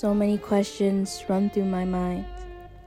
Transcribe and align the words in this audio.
So 0.00 0.14
many 0.14 0.38
questions 0.38 1.22
run 1.28 1.50
through 1.50 1.66
my 1.66 1.84
mind. 1.84 2.24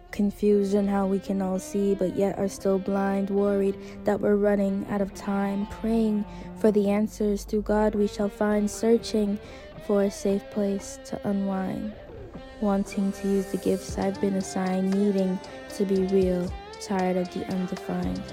Confused 0.09 0.75
on 0.75 0.87
how 0.87 1.05
we 1.05 1.19
can 1.19 1.43
all 1.43 1.59
see, 1.59 1.93
but 1.93 2.15
yet 2.15 2.39
are 2.39 2.47
still 2.47 2.79
blind, 2.79 3.29
worried 3.29 3.77
that 4.03 4.19
we're 4.19 4.35
running 4.35 4.83
out 4.89 4.99
of 4.99 5.13
time, 5.13 5.67
praying 5.67 6.25
for 6.57 6.71
the 6.71 6.89
answers 6.89 7.43
through 7.43 7.61
God 7.61 7.93
we 7.93 8.07
shall 8.07 8.29
find, 8.29 8.67
searching 8.67 9.37
for 9.85 10.05
a 10.05 10.09
safe 10.09 10.41
place 10.49 10.97
to 11.05 11.29
unwind, 11.29 11.93
wanting 12.61 13.11
to 13.11 13.27
use 13.27 13.45
the 13.45 13.57
gifts 13.57 13.95
I've 13.99 14.19
been 14.19 14.33
assigned, 14.33 14.95
needing 14.95 15.39
to 15.75 15.85
be 15.85 16.07
real, 16.07 16.51
tired 16.81 17.17
of 17.17 17.31
the 17.31 17.45
undefined. 17.53 18.23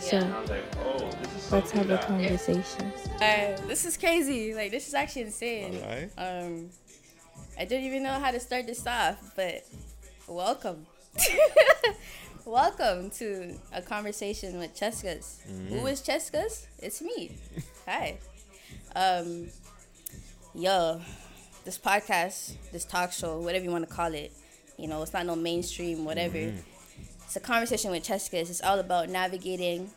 So, 0.00 0.18
let's 1.52 1.70
have 1.70 1.88
a 1.88 1.98
conversation. 1.98 2.92
Uh, 3.20 3.56
this 3.68 3.84
is 3.84 3.96
crazy. 3.96 4.54
Like 4.54 4.72
this 4.72 4.88
is 4.88 4.94
actually 4.94 5.22
insane. 5.22 5.76
Alright. 5.76 6.10
Um, 6.18 6.70
I 7.58 7.64
don't 7.64 7.82
even 7.82 8.02
know 8.02 8.18
how 8.18 8.30
to 8.30 8.40
start 8.40 8.66
this 8.66 8.86
off, 8.86 9.32
but 9.36 9.64
welcome, 10.26 10.86
welcome 12.44 13.10
to 13.10 13.54
a 13.72 13.82
conversation 13.82 14.58
with 14.58 14.74
Cheskas. 14.74 15.42
Who 15.68 15.86
is 15.86 16.00
Cheskas? 16.00 16.66
It's 16.78 17.02
me. 17.02 17.36
Hi. 17.86 18.18
Um, 18.96 19.48
yo, 20.54 21.00
this 21.64 21.78
podcast, 21.78 22.54
this 22.72 22.84
talk 22.84 23.12
show, 23.12 23.38
whatever 23.40 23.64
you 23.64 23.70
want 23.70 23.88
to 23.88 23.94
call 23.94 24.12
it, 24.14 24.32
you 24.78 24.88
know, 24.88 25.02
it's 25.02 25.12
not 25.12 25.26
no 25.26 25.36
mainstream, 25.36 26.04
whatever. 26.04 26.52
It's 27.24 27.36
a 27.36 27.40
conversation 27.40 27.90
with 27.90 28.02
Cheskas. 28.02 28.50
It's 28.50 28.62
all 28.62 28.78
about 28.78 29.08
navigating 29.08 29.90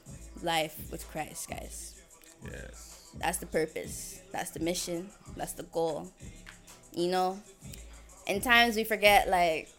life 0.43 0.77
with 0.91 1.07
Christ, 1.09 1.49
guys. 1.49 1.95
Yes. 2.43 3.11
That's 3.17 3.37
the 3.37 3.45
purpose. 3.45 4.19
That's 4.31 4.51
the 4.51 4.59
mission. 4.59 5.09
That's 5.37 5.53
the 5.53 5.63
goal. 5.63 6.11
You 6.95 7.09
know? 7.09 7.39
And 8.27 8.41
times 8.41 8.75
we 8.75 8.83
forget, 8.83 9.29
like, 9.29 9.69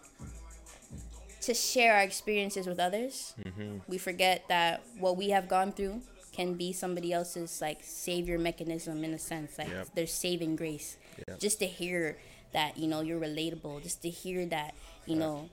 to 1.40 1.54
share 1.54 1.94
our 1.94 2.02
experiences 2.02 2.66
with 2.66 2.78
others. 2.78 3.34
Mm-hmm. 3.42 3.78
We 3.88 3.98
forget 3.98 4.44
that 4.48 4.82
what 4.98 5.16
we 5.16 5.30
have 5.30 5.48
gone 5.48 5.72
through 5.72 6.02
can 6.32 6.54
be 6.54 6.72
somebody 6.72 7.12
else's, 7.12 7.60
like, 7.60 7.78
savior 7.82 8.38
mechanism 8.38 9.02
in 9.02 9.14
a 9.14 9.18
sense. 9.18 9.58
Like, 9.58 9.68
Yep. 9.68 9.94
their 9.94 10.06
saving 10.06 10.56
grace. 10.56 10.96
Yep. 11.26 11.40
Just 11.40 11.58
to 11.60 11.66
hear 11.66 12.18
that, 12.52 12.76
you 12.76 12.86
know, 12.86 13.00
you're 13.00 13.20
relatable. 13.20 13.82
Just 13.82 14.02
to 14.02 14.10
hear 14.10 14.46
that, 14.46 14.74
you 15.06 15.16
know, 15.16 15.48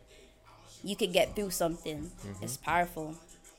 you 0.84 0.96
could 0.96 1.14
get 1.14 1.36
through 1.36 1.52
something. 1.52 2.12
Mm-hmm. 2.26 2.44
It's 2.44 2.58
powerful. 2.58 3.16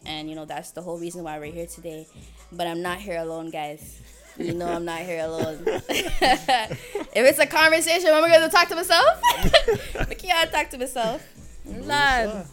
And 0.06 0.28
you 0.28 0.36
know, 0.36 0.44
that's 0.44 0.72
the 0.72 0.82
whole 0.82 0.98
reason 0.98 1.24
why 1.24 1.38
we're 1.38 1.52
here 1.52 1.66
today. 1.66 2.06
But 2.52 2.66
I'm 2.66 2.82
not 2.82 2.98
here 2.98 3.18
alone, 3.18 3.50
guys. 3.50 4.00
You 4.36 4.54
know 4.54 4.66
I'm 4.66 4.84
not 4.84 5.00
here 5.00 5.24
alone. 5.24 5.62
if 5.66 7.14
it's 7.14 7.38
a 7.38 7.46
conversation, 7.46 8.08
am 8.08 8.24
I 8.24 8.30
gonna 8.30 8.48
talk 8.48 8.68
to 8.68 8.74
myself? 8.74 9.20
I 10.00 10.14
can't 10.14 10.50
talk 10.50 10.70
to 10.70 10.78
myself. 10.78 11.22
Love. 11.64 12.50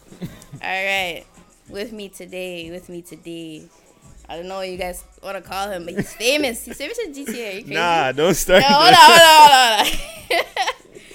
All 0.54 0.60
right. 0.62 1.26
With 1.70 1.92
me 1.92 2.10
today, 2.10 2.70
with 2.70 2.88
me 2.90 3.02
today. 3.02 3.64
I 4.30 4.38
don't 4.38 4.48
know 4.48 4.58
what 4.58 4.70
you 4.70 4.78
guys 4.78 5.04
want 5.24 5.44
to 5.44 5.50
call 5.50 5.70
him, 5.72 5.86
but 5.86 5.96
he's 5.96 6.14
famous. 6.14 6.64
He's 6.64 6.78
famous 6.78 6.98
in 7.00 7.14
GTA. 7.14 7.18
Are 7.18 7.58
you 7.58 7.64
crazy? 7.64 7.74
Nah, 7.74 8.12
don't 8.12 8.34
start. 8.34 8.62
No, 8.62 8.68
hold 8.68 8.88
on, 8.88 8.96
hold 8.96 9.22
on, 9.22 9.86
hold 9.88 10.46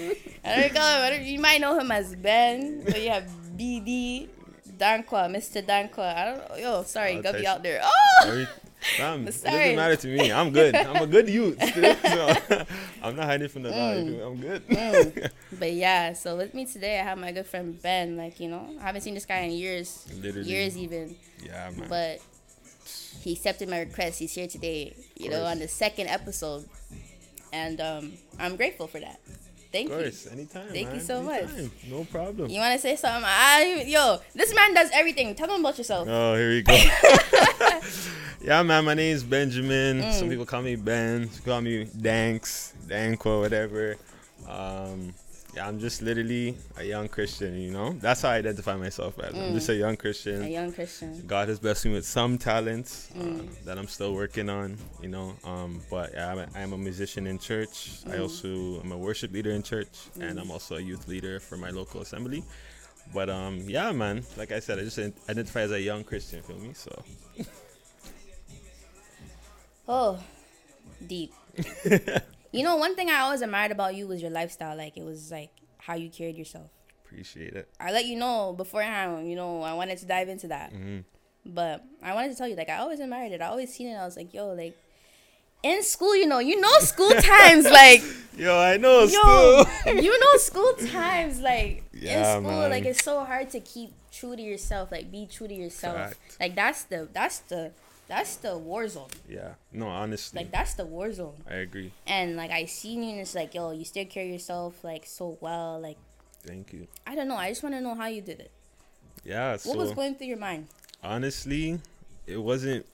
on. 0.05 0.13
I 0.45 0.61
don't 0.61 0.73
call 0.73 0.97
him. 0.97 1.01
I 1.01 1.09
don't, 1.09 1.25
you 1.25 1.39
might 1.39 1.61
know 1.61 1.79
him 1.79 1.91
as 1.91 2.15
Ben, 2.15 2.83
but 2.83 3.01
you 3.01 3.09
have 3.09 3.27
BD, 3.57 4.27
Dankwa, 4.77 5.31
Mr. 5.31 5.65
Dankwa. 5.65 6.15
I 6.15 6.25
don't 6.25 6.49
know. 6.49 6.55
Yo, 6.57 6.83
sorry, 6.83 7.15
I'll 7.15 7.23
Gubby 7.23 7.47
out 7.47 7.63
there. 7.63 7.81
Oh, 7.83 8.47
It 8.99 9.25
doesn't 9.25 9.75
matter 9.75 9.95
to 9.95 10.07
me. 10.07 10.31
I'm 10.31 10.51
good. 10.51 10.75
I'm 10.75 11.03
a 11.03 11.07
good 11.07 11.27
youth. 11.27 11.61
still, 11.61 11.95
so 12.47 12.65
I'm 13.03 13.15
not 13.15 13.25
hiding 13.25 13.49
from 13.49 13.63
the. 13.63 13.69
Mm. 13.71 14.25
I'm 14.25 14.37
good. 14.39 15.31
but 15.59 15.73
yeah. 15.73 16.13
So 16.13 16.37
with 16.37 16.53
me 16.53 16.65
today, 16.65 16.99
I 16.99 17.03
have 17.03 17.17
my 17.17 17.31
good 17.31 17.47
friend 17.47 17.81
Ben. 17.81 18.15
Like 18.17 18.39
you 18.39 18.49
know, 18.49 18.69
I 18.79 18.83
haven't 18.83 19.01
seen 19.01 19.13
this 19.15 19.25
guy 19.25 19.39
in 19.39 19.51
years, 19.51 20.05
Literally. 20.21 20.47
years 20.47 20.77
even. 20.77 21.15
yeah, 21.43 21.71
man. 21.75 21.89
But 21.89 22.21
he 23.21 23.33
accepted 23.33 23.67
my 23.67 23.79
request. 23.79 24.19
He's 24.19 24.33
here 24.33 24.47
today. 24.47 24.95
You 25.15 25.31
know, 25.31 25.43
on 25.43 25.59
the 25.59 25.67
second 25.67 26.07
episode, 26.07 26.69
and 27.51 27.81
um, 27.81 28.13
I'm 28.39 28.55
grateful 28.55 28.87
for 28.87 28.99
that. 28.99 29.19
Thank 29.71 29.89
of 29.89 29.97
you. 29.97 30.03
course, 30.03 30.27
anytime. 30.31 30.67
Thank 30.69 30.87
you 30.87 30.95
man. 30.95 30.99
so 31.01 31.21
much. 31.21 31.49
No 31.89 32.05
problem. 32.05 32.49
You 32.49 32.59
want 32.59 32.73
to 32.73 32.79
say 32.79 32.95
something? 32.95 33.23
I 33.25 33.83
yo, 33.87 34.19
this 34.33 34.53
man 34.55 34.73
does 34.73 34.89
everything. 34.93 35.35
Tell 35.35 35.49
him 35.49 35.59
about 35.61 35.77
yourself. 35.77 36.07
Oh, 36.09 36.35
here 36.35 36.49
we 36.49 36.61
go. 36.61 36.73
yeah, 38.41 38.63
man. 38.63 38.85
My 38.85 38.93
name's 38.93 39.23
Benjamin. 39.23 40.01
Mm. 40.01 40.13
Some 40.13 40.29
people 40.29 40.45
call 40.45 40.61
me 40.61 40.75
Ben. 40.75 41.29
Some 41.29 41.43
call 41.43 41.61
me 41.61 41.85
Danks, 41.99 42.73
Danko, 42.87 43.41
whatever. 43.41 43.97
Um, 44.47 45.13
I'm 45.59 45.79
just 45.79 46.01
literally 46.01 46.55
a 46.77 46.83
young 46.83 47.07
Christian. 47.07 47.55
You 47.59 47.71
know, 47.71 47.93
that's 47.93 48.21
how 48.21 48.29
I 48.29 48.37
identify 48.37 48.75
myself 48.75 49.17
as. 49.19 49.33
I'm 49.35 49.53
just 49.53 49.69
a 49.69 49.75
young 49.75 49.95
Christian. 49.97 50.41
Mm. 50.41 50.45
A 50.45 50.49
young 50.49 50.71
Christian. 50.71 51.23
God 51.27 51.47
has 51.49 51.59
blessed 51.59 51.85
me 51.85 51.93
with 51.93 52.05
some 52.05 52.37
talents 52.37 53.09
uh, 53.15 53.19
Mm. 53.23 53.63
that 53.65 53.77
I'm 53.77 53.87
still 53.87 54.13
working 54.13 54.49
on, 54.49 54.77
you 55.01 55.09
know. 55.09 55.33
Um, 55.43 55.81
but 55.89 56.11
yeah, 56.13 56.31
I'm 56.31 56.39
a, 56.39 56.47
I'm 56.55 56.73
a 56.73 56.77
musician 56.77 57.27
in 57.27 57.39
church. 57.39 58.03
Mm. 58.05 58.13
I 58.13 58.17
also 58.19 58.81
am 58.81 58.91
a 58.91 58.97
worship 58.97 59.31
leader 59.31 59.51
in 59.51 59.63
church, 59.63 59.89
and 60.19 60.39
I'm 60.39 60.51
also 60.51 60.75
a 60.77 60.81
youth 60.81 61.07
leader 61.07 61.39
for 61.39 61.57
my 61.57 61.69
local 61.69 62.01
assembly. 62.01 62.43
But 63.13 63.29
um, 63.29 63.61
yeah, 63.67 63.91
man, 63.93 64.23
like 64.37 64.51
I 64.51 64.59
said, 64.59 64.79
I 64.79 64.83
just 64.83 64.99
identify 64.99 65.61
as 65.61 65.71
a 65.71 65.79
young 65.81 66.03
Christian. 66.03 66.41
Feel 66.43 66.57
me? 66.59 66.71
So 66.73 66.91
Oh, 69.87 70.19
deep. 71.07 71.33
you 72.51 72.63
know, 72.63 72.75
one 72.77 72.95
thing 72.95 73.09
I 73.09 73.19
always 73.19 73.41
admired 73.41 73.71
about 73.71 73.95
you 73.95 74.07
was 74.07 74.21
your 74.21 74.31
lifestyle. 74.31 74.75
Like 74.77 74.97
it 74.97 75.03
was 75.03 75.31
like 75.31 75.51
how 75.79 75.95
you 75.95 76.09
carried 76.09 76.37
yourself. 76.37 76.69
appreciate 77.05 77.53
it. 77.53 77.69
I 77.79 77.91
let 77.93 78.05
you 78.05 78.17
know 78.17 78.53
beforehand. 78.53 79.29
You 79.29 79.35
know, 79.35 79.61
I 79.61 79.73
wanted 79.73 79.97
to 79.99 80.05
dive 80.05 80.27
into 80.29 80.47
that, 80.49 80.73
Mhm. 80.73 81.05
but 81.45 81.83
I 82.03 82.13
wanted 82.13 82.31
to 82.31 82.35
tell 82.35 82.47
you 82.47 82.55
like 82.55 82.69
I 82.69 82.77
always 82.77 82.99
admired 82.99 83.31
it. 83.31 83.41
I 83.41 83.47
always 83.47 83.73
seen 83.73 83.87
it. 83.87 83.95
I 83.95 84.03
was 84.05 84.17
like, 84.17 84.33
yo, 84.33 84.47
like 84.53 84.75
in 85.63 85.81
school, 85.83 86.15
you 86.15 86.25
know, 86.27 86.39
you 86.39 86.59
know, 86.59 86.79
school 86.79 87.09
times 87.35 87.65
like. 87.65 88.03
Yo, 88.37 88.55
I 88.59 88.77
know. 88.77 88.99
Yo, 89.01 89.07
Still. 89.07 89.95
you 90.03 90.19
know 90.19 90.37
school 90.37 90.73
times 90.73 91.39
like 91.39 91.83
Yeah, 91.93 92.35
in 92.37 92.43
school 92.43 92.51
man. 92.61 92.69
like 92.69 92.85
it's 92.85 93.03
so 93.03 93.23
hard 93.23 93.49
to 93.51 93.59
keep 93.61 93.93
true 94.11 94.35
to 94.35 94.41
yourself 94.41 94.91
like 94.91 95.11
be 95.11 95.25
true 95.25 95.47
to 95.47 95.53
yourself 95.55 95.95
Fact. 95.97 96.37
like 96.39 96.55
that's 96.55 96.83
the 96.83 97.07
that's 97.13 97.39
the 97.49 97.71
that's 98.07 98.37
the 98.37 98.57
war 98.57 98.87
zone 98.87 99.09
yeah. 99.27 99.53
No, 99.71 99.87
honestly, 99.87 100.39
like 100.39 100.51
that's 100.51 100.73
the 100.75 100.85
war 100.85 101.11
zone 101.11 101.35
I 101.49 101.55
agree. 101.55 101.91
and 102.05 102.37
like 102.37 102.51
I 102.51 102.65
seen 102.65 103.03
you 103.03 103.11
and 103.11 103.19
it's 103.19 103.35
like 103.35 103.53
yo 103.53 103.71
you 103.71 103.85
still 103.85 104.05
carry 104.05 104.31
yourself 104.31 104.83
like 104.83 105.05
so 105.05 105.37
well 105.41 105.79
like 105.79 105.97
Thank 106.45 106.71
you. 106.71 106.87
I 107.05 107.15
don't 107.15 107.27
know 107.27 107.35
I 107.35 107.49
just 107.49 107.61
want 107.61 107.75
to 107.75 107.81
know 107.81 107.93
how 107.95 108.07
you 108.07 108.21
did 108.21 108.39
it 108.39 108.51
Yeah. 109.25 109.57
So 109.57 109.69
what 109.69 109.79
was 109.79 109.91
going 109.91 110.15
through 110.15 110.27
your 110.27 110.37
mind 110.37 110.67
honestly, 111.03 111.79
it 112.25 112.37
wasn't 112.37 112.85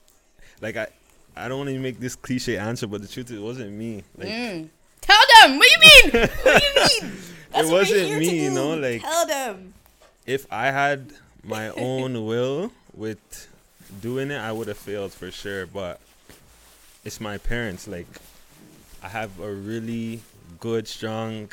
like 0.61 0.77
I. 0.77 0.87
I 1.35 1.47
don't 1.47 1.57
want 1.57 1.71
to 1.71 1.79
make 1.79 1.99
this 1.99 2.15
cliche 2.15 2.57
answer, 2.57 2.85
but 2.85 3.01
the 3.01 3.07
truth 3.07 3.31
is, 3.31 3.37
it 3.37 3.41
wasn't 3.41 3.71
me. 3.71 4.03
Like, 4.15 4.27
mm. 4.27 4.69
tell 5.01 5.17
them 5.41 5.57
what 5.57 5.67
do 5.67 5.89
you 5.89 6.11
mean 6.13 6.29
what 6.43 6.61
do 6.61 6.67
you 6.67 7.01
mean 7.01 7.17
That's 7.51 7.69
it 7.69 7.71
wasn't 7.71 8.19
me, 8.19 8.43
you 8.43 8.51
know. 8.51 8.75
Like, 8.75 9.01
tell 9.01 9.25
them 9.25 9.73
if 10.27 10.45
I 10.51 10.67
had 10.67 11.11
my 11.43 11.69
own 11.77 12.25
will 12.25 12.71
with 12.93 13.47
doing 14.01 14.31
it, 14.31 14.37
I 14.37 14.51
would 14.51 14.67
have 14.67 14.77
failed 14.77 15.11
for 15.13 15.31
sure. 15.31 15.65
But 15.65 15.99
it's 17.03 17.19
my 17.19 17.37
parents. 17.37 17.87
Like, 17.87 18.07
I 19.01 19.09
have 19.09 19.39
a 19.39 19.51
really 19.51 20.21
good, 20.59 20.87
strong, 20.87 21.49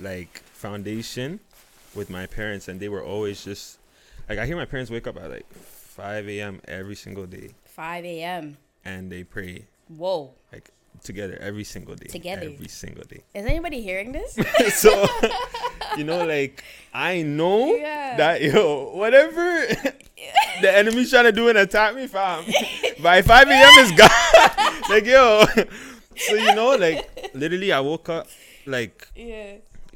like 0.00 0.42
foundation 0.52 1.40
with 1.94 2.10
my 2.10 2.26
parents, 2.26 2.68
and 2.68 2.80
they 2.80 2.88
were 2.88 3.02
always 3.02 3.44
just 3.44 3.78
like 4.28 4.38
I 4.38 4.46
hear 4.46 4.56
my 4.56 4.64
parents 4.64 4.90
wake 4.90 5.06
up 5.06 5.16
at 5.16 5.30
like 5.30 5.52
5 5.52 6.28
a.m. 6.28 6.60
every 6.66 6.94
single 6.94 7.26
day, 7.26 7.50
5 7.64 8.04
a.m 8.04 8.56
and 8.84 9.10
they 9.10 9.24
pray 9.24 9.64
whoa 9.88 10.32
together 11.02 11.38
every 11.40 11.64
single 11.64 11.94
day. 11.94 12.06
Together. 12.06 12.42
every 12.52 12.68
single 12.68 13.04
day. 13.04 13.22
is 13.34 13.46
anybody 13.46 13.80
hearing 13.82 14.12
this 14.12 14.38
so 14.80 15.06
you 15.96 16.04
know 16.04 16.24
like 16.24 16.62
i 16.92 17.22
know 17.22 17.74
Yeah. 17.74 18.16
that 18.16 18.42
yo 18.42 18.90
whatever 18.94 19.66
the 20.60 20.70
enemy's 20.76 21.10
trying 21.10 21.24
to 21.24 21.32
do 21.32 21.48
and 21.48 21.58
attack 21.58 21.94
me 21.94 22.06
fam 22.06 22.44
by 23.02 23.22
5 23.22 23.48
a.m 23.48 23.78
is 23.84 23.92
gone 23.92 24.10
like 24.90 25.06
yo 25.06 25.44
so 26.16 26.34
you 26.34 26.54
know 26.54 26.76
like 26.76 27.30
literally 27.34 27.72
i 27.72 27.80
woke 27.80 28.08
up 28.08 28.26
like 28.66 29.08
yeah 29.16 29.54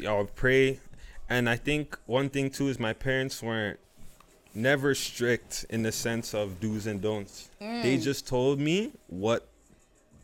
i 0.09 0.13
would 0.13 0.35
pray 0.35 0.81
and 1.29 1.49
i 1.49 1.57
think 1.57 1.97
one 2.07 2.29
thing 2.31 2.51
too 2.51 2.69
is 2.69 2.79
my 2.79 2.93
parents 2.93 3.43
weren't 3.43 3.79
never 4.55 4.95
strict 4.95 5.67
in 5.69 5.83
the 5.83 5.93
sense 5.93 6.33
of 6.33 6.61
do's 6.61 6.87
and 6.87 7.03
don'ts 7.03 7.51
they 7.61 7.97
mm. 7.99 8.03
just 8.03 8.27
told 8.27 8.59
me 8.59 8.93
what 9.09 9.49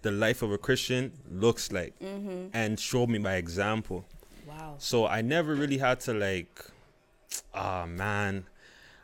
the 0.03 0.11
life 0.11 0.43
of 0.43 0.53
a 0.53 0.59
christian 0.59 1.13
looks 1.31 1.73
like 1.73 1.99
mm-hmm. 1.99 2.47
and 2.53 2.79
showed 2.79 3.09
me 3.09 3.19
by 3.19 3.35
example 3.35 4.05
wow 4.47 4.71
so 4.81 5.07
I 5.07 5.21
never 5.21 5.55
really 5.55 5.77
had 5.77 6.01
to 6.01 6.15
like, 6.15 6.65
ah 7.55 7.85
man, 7.87 8.47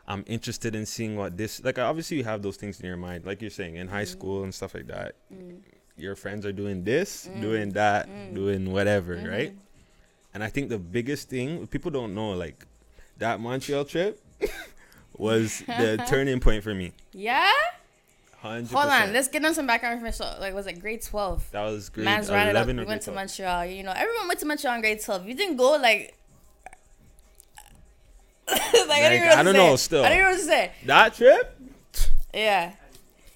I'm 0.07 0.23
interested 0.25 0.75
in 0.75 0.85
seeing 0.85 1.15
what 1.15 1.37
this 1.37 1.63
like. 1.63 1.77
Obviously, 1.77 2.17
you 2.17 2.23
have 2.23 2.41
those 2.41 2.57
things 2.57 2.79
in 2.79 2.87
your 2.87 2.97
mind, 2.97 3.25
like 3.25 3.41
you're 3.41 3.51
saying 3.51 3.75
in 3.75 3.87
high 3.87 4.01
mm-hmm. 4.01 4.11
school 4.11 4.43
and 4.43 4.53
stuff 4.53 4.73
like 4.73 4.87
that. 4.87 5.15
Mm. 5.33 5.59
Your 5.95 6.15
friends 6.15 6.45
are 6.45 6.51
doing 6.51 6.83
this, 6.83 7.27
mm. 7.27 7.41
doing 7.41 7.69
that, 7.71 8.09
mm. 8.09 8.33
doing 8.33 8.71
whatever, 8.71 9.15
mm-hmm. 9.15 9.27
right? 9.27 9.55
And 10.33 10.43
I 10.43 10.49
think 10.49 10.69
the 10.69 10.79
biggest 10.79 11.29
thing 11.29 11.67
people 11.67 11.91
don't 11.91 12.13
know, 12.13 12.31
like 12.31 12.65
that 13.17 13.39
Montreal 13.39 13.85
trip, 13.85 14.19
was 15.17 15.59
the 15.67 16.03
turning 16.09 16.39
point 16.39 16.63
for 16.63 16.73
me. 16.73 16.93
Yeah. 17.13 17.51
100%. 18.43 18.71
Hold 18.71 18.85
on, 18.85 19.13
let's 19.13 19.27
get 19.27 19.43
on 19.43 19.53
some 19.53 19.65
background 19.65 19.93
information. 19.93 20.25
Like, 20.39 20.53
was 20.53 20.67
it 20.67 20.79
grade 20.79 21.01
twelve? 21.01 21.49
That 21.51 21.63
was 21.63 21.89
grade 21.89 22.05
Man's 22.05 22.29
rounded 22.29 22.55
up. 22.55 22.67
11 22.67 22.77
We 22.77 22.85
went 22.85 22.87
grade 22.87 23.01
to 23.01 23.11
Montreal. 23.11 23.65
You 23.65 23.83
know, 23.83 23.93
everyone 23.95 24.27
went 24.27 24.39
to 24.41 24.45
Montreal 24.45 24.75
in 24.75 24.81
grade 24.81 25.01
twelve. 25.03 25.27
You 25.27 25.33
didn't 25.33 25.57
go 25.57 25.71
like. 25.71 26.15
like, 28.49 28.61
I, 28.61 28.85
Like, 28.87 29.01
don't, 29.01 29.13
even 29.13 29.27
I 29.27 29.43
don't 29.43 29.53
know, 29.53 29.75
still. 29.75 30.05
I 30.05 30.09
don't 30.09 30.19
know 30.19 30.29
what 30.29 30.37
to 30.37 30.43
say. 30.43 30.71
That 30.85 31.15
trip? 31.15 31.59
Yeah. 32.33 32.73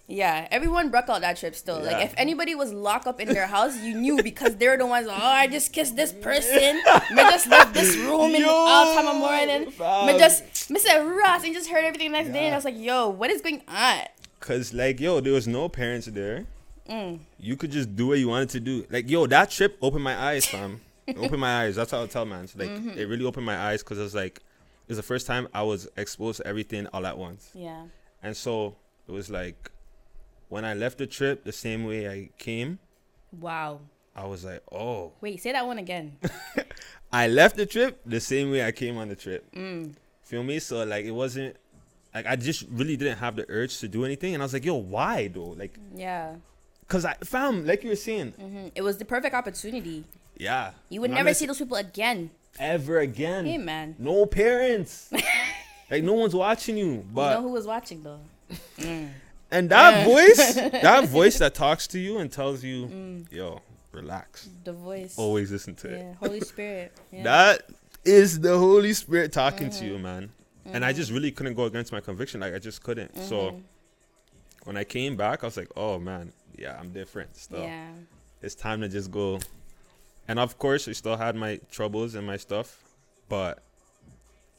Yeah, 0.07 0.47
everyone 0.51 0.89
broke 0.89 1.07
out 1.07 1.21
that 1.21 1.37
trip 1.37 1.55
still. 1.55 1.79
Yeah. 1.79 1.91
Like, 1.91 2.05
if 2.05 2.13
anybody 2.17 2.53
was 2.53 2.73
locked 2.73 3.07
up 3.07 3.21
in 3.21 3.29
their 3.29 3.47
house, 3.47 3.77
you 3.79 3.95
knew 3.95 4.21
because 4.21 4.57
they're 4.57 4.77
the 4.77 4.85
ones, 4.85 5.07
oh, 5.07 5.13
I 5.13 5.47
just 5.47 5.71
kissed 5.71 5.95
this 5.95 6.11
person. 6.11 6.75
Me 7.11 7.15
just 7.15 7.47
left 7.47 7.73
this 7.73 7.95
room 7.95 8.35
in 8.35 8.43
all 8.47 8.93
time 8.93 9.07
of 9.07 9.15
morning. 9.15 9.65
Me 9.67 10.19
just, 10.19 10.69
me 10.69 10.79
said 10.79 10.99
Ross, 11.01 11.45
and 11.45 11.53
just 11.53 11.69
heard 11.69 11.85
everything 11.85 12.11
the 12.11 12.17
next 12.17 12.33
day. 12.33 12.45
And 12.45 12.53
I 12.53 12.57
was 12.57 12.65
like, 12.65 12.77
yo, 12.77 13.07
what 13.09 13.29
is 13.31 13.41
going 13.41 13.61
on? 13.69 14.01
Cause 14.41 14.73
like 14.73 14.99
yo, 14.99 15.21
there 15.21 15.33
was 15.33 15.47
no 15.47 15.69
parents 15.69 16.07
there. 16.07 16.45
Mm. 16.89 17.19
You 17.39 17.55
could 17.55 17.71
just 17.71 17.95
do 17.95 18.07
what 18.07 18.19
you 18.19 18.27
wanted 18.27 18.49
to 18.49 18.59
do. 18.59 18.85
Like 18.89 19.09
yo, 19.09 19.25
that 19.27 19.49
trip 19.51 19.77
opened 19.81 20.03
my 20.03 20.17
eyes, 20.21 20.45
fam. 20.45 20.81
Opened 21.17 21.41
my 21.41 21.63
eyes. 21.63 21.75
That's 21.75 21.91
how 21.91 22.03
I 22.03 22.07
tell 22.07 22.25
man. 22.25 22.47
So, 22.47 22.59
like 22.59 22.69
Mm-hmm. 22.69 22.89
it 22.97 23.03
really 23.05 23.25
opened 23.25 23.45
my 23.45 23.57
eyes 23.57 23.83
because 23.83 23.97
it 23.97 24.03
was 24.03 24.15
like 24.15 24.37
it 24.37 24.87
was 24.89 24.97
the 24.97 25.03
first 25.03 25.27
time 25.27 25.47
I 25.53 25.61
was 25.63 25.87
exposed 25.97 26.37
to 26.41 26.47
everything 26.47 26.87
all 26.93 27.05
at 27.05 27.17
once. 27.17 27.49
Yeah. 27.53 27.83
And 28.23 28.35
so 28.37 28.75
it 29.07 29.11
was 29.11 29.29
like 29.29 29.71
when 30.49 30.63
I 30.63 30.73
left 30.73 30.97
the 30.99 31.07
trip 31.07 31.43
the 31.43 31.51
same 31.51 31.85
way 31.85 32.07
I 32.09 32.29
came, 32.37 32.79
Wow. 33.39 33.79
I 34.15 34.25
was 34.25 34.43
like, 34.45 34.61
oh. 34.71 35.13
Wait, 35.21 35.41
say 35.41 35.51
that 35.53 35.65
one 35.65 35.77
again. 35.79 36.17
I 37.13 37.27
left 37.27 37.55
the 37.57 37.65
trip 37.65 37.99
the 38.05 38.19
same 38.19 38.51
way 38.51 38.65
I 38.65 38.71
came 38.71 38.97
on 38.97 39.09
the 39.09 39.15
trip. 39.15 39.49
Mm. 39.53 39.93
Feel 40.23 40.43
me? 40.43 40.59
So 40.59 40.83
like 40.85 41.03
it 41.05 41.11
wasn't 41.11 41.55
like 42.13 42.25
I 42.25 42.35
just 42.35 42.65
really 42.69 42.97
didn't 42.97 43.17
have 43.19 43.35
the 43.35 43.45
urge 43.49 43.79
to 43.79 43.87
do 43.87 44.03
anything, 44.05 44.33
and 44.33 44.43
I 44.43 44.45
was 44.45 44.53
like, 44.53 44.65
yo, 44.65 44.75
why 44.75 45.27
though? 45.27 45.55
Like, 45.57 45.77
Yeah. 45.95 46.35
cause 46.87 47.05
I 47.05 47.13
found 47.23 47.67
like 47.67 47.83
you 47.83 47.89
were 47.89 47.95
saying, 47.95 48.31
hmm 48.33 48.67
It 48.75 48.81
was 48.81 48.97
the 48.97 49.05
perfect 49.05 49.33
opportunity. 49.35 50.03
yeah, 50.37 50.71
You 50.89 51.01
would 51.01 51.11
I'm 51.11 51.15
never 51.15 51.33
see 51.33 51.45
those 51.45 51.57
people 51.59 51.77
again. 51.77 52.31
ever 52.59 52.99
again. 52.99 53.45
Hey, 53.45 53.57
man. 53.57 53.95
No 53.97 54.25
parents. 54.25 55.09
like 55.91 56.03
no 56.03 56.13
one's 56.13 56.35
watching 56.35 56.77
you, 56.77 57.05
but 57.13 57.29
you 57.29 57.35
know 57.37 57.47
who 57.47 57.53
was 57.53 57.65
watching, 57.67 58.03
though? 58.03 58.19
and 59.51 59.69
that 59.69 59.99
Yeah. 59.99 60.05
voice, 60.05 60.53
that 60.81 61.07
voice 61.07 61.37
that 61.39 61.53
talks 61.53 61.87
to 61.87 61.99
you 61.99 62.17
and 62.19 62.31
tells 62.31 62.63
you, 62.63 62.87
Mm. 62.87 63.31
yo, 63.31 63.61
relax. 63.93 64.49
The 64.63 64.73
voice. 64.73 65.15
Always 65.17 65.51
listen 65.51 65.75
to 65.75 65.87
it. 65.89 66.15
Holy 66.19 66.41
Spirit. 66.41 66.91
Yeah. 67.11 67.23
That 67.23 67.61
is 68.03 68.39
the 68.39 68.57
Holy 68.57 68.93
Spirit 68.93 69.31
talking 69.31 69.69
to 69.69 69.75
Mm-hmm. 69.83 69.85
you, 69.93 69.99
man. 69.99 70.31
And 70.65 70.85
I 70.85 70.93
just 70.93 71.11
really 71.11 71.31
couldn't 71.31 71.55
go 71.55 71.65
against 71.65 71.91
my 71.91 71.99
conviction. 71.99 72.39
Like 72.41 72.53
I 72.53 72.59
just 72.59 72.83
couldn't. 72.83 73.13
Mm-hmm. 73.13 73.27
So 73.27 73.61
when 74.63 74.77
I 74.77 74.83
came 74.83 75.15
back, 75.15 75.43
I 75.43 75.47
was 75.47 75.57
like, 75.57 75.69
oh 75.75 75.99
man, 75.99 76.31
yeah, 76.57 76.77
I'm 76.79 76.91
different. 76.91 77.35
Still, 77.35 77.63
yeah. 77.63 77.89
it's 78.41 78.55
time 78.55 78.81
to 78.81 78.87
just 78.89 79.11
go. 79.11 79.39
And 80.27 80.39
of 80.39 80.57
course, 80.57 80.87
I 80.87 80.91
still 80.93 81.17
had 81.17 81.35
my 81.35 81.59
troubles 81.71 82.15
and 82.15 82.25
my 82.27 82.37
stuff, 82.37 82.77
but 83.27 83.59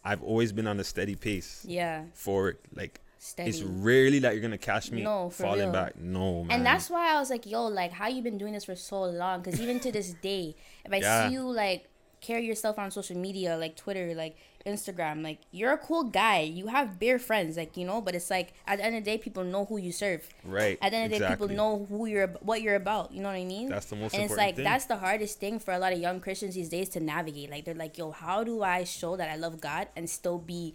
I've 0.04 0.22
always 0.22 0.52
been 0.52 0.66
on 0.66 0.80
a 0.80 0.84
steady 0.84 1.14
pace 1.14 1.64
Yeah. 1.68 2.04
forward. 2.14 2.58
Like 2.74 3.00
Steady. 3.18 3.50
it's 3.50 3.62
rarely 3.62 4.18
that 4.18 4.32
you're 4.34 4.42
gonna 4.42 4.58
catch 4.58 4.90
me 4.90 5.02
No, 5.04 5.30
falling 5.30 5.60
real. 5.60 5.72
back. 5.72 5.96
No, 5.96 6.42
man. 6.42 6.56
And 6.58 6.66
that's 6.66 6.90
why 6.90 7.14
I 7.14 7.20
was 7.20 7.30
like, 7.30 7.46
yo, 7.46 7.66
like, 7.68 7.92
how 7.92 8.08
you 8.08 8.20
been 8.22 8.36
doing 8.38 8.52
this 8.52 8.64
for 8.64 8.74
so 8.74 9.04
long? 9.04 9.40
Because 9.42 9.60
even 9.60 9.78
to 9.80 9.92
this 9.92 10.12
day, 10.22 10.56
if 10.84 10.92
I 10.92 10.96
Yeah. 10.96 11.28
see 11.28 11.34
you, 11.34 11.42
like, 11.48 11.88
carry 12.20 12.44
yourself 12.46 12.78
on 12.78 12.90
social 12.90 13.16
media, 13.16 13.56
like 13.56 13.76
Twitter, 13.76 14.12
like 14.14 14.36
Instagram, 14.66 15.22
like, 15.22 15.38
you're 15.50 15.72
a 15.72 15.78
cool 15.78 16.04
guy. 16.04 16.40
You 16.40 16.68
have 16.68 16.98
bare 16.98 17.18
friends, 17.18 17.56
like, 17.56 17.76
you 17.76 17.86
know, 17.86 18.00
but 18.00 18.14
it's 18.14 18.30
like, 18.30 18.54
at 18.66 18.78
the 18.78 18.84
end 18.84 18.96
of 18.96 19.04
the 19.04 19.10
day, 19.10 19.18
people 19.18 19.44
know 19.44 19.64
who 19.64 19.76
you 19.78 19.92
serve. 19.92 20.28
right. 20.44 20.78
At 20.80 20.90
the 20.90 20.96
end 20.96 21.12
of 21.12 21.18
the 21.18 21.24
day, 21.24 21.30
people 21.30 21.48
know 21.48 21.86
who 21.88 22.06
you're, 22.06 22.28
what 22.40 22.62
you're 22.62 22.74
about. 22.76 23.12
You 23.12 23.20
know 23.22 23.28
what 23.28 23.36
I 23.36 23.44
mean? 23.44 23.68
That's 23.68 23.86
the 23.86 23.96
most 23.96 24.14
and 24.14 24.22
it's 24.24 24.36
like 24.36 24.56
thing. 24.56 24.64
that's 24.64 24.86
the 24.86 24.96
hardest 24.96 25.38
thing 25.40 25.58
for 25.58 25.72
a 25.72 25.78
lot 25.78 25.92
of 25.92 25.98
young 25.98 26.20
Christians 26.20 26.54
these 26.54 26.68
days 26.68 26.88
to 26.90 27.00
navigate. 27.00 27.50
Like 27.50 27.64
they're 27.64 27.74
like, 27.74 27.98
yo, 27.98 28.10
how 28.12 28.44
do 28.44 28.62
I 28.62 28.84
show 28.84 29.16
that 29.16 29.28
I 29.30 29.36
love 29.36 29.60
God 29.60 29.88
and 29.96 30.08
still 30.08 30.38
be 30.38 30.74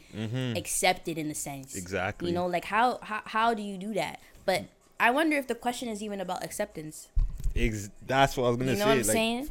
accepted 0.56 1.18
in 1.18 1.30
a 1.30 1.36
sense? 1.36 1.70
Mm-hmm. 1.70 1.78
Exactly. 1.78 2.30
You 2.30 2.36
know, 2.36 2.48
like 2.48 2.66
how 2.66 3.00
how 3.02 3.22
how 3.26 3.54
do 3.54 3.62
you 3.62 3.78
do 3.78 3.94
that? 3.94 4.20
But 4.46 4.66
I 5.00 5.12
wonder 5.12 5.38
if 5.38 5.48
the 5.48 5.56
question 5.56 5.90
is 5.90 6.02
even 6.02 6.20
about 6.22 6.44
acceptance. 6.44 7.08
Ex- 7.56 7.90
that's 8.06 8.38
what 8.38 8.46
I 8.46 8.50
was 8.50 8.58
gonna 8.58 8.72
You 8.72 8.78
know 8.78 8.84
say. 8.84 8.90
what 8.90 8.92
I'm 8.94 8.98
like, 9.00 9.06
saying? 9.14 9.50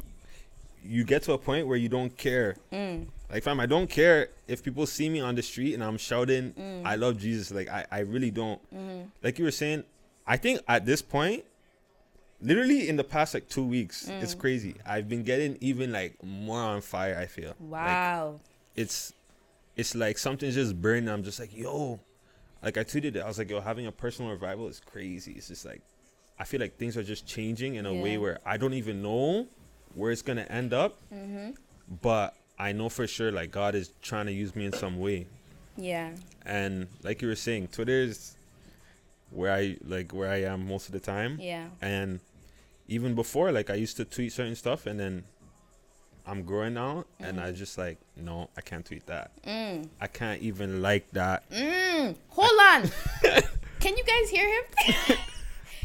You 0.83 1.03
get 1.03 1.23
to 1.23 1.33
a 1.33 1.37
point 1.37 1.67
where 1.67 1.77
you 1.77 1.89
don't 1.89 2.15
care. 2.17 2.55
Mm. 2.71 3.07
Like, 3.29 3.43
fam, 3.43 3.59
I 3.59 3.65
don't 3.65 3.89
care 3.89 4.29
if 4.47 4.63
people 4.63 4.85
see 4.85 5.09
me 5.09 5.19
on 5.19 5.35
the 5.35 5.41
street 5.43 5.73
and 5.73 5.83
I'm 5.83 5.97
shouting, 5.97 6.53
Mm. 6.53 6.85
"I 6.85 6.95
love 6.95 7.17
Jesus." 7.19 7.51
Like, 7.51 7.67
I, 7.69 7.85
I 7.91 7.99
really 7.99 8.31
don't. 8.31 8.61
Mm-hmm. 8.73 9.01
Like 9.23 9.37
you 9.39 9.45
were 9.45 9.51
saying, 9.51 9.83
I 10.25 10.37
think 10.37 10.61
at 10.67 10.85
this 10.85 11.01
point, 11.01 11.43
literally 12.41 12.87
in 12.87 12.95
the 12.95 13.03
past 13.03 13.33
like 13.33 13.47
two 13.49 13.65
weeks, 13.65 14.07
it's 14.07 14.35
Mm. 14.35 14.39
crazy. 14.39 14.75
I've 14.85 15.09
been 15.09 15.23
getting 15.23 15.57
even 15.61 15.91
like 15.91 16.21
more 16.23 16.59
on 16.61 16.81
fire. 16.81 17.17
I 17.17 17.25
feel. 17.25 17.49
Like, 17.59 17.59
Wow. 17.59 18.39
it's, 18.75 19.13
it's 19.75 19.95
like 19.95 20.17
something's 20.17 20.55
just 20.55 20.79
burning. 20.81 21.09
I'm 21.09 21.23
just 21.23 21.39
like, 21.39 21.55
yo, 21.55 21.99
like 22.63 22.77
I 22.77 22.83
tweeted 22.83 23.15
it. 23.15 23.21
I 23.21 23.27
was 23.27 23.37
like, 23.37 23.49
yo, 23.49 23.59
having 23.61 23.87
a 23.87 23.91
personal 23.91 24.31
revival 24.31 24.67
is 24.67 24.79
crazy. 24.79 25.33
It's 25.33 25.47
just 25.49 25.65
like, 25.65 25.81
I 26.39 26.43
feel 26.43 26.59
like 26.59 26.77
things 26.77 26.95
are 26.97 27.03
just 27.03 27.25
changing 27.25 27.75
in 27.75 27.85
a 27.87 27.93
way 27.93 28.17
where 28.19 28.39
I 28.45 28.57
don't 28.57 28.73
even 28.75 29.01
know 29.01 29.47
where 29.97 30.11
it's 30.11 30.21
gonna 30.21 30.45
end 30.49 30.73
up, 30.73 30.99
Mm-hmm. 31.13 31.51
but 32.01 32.35
I 32.59 32.71
know 32.71 32.89
for 32.89 33.05
sure 33.07 33.31
like 33.31 33.51
God 33.51 33.75
is 33.75 33.91
trying 34.01 34.25
to 34.27 34.31
use 34.31 34.55
me 34.55 34.65
in 34.65 34.73
some 34.73 34.99
way. 34.99 35.27
Yeah. 35.75 36.11
And 36.45 36.87
like 37.03 37.21
you 37.21 37.27
were 37.27 37.35
saying, 37.35 37.67
Twitter 37.69 37.99
is 38.01 38.35
where 39.29 39.53
I 39.53 39.77
like 39.85 40.13
where 40.13 40.29
I 40.31 40.43
am 40.43 40.67
most 40.67 40.87
of 40.87 40.93
the 40.93 40.99
time. 40.99 41.37
Yeah. 41.41 41.67
And 41.81 42.19
even 42.87 43.13
before, 43.15 43.51
like 43.51 43.69
I 43.69 43.75
used 43.75 43.97
to 43.97 44.05
tweet 44.05 44.31
certain 44.33 44.55
stuff, 44.55 44.85
and 44.87 44.99
then 44.99 45.23
I'm 46.25 46.43
growing 46.43 46.73
now, 46.73 47.05
and 47.19 47.39
I 47.39 47.51
just 47.51 47.77
like 47.77 47.97
no, 48.15 48.49
I 48.57 48.61
can't 48.61 48.85
tweet 48.85 49.05
that. 49.07 49.31
Mm. 49.43 49.87
I 50.01 50.07
can't 50.07 50.41
even 50.41 50.81
like 50.81 51.11
that. 51.11 51.47
Mm. 51.51 52.15
Hold 52.29 52.59
on. 52.71 52.89
Can 53.79 53.95
you 53.95 54.03
guys 54.03 54.29
hear 54.29 54.47
him? 54.47 55.17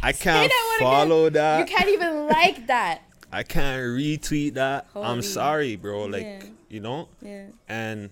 I 0.02 0.12
can't 0.26 0.50
follow 0.80 1.28
that 1.30 1.30
again. 1.30 1.38
follow 1.38 1.58
you 1.58 1.64
can't 1.66 1.88
even 1.90 2.26
like 2.28 2.66
that. 2.68 3.02
I 3.32 3.42
can't 3.42 3.82
retweet 3.82 4.54
that. 4.54 4.86
Holy. 4.92 5.06
I'm 5.06 5.22
sorry, 5.22 5.76
bro. 5.76 6.04
Like 6.04 6.22
Yeah. 6.24 6.42
you 6.68 6.80
know. 6.80 7.08
Yeah. 7.22 7.46
And 7.68 8.10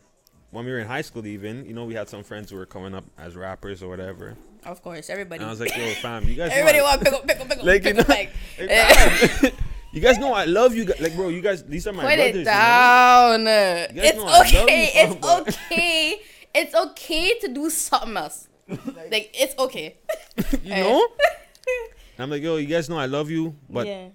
when 0.50 0.65
we 0.65 0.73
were 0.73 0.79
in 0.79 0.87
high 0.87 1.03
school, 1.03 1.27
even 1.27 1.65
you 1.67 1.75
know, 1.75 1.85
we 1.85 1.95
had 1.95 2.09
some 2.09 2.23
friends 2.25 2.50
who 2.50 2.57
were 2.57 2.67
coming 2.67 2.95
up 2.95 3.05
as 3.19 3.37
rappers 3.37 3.83
or 3.83 3.89
whatever. 3.89 4.37
Of 4.65 4.83
course, 4.83 5.09
everybody. 5.11 5.41
And 5.41 5.49
I 5.49 5.50
was 5.50 5.61
like, 5.61 5.77
yo, 5.77 5.87
fam, 5.95 6.25
you 6.25 6.35
guys. 6.35 6.50
know 6.50 6.57
everybody 6.57 6.81
I- 6.81 6.83
want 6.83 7.03
pickle, 7.03 7.21
pickle, 7.21 7.47
pickle, 7.47 7.65
Like, 7.67 7.85
you 7.85 7.95
pickle, 7.95 8.05
know- 8.09 8.15
like, 8.15 8.33
you 9.93 10.00
guys 10.00 10.19
know 10.19 10.33
I 10.35 10.45
love 10.45 10.75
you. 10.75 10.85
guys. 10.87 11.00
Like, 11.00 11.15
bro, 11.17 11.29
you 11.29 11.41
guys. 11.43 11.65
These 11.65 11.87
are 11.87 11.93
my 11.93 12.03
Put 12.05 12.17
brothers. 12.17 12.35
it 12.35 12.37
you 12.41 12.45
know? 12.45 12.50
down. 12.50 13.47
It's 13.47 14.17
know 14.17 14.27
I 14.27 14.39
love 14.39 14.53
you, 14.53 14.59
okay. 14.61 14.91
It's 14.95 15.27
okay. 15.73 16.21
It's 16.55 16.75
okay 16.75 17.39
to 17.41 17.49
do 17.49 17.71
something 17.71 18.17
else. 18.17 18.49
Like 19.11 19.31
it's 19.35 19.55
okay. 19.59 19.97
You 20.65 20.71
know. 20.77 21.09
I'm 22.19 22.29
like, 22.31 22.43
yo, 22.43 22.57
you 22.57 22.67
guys 22.67 22.89
know 22.89 22.99
I 22.99 23.07
love 23.07 23.31
you, 23.31 23.57
but 23.69 23.87
yeah. 23.87 24.09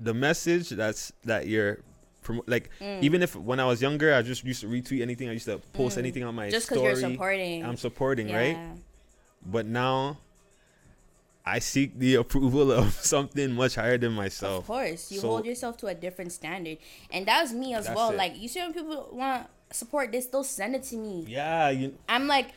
The 0.00 0.14
message 0.14 0.70
that's 0.70 1.12
that 1.24 1.46
you're. 1.46 1.78
promo- 2.24 2.44
Like 2.46 2.68
Mm. 2.80 3.02
even 3.02 3.22
if 3.22 3.34
when 3.36 3.60
I 3.60 3.64
was 3.66 3.80
younger, 3.80 4.14
I 4.14 4.22
just 4.22 4.44
used 4.44 4.60
to 4.60 4.66
retweet 4.68 5.00
anything. 5.02 5.28
I 5.28 5.32
used 5.32 5.46
to 5.46 5.58
post 5.72 5.96
anything 5.98 6.22
on 6.24 6.34
my 6.34 6.48
Mm. 6.48 6.50
Just 6.50 6.68
because 6.68 6.78
story. 6.80 7.00
you're 7.00 7.10
supporting. 7.12 7.64
I'm 7.64 7.76
supporting, 7.76 8.28
yeah. 8.28 8.36
right? 8.38 8.58
But 9.46 9.64
now, 9.66 10.18
I 11.44 11.58
seek 11.58 11.98
the 11.98 12.14
approval 12.24 12.70
of 12.72 12.92
something 12.94 13.52
much 13.52 13.74
higher 13.76 13.96
than 13.98 14.12
myself. 14.12 14.64
Of 14.64 14.66
course, 14.66 15.10
you 15.10 15.20
So- 15.20 15.28
hold 15.28 15.46
yourself 15.46 15.76
to 15.78 15.86
a 15.86 15.94
different 15.94 16.32
standard, 16.32 16.78
and 17.10 17.26
that 17.26 17.40
was 17.42 17.52
me 17.52 17.74
as 17.74 17.88
well. 17.88 18.10
it. 18.10 18.16
Like 18.16 18.36
you 18.38 18.48
see, 18.48 18.60
when 18.60 18.72
people 18.74 19.08
want 19.12 19.46
support 19.72 20.12
this, 20.12 20.26
they'll 20.26 20.44
send 20.44 20.74
it 20.76 20.82
to 20.84 20.96
me. 20.96 21.24
Yeah, 21.28 21.70
you. 21.70 21.96
I'm 22.08 22.26
like, 22.26 22.48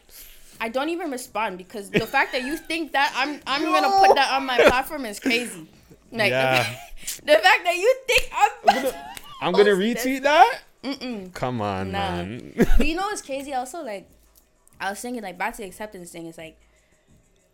I 0.59 0.67
don't 0.69 0.89
even 0.89 1.09
respond 1.11 1.57
because 1.57 1.89
the 1.89 2.05
fact 2.15 2.33
that 2.33 2.43
you 2.43 2.57
think 2.57 2.91
that 2.91 3.13
I'm 3.15 3.39
I'm 3.47 3.63
gonna 3.63 4.05
put 4.05 4.15
that 4.15 4.31
on 4.33 4.45
my 4.45 4.57
platform 4.57 5.05
is 5.05 5.19
crazy. 5.19 5.67
Like 6.13 6.29
Yeah. 6.31 6.63
the, 7.25 7.33
fact 7.33 7.63
that 7.65 7.75
you 7.75 7.95
think 8.07 8.31
I'm. 8.33 8.93
I'm 9.41 9.51
gonna 9.51 9.75
Post 9.75 10.03
this. 10.03 10.05
retweet 10.05 10.23
that. 10.23 10.59
Mm-mm. 10.83 11.33
Come 11.33 11.61
on, 11.61 11.91
Nah. 11.91 11.99
man. 12.23 12.53
But 12.77 12.85
you 12.87 12.95
know 12.97 13.03
what's 13.03 13.21
crazy? 13.21 13.53
Also, 13.53 13.83
like, 13.83 14.09
I 14.79 14.89
was 14.89 14.99
thinking, 15.01 15.23
like, 15.23 15.37
back 15.37 15.53
to 15.55 15.61
the 15.61 15.67
acceptance 15.67 16.11
thing. 16.11 16.27
It's 16.27 16.37
like, 16.37 16.57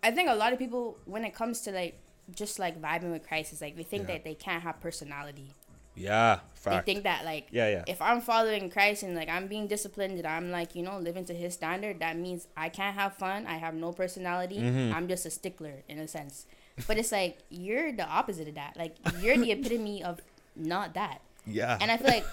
I 0.04 0.12
think 0.12 0.30
a 0.30 0.36
lot 0.36 0.52
of 0.54 0.60
people, 0.60 0.98
when 1.06 1.24
it 1.26 1.34
comes 1.34 1.62
to 1.62 1.72
like, 1.72 2.00
just 2.36 2.60
like 2.60 2.80
vibing 2.82 3.12
with 3.12 3.28
Christ, 3.28 3.54
it's 3.54 3.62
like 3.62 3.76
they 3.76 3.84
think 3.84 4.08
Yeah. 4.08 4.16
that 4.16 4.24
they 4.24 4.36
can't 4.36 4.62
have 4.64 4.80
personality. 4.82 5.56
yeah, 5.96 6.40
fact. 6.54 6.86
They 6.86 6.94
think 6.94 7.04
that 7.04 7.26
like, 7.26 7.48
Yeah, 7.52 7.68
yeah. 7.70 7.84
if 7.88 8.02
I'm 8.02 8.22
following 8.22 8.70
Christ 8.70 9.04
and 9.04 9.16
like 9.16 9.28
I'm 9.30 9.48
being 9.48 9.68
disciplined 9.68 10.18
and 10.18 10.26
I'm 10.28 10.50
like, 10.52 10.74
you 10.76 10.84
know, 10.84 10.98
living 11.00 11.26
to 11.26 11.34
His 11.34 11.54
standard, 11.56 12.00
that 12.00 12.18
means 12.18 12.48
I 12.56 12.70
can't 12.70 12.96
have 12.96 13.16
fun. 13.18 13.46
I 13.48 13.58
have 13.58 13.74
no 13.74 13.92
personality. 13.92 14.60
Mm-hmm. 14.60 14.94
I'm 14.96 15.08
just 15.08 15.26
a 15.26 15.30
stickler 15.32 15.84
in 15.90 15.98
a 16.00 16.08
sense. 16.08 16.46
But 16.88 16.98
it's 16.98 17.12
like 17.12 17.38
you're 17.50 17.92
the 17.92 18.06
opposite 18.08 18.48
of 18.48 18.56
that. 18.56 18.76
Like 18.78 18.96
you're 19.22 19.38
the 19.38 19.52
epitome 19.52 20.04
of 20.04 20.20
not 20.56 20.94
that. 20.96 21.22
yeah. 21.46 21.78
And 21.80 21.90
I 21.92 21.98
feel 21.98 22.08
like 22.08 22.26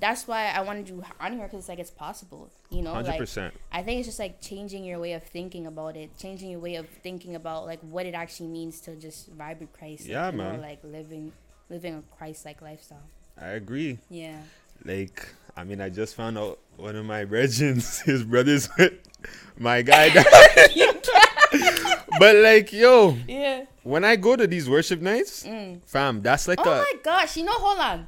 that's 0.00 0.28
why 0.28 0.46
I 0.50 0.60
wanted 0.60 0.88
you 0.88 1.02
on 1.20 1.32
here 1.32 1.42
because 1.44 1.60
it's 1.60 1.68
like 1.68 1.78
it's 1.80 1.90
possible, 1.90 2.50
you 2.70 2.82
know. 2.82 2.92
Hundred 2.94 3.10
Like 3.10 3.18
percent. 3.18 3.54
I 3.72 3.82
think 3.82 3.98
it's 3.98 4.06
just 4.08 4.18
like 4.20 4.40
changing 4.40 4.84
your 4.84 4.98
way 5.00 5.12
of 5.14 5.22
thinking 5.24 5.66
about 5.66 5.96
it, 5.96 6.16
changing 6.16 6.50
your 6.50 6.60
way 6.60 6.76
of 6.76 6.88
thinking 7.02 7.34
about 7.34 7.66
like 7.66 7.80
what 7.80 8.06
it 8.06 8.14
actually 8.14 8.48
means 8.48 8.80
to 8.82 8.94
just 8.94 9.36
vibe 9.36 9.58
with 9.60 9.72
Christ. 9.72 10.02
like, 10.02 10.10
Yeah, 10.10 10.30
know, 10.30 10.36
man. 10.36 10.60
like 10.60 10.78
living 10.84 11.32
living 11.68 11.94
a 11.96 12.16
Christ 12.16 12.44
like 12.44 12.62
lifestyle. 12.62 13.02
I 13.40 13.48
agree. 13.48 13.98
Yeah. 14.08 14.40
Like, 14.84 15.28
I 15.56 15.64
mean, 15.64 15.80
I 15.80 15.88
just 15.90 16.14
found 16.14 16.38
out 16.38 16.58
one 16.76 16.94
of 16.94 17.04
my 17.04 17.20
regents, 17.38 18.00
his 18.00 18.22
brothers 18.22 18.68
with 18.78 18.94
my 19.58 19.82
guy. 19.82 20.10
but 22.18 22.36
like, 22.36 22.72
yo, 22.72 23.16
Yeah. 23.26 23.64
when 23.82 24.04
I 24.04 24.16
go 24.16 24.36
to 24.36 24.46
these 24.46 24.68
worship 24.68 25.00
nights, 25.00 25.46
fam, 25.86 26.22
that's 26.22 26.48
like 26.48 26.58
Oh 26.64 26.70
a 26.70 26.76
my 26.78 26.92
gosh! 27.02 27.36
You 27.36 27.44
know, 27.44 27.52
hold 27.54 27.78
on. 27.78 28.06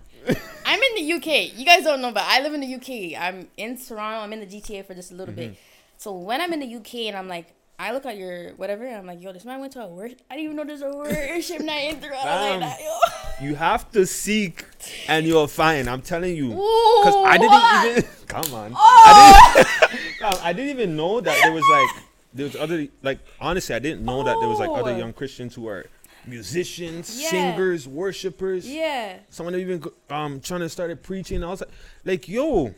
I'm 0.66 0.80
in 0.80 0.95
the 1.07 1.12
UK. 1.14 1.59
You 1.59 1.64
guys 1.64 1.83
don't 1.85 2.00
know, 2.00 2.12
but 2.12 2.23
I 2.26 2.40
live 2.42 2.54
in 2.54 2.61
the 2.61 2.75
UK. 2.75 3.21
I'm 3.21 3.49
in 3.57 3.76
Toronto. 3.76 4.21
I'm 4.21 4.33
in 4.33 4.40
the 4.40 4.47
GTA 4.47 4.85
for 4.87 4.95
just 4.95 5.11
a 5.11 5.14
little 5.14 5.35
Mm-hmm. 5.35 5.50
bit. 5.52 5.59
So 5.97 6.12
when 6.16 6.40
I'm 6.40 6.52
in 6.52 6.61
the 6.61 6.75
UK 6.76 6.95
and 7.09 7.16
I'm 7.16 7.26
like, 7.28 7.47
I 7.78 7.92
look 7.92 8.04
at 8.07 8.16
your 8.19 8.50
whatever, 8.52 8.85
and 8.87 8.97
I'm 8.97 9.07
like, 9.07 9.23
yo, 9.23 9.33
this 9.33 9.45
man 9.47 9.59
went 9.61 9.73
to 9.73 9.80
a 9.83 9.88
worship. 9.88 10.21
I 10.30 10.35
didn't 10.37 10.45
even 10.52 10.57
know 10.57 10.64
there's 10.64 10.83
a 10.83 10.95
worship 10.95 11.61
night 11.62 11.90
in 11.95 12.00
Toronto 12.00 12.26
like 12.26 12.61
that, 12.61 12.78
yo. 12.80 13.47
you 13.47 13.54
have 13.54 13.90
to 13.92 14.07
seek 14.07 14.64
and 15.09 15.26
you'll 15.26 15.47
find. 15.47 15.88
I'm 15.88 16.02
telling 16.02 16.37
you, 16.37 16.49
because 16.50 17.14
I 17.16 17.37
Ooh, 17.37 17.38
hold 17.38 17.52
on. 17.54 17.83
didn't 17.83 17.99
even 18.04 18.11
come 18.28 18.54
on. 18.54 18.73
Oh! 18.76 19.02
I 19.07 19.64
didn't. 19.64 20.45
I 20.45 20.52
didn't 20.52 20.71
even 20.71 20.97
know 20.97 21.21
that 21.23 21.38
there 21.42 21.52
was 21.52 21.64
like 21.71 22.04
there 22.34 22.44
was 22.46 22.56
other 22.56 22.87
like 23.02 23.18
honestly 23.40 23.75
I 23.75 23.78
didn't 23.78 24.04
know 24.04 24.22
that 24.22 24.37
there 24.40 24.49
was 24.49 24.58
like 24.58 24.70
other 24.70 24.92
Oh. 24.92 24.96
young 24.99 25.12
Christians 25.12 25.54
who 25.54 25.66
are 25.68 25.87
musicians, 26.26 27.20
Yeah. 27.20 27.30
singers, 27.30 27.88
worshipers. 27.88 28.68
Yeah. 28.68 29.18
Someone 29.30 29.54
even 29.56 29.82
um 30.10 30.40
trying 30.40 30.60
to 30.60 30.68
start 30.68 30.90
a 30.90 30.96
preaching. 30.96 31.42
I 31.44 31.49
was 31.49 31.60
like, 31.60 31.70
like 32.04 32.28
yo, 32.28 32.75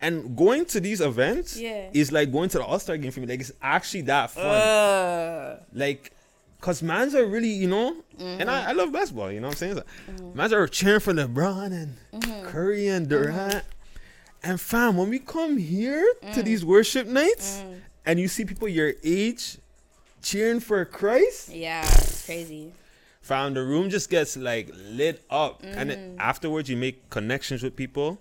and 0.00 0.36
going 0.36 0.64
to 0.66 0.80
these 0.80 1.00
events 1.00 1.56
Yeah. 1.56 1.88
is 1.92 2.12
like 2.12 2.30
going 2.32 2.48
to 2.50 2.58
the 2.58 2.64
All 2.64 2.78
Star 2.78 2.96
game 2.96 3.10
for 3.10 3.20
me. 3.20 3.26
Like 3.26 3.40
it's 3.40 3.52
actually 3.62 4.02
that 4.02 4.30
fun. 4.32 4.44
Uh, 4.44 5.60
like, 5.72 6.12
cause 6.60 6.82
mans 6.82 7.14
are 7.14 7.26
really 7.26 7.48
you 7.48 7.68
know, 7.68 7.96
and 8.18 8.40
Mm-hmm. 8.40 8.48
I, 8.50 8.68
I 8.70 8.72
love 8.72 8.92
basketball. 8.92 9.30
You 9.32 9.40
know 9.40 9.48
what 9.48 9.54
I'm 9.54 9.58
saying? 9.58 9.76
Like, 9.76 10.34
Mans 10.36 10.52
are 10.52 10.66
cheering 10.68 11.00
for 11.00 11.12
LeBron 11.14 11.72
and 11.72 11.96
Mm-hmm. 12.12 12.46
Curry 12.48 12.88
and 12.88 13.08
Durant. 13.08 13.64
And 14.42 14.60
fam, 14.60 14.98
when 14.98 15.08
we 15.08 15.20
come 15.20 15.56
here 15.56 16.04
to 16.34 16.40
Mm. 16.40 16.44
these 16.44 16.64
worship 16.66 17.06
nights, 17.06 17.62
and 18.06 18.18
you 18.20 18.28
see 18.28 18.44
people 18.44 18.68
your 18.68 18.92
age 19.02 19.58
cheering 20.22 20.60
for 20.60 20.84
Christ, 20.84 21.48
yeah, 21.50 21.82
it's 21.84 22.24
crazy. 22.26 22.72
fam, 23.20 23.54
the 23.54 23.62
room 23.62 23.90
just 23.90 24.10
gets 24.10 24.36
like 24.36 24.70
lit 24.74 25.22
up, 25.30 25.62
and 25.62 25.88
Mm. 25.90 25.94
then 25.94 26.16
afterwards 26.18 26.68
you 26.68 26.76
make 26.76 27.08
connections 27.10 27.62
with 27.62 27.74
people, 27.76 28.18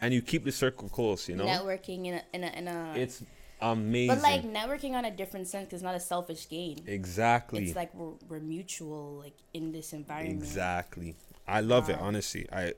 and 0.00 0.14
you 0.14 0.22
keep 0.22 0.44
the 0.44 0.52
circle 0.52 0.88
close. 0.88 1.28
You 1.28 1.36
know, 1.36 1.46
Networking 1.46 2.06
in 2.06 2.14
a 2.14 2.22
in 2.32 2.44
a, 2.44 2.50
in 2.58 2.68
a 2.68 2.92
it's 2.96 3.22
amazing. 3.60 4.14
but 4.14 4.22
like 4.22 4.42
networking 4.44 4.92
on 4.92 5.04
a 5.04 5.10
different 5.10 5.48
sense 5.48 5.66
because 5.66 5.82
not 5.82 5.94
a 5.96 6.00
selfish 6.00 6.48
gain. 6.48 6.78
exactly, 6.86 7.64
It's 7.66 7.74
like 7.76 7.92
we're, 7.94 8.12
we're 8.28 8.40
mutual, 8.40 9.18
like 9.24 9.34
in 9.52 9.72
this 9.72 9.92
environment. 9.92 10.38
exactly. 10.42 11.16
I 11.46 11.60
love 11.60 11.88
it. 11.90 11.98
Honestly, 11.98 12.46
I, 12.52 12.74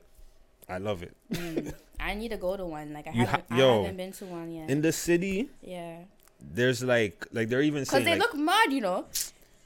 I 0.67 0.77
love 0.79 1.03
it. 1.03 1.15
I 1.99 2.15
need 2.15 2.29
to 2.31 2.37
go 2.37 2.57
to 2.57 2.65
one. 2.65 2.93
Like 2.93 3.05
I 3.07 3.11
haven't, 3.11 3.45
I 3.51 3.57
yo, 3.59 3.83
haven't 3.83 3.97
been 3.97 4.11
to 4.13 4.25
one 4.25 4.51
yet. 4.51 4.69
In 4.69 4.81
the 4.81 4.91
city, 4.91 5.49
yeah, 5.61 5.97
there's 6.53 6.83
like, 6.83 7.25
like 7.31 7.49
they're 7.49 7.61
even 7.61 7.83
because 7.83 8.03
they 8.03 8.11
like, 8.11 8.19
look 8.19 8.35
mad, 8.35 8.71
you 8.71 8.81
know. 8.81 9.05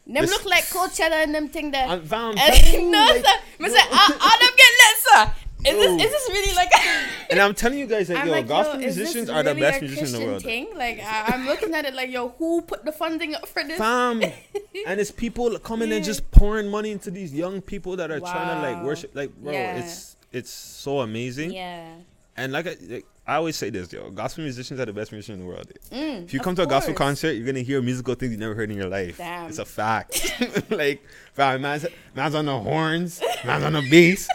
Them 0.08 0.22
This- 0.22 0.30
look 0.30 0.46
like 0.46 0.66
Coachella 0.66 1.24
and 1.24 1.34
them 1.34 1.50
thing 1.50 1.72
that. 1.72 1.90
I'm 1.90 2.04
found. 2.06 2.36
no, 2.38 2.42
sir. 2.44 3.24
Me 3.60 3.70
say, 3.70 3.80
ah, 3.92 4.18
ah, 4.22 4.38
them 4.40 4.52
get 4.56 4.72
lit, 4.82 4.98
sir. 5.00 5.34
Is 5.66 5.74
Yo. 5.74 5.98
this 5.98 6.06
is 6.06 6.12
this 6.12 6.30
really 6.30 6.56
like? 6.56 6.70
And 7.32 7.40
I'm 7.40 7.56
telling 7.56 7.80
you 7.80 7.88
guys, 7.88 8.08
like, 8.08 8.20
I'm 8.20 8.28
yo, 8.28 8.34
like, 8.34 8.48
gospel 8.48 8.80
yo, 8.80 8.88
is 8.88 8.96
this 8.96 9.16
musicians 9.16 9.30
are 9.32 9.42
the 9.42 9.56
really 9.56 9.62
best 9.62 9.82
a 9.82 9.86
musicians 9.86 10.14
in 10.14 10.20
the 10.20 10.26
Christian 10.28 10.32
world. 10.32 10.44
Thing? 10.44 10.78
Like 10.78 11.00
I, 11.04 11.34
I'm 11.34 11.48
looking 11.48 11.74
at 11.74 11.86
it 11.86 11.96
like, 11.96 12.12
yo, 12.12 12.30
who 12.38 12.62
put 12.62 12.86
the 12.86 12.92
funding 12.92 13.34
up 13.34 13.48
for 13.48 13.64
this? 13.64 13.80
Fam, 13.80 14.22
and 14.86 15.00
it's 15.00 15.10
people 15.10 15.58
coming 15.58 15.92
and 15.92 16.06
just 16.06 16.30
pouring 16.30 16.70
money 16.70 16.92
into 16.92 17.10
these 17.10 17.34
young 17.34 17.62
people 17.62 17.96
that 17.96 18.12
are 18.12 18.20
trying 18.20 18.62
to 18.62 18.62
like 18.62 18.84
worship. 18.84 19.16
Like, 19.16 19.36
bro, 19.36 19.54
Yeah. 19.54 19.78
it's 19.78 20.16
it's 20.32 20.52
so 20.52 21.00
amazing. 21.00 21.52
Yeah. 21.52 21.88
And 22.38 22.52
like 22.52 22.68
I, 22.68 22.76
like 22.88 23.06
I 23.26 23.36
always 23.36 23.56
say 23.56 23.70
this, 23.70 23.92
yo, 23.94 24.10
gospel 24.12 24.44
musicians 24.44 24.80
are 24.80 24.86
the 24.86 24.94
best 24.94 25.12
musicians 25.12 25.40
in 25.40 25.46
the 25.46 25.48
world. 25.52 25.72
Mm, 25.92 26.26
If 26.26 26.34
you 26.34 26.40
come 26.42 26.54
to 26.56 26.64
a 26.64 26.68
gospel 26.68 26.94
concert, 26.94 27.32
you're 27.32 27.46
gonna 27.46 27.62
hear 27.62 27.82
musical 27.82 28.14
things 28.16 28.32
you 28.34 28.38
never 28.38 28.54
heard 28.56 28.70
in 28.70 28.78
your 28.78 28.90
life. 28.90 29.18
Damn. 29.18 29.48
It's 29.50 29.58
a 29.60 29.66
fact. 29.66 30.34
like, 30.70 31.02
fam, 31.34 31.62
man's, 31.62 31.86
man's 32.14 32.36
on 32.36 32.46
the 32.46 32.60
horns, 32.60 33.22
man's 33.46 33.64
on 33.64 33.74
the 33.74 33.88
bass, 33.90 34.28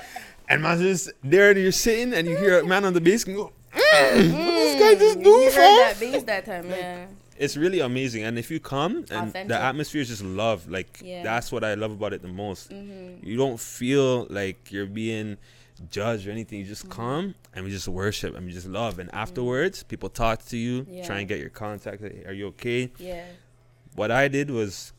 and 0.49 0.62
man's 0.62 0.80
just 0.80 1.11
there. 1.23 1.50
And 1.50 1.61
you're 1.61 1.73
sitting, 1.73 2.14
and 2.14 2.26
you 2.26 2.37
hear 2.37 2.61
a 2.61 2.66
man 2.66 2.85
on 2.87 2.95
the 2.95 3.00
bass 3.02 3.25
and 3.26 3.37
go, 3.37 3.52
mm, 3.73 4.33
"What 4.35 4.54
this 4.54 4.80
guy 4.80 4.95
just 4.95 5.23
do, 5.23 5.28
You 5.30 5.45
heard 5.45 5.52
fam?" 5.52 5.78
that 5.78 5.97
bass 6.00 6.23
that 6.25 6.45
time, 6.47 6.71
yeah. 6.71 7.07
It's 7.37 7.57
really 7.57 7.80
amazing, 7.80 8.25
and 8.25 8.38
if 8.38 8.50
you 8.50 8.61
come 8.61 8.97
and 9.11 9.28
Authentic. 9.28 9.49
the 9.49 9.59
atmosphere 9.59 10.02
is 10.02 10.09
just 10.09 10.23
love, 10.25 10.69
like 10.69 11.00
Yeah. 11.02 11.23
that's 11.23 11.50
what 11.52 11.64
I 11.64 11.73
love 11.75 11.90
about 11.92 12.12
it 12.12 12.21
the 12.23 12.28
most. 12.28 12.71
Mm-hmm. 12.71 13.26
You 13.26 13.37
don't 13.38 13.59
feel 13.59 14.26
like 14.28 14.71
you're 14.71 14.85
being 14.87 15.38
judged 15.91 16.27
or 16.27 16.31
anything. 16.31 16.59
You 16.59 16.65
just 16.67 16.83
Mm-hmm. 16.85 16.93
come 16.93 17.35
and 17.55 17.65
we 17.65 17.71
just 17.71 17.89
worship 17.89 18.37
and 18.37 18.45
we 18.47 18.53
just 18.53 18.67
love. 18.67 18.99
And 18.99 19.13
afterwards, 19.15 19.83
people 19.83 20.09
talk 20.09 20.45
to 20.47 20.57
you, 20.57 20.87
Yeah. 20.89 21.07
try 21.07 21.21
and 21.21 21.29
get 21.29 21.39
your 21.41 21.51
contact. 21.51 22.03
Are 22.03 22.33
you 22.33 22.49
okay? 22.49 22.91
Yeah. 22.99 23.25
What 23.95 24.11
I 24.11 24.29
did 24.29 24.51
was, 24.51 24.93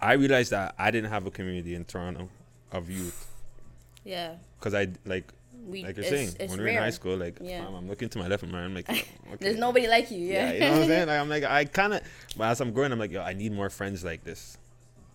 I 0.00 0.14
realized 0.14 0.50
that 0.52 0.74
I 0.78 0.90
didn't 0.90 1.10
have 1.10 1.26
a 1.26 1.30
community 1.30 1.74
in 1.74 1.84
Toronto 1.84 2.28
of 2.72 2.90
youth 2.90 3.26
Yeah. 4.04 4.34
because 4.58 4.74
I 4.74 4.88
like 5.04 5.32
We, 5.66 5.82
like 5.84 5.96
you're 5.96 6.04
it's, 6.04 6.10
saying 6.10 6.28
it's 6.40 6.50
when 6.50 6.60
we're 6.60 6.68
in 6.68 6.76
high 6.76 6.90
school, 6.90 7.16
like 7.16 7.38
Yeah. 7.40 7.64
fam, 7.64 7.74
I'm 7.74 7.88
looking 7.88 8.08
to 8.10 8.18
my 8.18 8.26
left 8.28 8.42
and 8.42 8.52
right. 8.52 8.64
I'm 8.64 8.74
like, 8.74 8.88
okay. 8.90 9.04
There's 9.40 9.56
nobody 9.56 9.86
like 9.88 10.10
you, 10.10 10.18
yeah. 10.18 10.50
Yeah, 10.50 10.52
you 10.52 10.60
know 10.60 10.70
what 10.72 10.80
I'm 10.82 10.88
saying? 10.88 11.06
Like 11.08 11.20
I'm 11.20 11.28
like 11.28 11.44
I 11.44 11.64
kind 11.64 11.94
of, 11.94 12.02
but 12.36 12.44
as 12.44 12.60
I'm 12.60 12.72
growing, 12.72 12.92
I'm 12.92 12.98
like, 12.98 13.12
yo, 13.12 13.22
I 13.22 13.32
need 13.32 13.52
more 13.52 13.70
friends 13.70 14.04
like 14.04 14.24
this. 14.24 14.58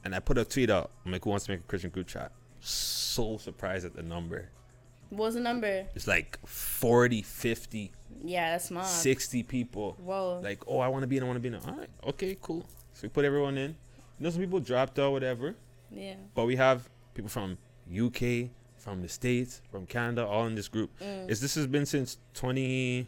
And 0.03 0.15
I 0.15 0.20
put 0.20 0.38
a 0.38 0.46
tweet 0.46 0.70
out. 0.70 0.91
I'm 1.06 1.12
like, 1.12 1.24
who 1.25 1.29
wants 1.29 1.46
to 1.46 1.51
make 1.51 1.60
a 1.60 1.63
Christian 1.63 1.89
group 1.89 2.08
chat? 2.08 2.32
So 2.62 3.38
surprised 3.38 3.86
at 3.86 3.96
the 3.96 4.01
number. 4.03 4.50
What 5.09 5.25
was 5.25 5.33
the 5.35 5.39
number? 5.41 5.85
It's 5.95 6.07
like 6.07 6.37
40, 6.45 7.21
50, 7.21 7.91
Yeah, 8.23 8.51
that's 8.51 8.65
small. 8.65 8.83
60 8.83 9.43
people. 9.43 9.95
Whoa. 10.03 10.39
Like, 10.43 10.59
oh, 10.67 10.79
I 10.79 10.87
want 10.87 11.03
to 11.03 11.07
be 11.07 11.17
in. 11.17 11.23
I 11.23 11.25
want 11.25 11.37
to 11.37 11.41
be 11.41 11.47
in. 11.49 11.55
All 11.55 11.75
right, 11.77 11.89
okay, 12.07 12.37
cool. 12.41 12.65
So 12.93 13.01
we 13.03 13.09
put 13.09 13.25
everyone 13.25 13.57
in. 13.57 13.71
You 14.19 14.23
know, 14.25 14.29
some 14.29 14.41
people 14.41 14.59
dropped 14.59 14.99
out, 14.99 15.11
whatever. 15.11 15.55
yeah. 15.91 16.15
But 16.35 16.45
we 16.45 16.55
have 16.57 16.89
people 17.13 17.29
from 17.29 17.57
UK, 17.89 18.49
from 18.77 19.01
the 19.01 19.07
States, 19.09 19.61
from 19.71 19.85
Canada, 19.85 20.25
all 20.25 20.45
in 20.47 20.55
this 20.55 20.67
group. 20.67 20.89
Mm. 20.99 21.29
Is 21.29 21.39
this 21.41 21.55
has 21.55 21.65
been 21.67 21.85
since 21.85 22.17
20, 22.33 23.07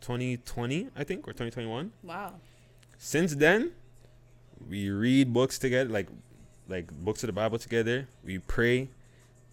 2020, 0.00 0.88
I 0.96 1.04
think, 1.04 1.26
or 1.28 1.32
2021. 1.32 1.92
Wow. 2.02 2.34
since 2.98 3.34
then 3.34 3.72
we 4.68 4.90
read 4.90 5.32
books 5.32 5.58
together 5.58 5.88
like 5.88 6.08
like 6.68 6.92
books 6.92 7.22
of 7.22 7.28
the 7.28 7.32
bible 7.32 7.58
together 7.58 8.06
we 8.22 8.38
pray 8.38 8.90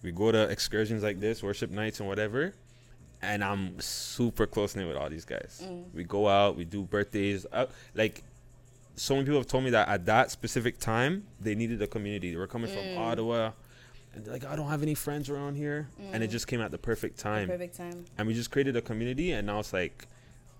we 0.02 0.10
go 0.12 0.30
to 0.32 0.42
excursions 0.48 1.02
like 1.02 1.20
this 1.20 1.42
worship 1.42 1.70
nights 1.70 2.00
and 2.00 2.08
whatever 2.08 2.54
and 3.22 3.42
i'm 3.42 3.78
super 3.80 4.46
close 4.46 4.76
knit 4.76 4.86
with 4.86 4.96
all 4.96 5.10
these 5.10 5.24
guys 5.24 5.62
Mm. 5.64 5.84
we 5.94 6.04
go 6.04 6.28
out 6.28 6.56
we 6.56 6.64
do 6.64 6.82
birthdays 6.82 7.46
uh, 7.52 7.66
like 7.94 8.22
so 8.96 9.14
many 9.14 9.24
people 9.26 9.38
have 9.40 9.46
told 9.46 9.64
me 9.64 9.70
that 9.70 9.88
at 9.88 10.06
that 10.06 10.30
specific 10.30 10.78
time 10.78 11.24
they 11.40 11.54
needed 11.54 11.80
a 11.82 11.86
community 11.86 12.30
they 12.30 12.36
were 12.36 12.46
coming 12.46 12.70
Mm. 12.70 12.94
from 12.94 13.02
ottawa 13.02 13.50
and 14.14 14.24
they're 14.24 14.32
like 14.34 14.44
i 14.44 14.54
don't 14.56 14.68
have 14.68 14.82
any 14.82 14.94
friends 14.94 15.28
around 15.28 15.56
here 15.56 15.88
and 16.12 16.22
it 16.22 16.28
Mm. 16.28 16.32
just 16.32 16.46
came 16.46 16.60
at 16.60 16.70
the 16.70 16.78
perfect 16.78 17.18
time 17.18 17.48
Perfect 17.48 17.76
time. 17.76 18.04
and 18.16 18.26
we 18.28 18.34
just 18.34 18.50
created 18.50 18.76
a 18.76 18.80
community 18.82 19.32
and 19.32 19.46
now 19.46 19.58
it's 19.60 19.72
like 19.72 20.06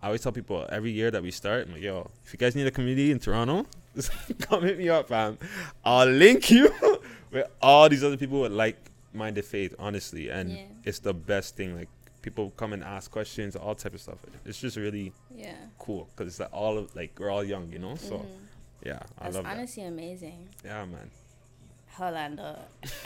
I 0.01 0.07
always 0.07 0.21
tell 0.21 0.31
people 0.31 0.65
every 0.71 0.93
year 0.93 1.11
that 1.11 1.25
we 1.25 1.33
start, 1.33 1.67
I'm 1.67 1.73
like, 1.73 1.83
yo, 1.83 2.09
if 2.25 2.33
you 2.33 2.39
guys 2.39 2.55
need 2.55 2.69
a 2.69 2.71
community 2.71 3.11
in 3.11 3.19
Toronto, 3.19 3.67
come 4.39 4.63
hit 4.63 4.79
me 4.79 4.89
up, 4.89 5.09
fam. 5.09 5.39
I'll 5.85 6.07
link 6.07 6.53
you 6.53 6.73
with 7.33 7.49
all 7.61 7.89
these 7.89 8.05
other 8.05 8.17
people 8.17 8.43
with 8.43 8.53
like 8.53 8.77
minded 9.13 9.45
faith, 9.45 9.75
honestly. 9.79 10.29
And 10.31 10.51
Yeah. 10.53 10.63
it's 10.85 10.99
the 11.01 11.15
best 11.15 11.57
thing. 11.57 11.75
Like 11.77 11.89
people 12.23 12.51
come 12.57 12.73
and 12.73 12.83
ask 12.85 13.11
questions, 13.11 13.57
all 13.57 13.75
type 13.75 13.95
of 13.95 14.01
stuff. 14.01 14.19
It's 14.45 14.61
just 14.61 14.77
really 14.77 15.13
Yeah. 15.35 15.55
cool 15.79 16.09
because 16.17 16.29
it's 16.33 16.41
like 16.41 16.53
all 16.53 16.79
of 16.79 16.95
like 16.97 17.19
we're 17.19 17.31
all 17.31 17.45
young, 17.45 17.71
you 17.73 17.79
know. 17.79 17.95
So 17.97 18.19
Mhm. 18.19 18.27
yeah, 18.85 18.99
I 19.19 19.25
That's 19.25 19.37
love 19.37 19.47
honestly 19.47 19.85
amazing. 19.85 20.49
Yeah, 20.65 20.85
man. 20.85 21.11
Hold 21.97 22.15
on 22.15 22.37
though. 22.37 22.57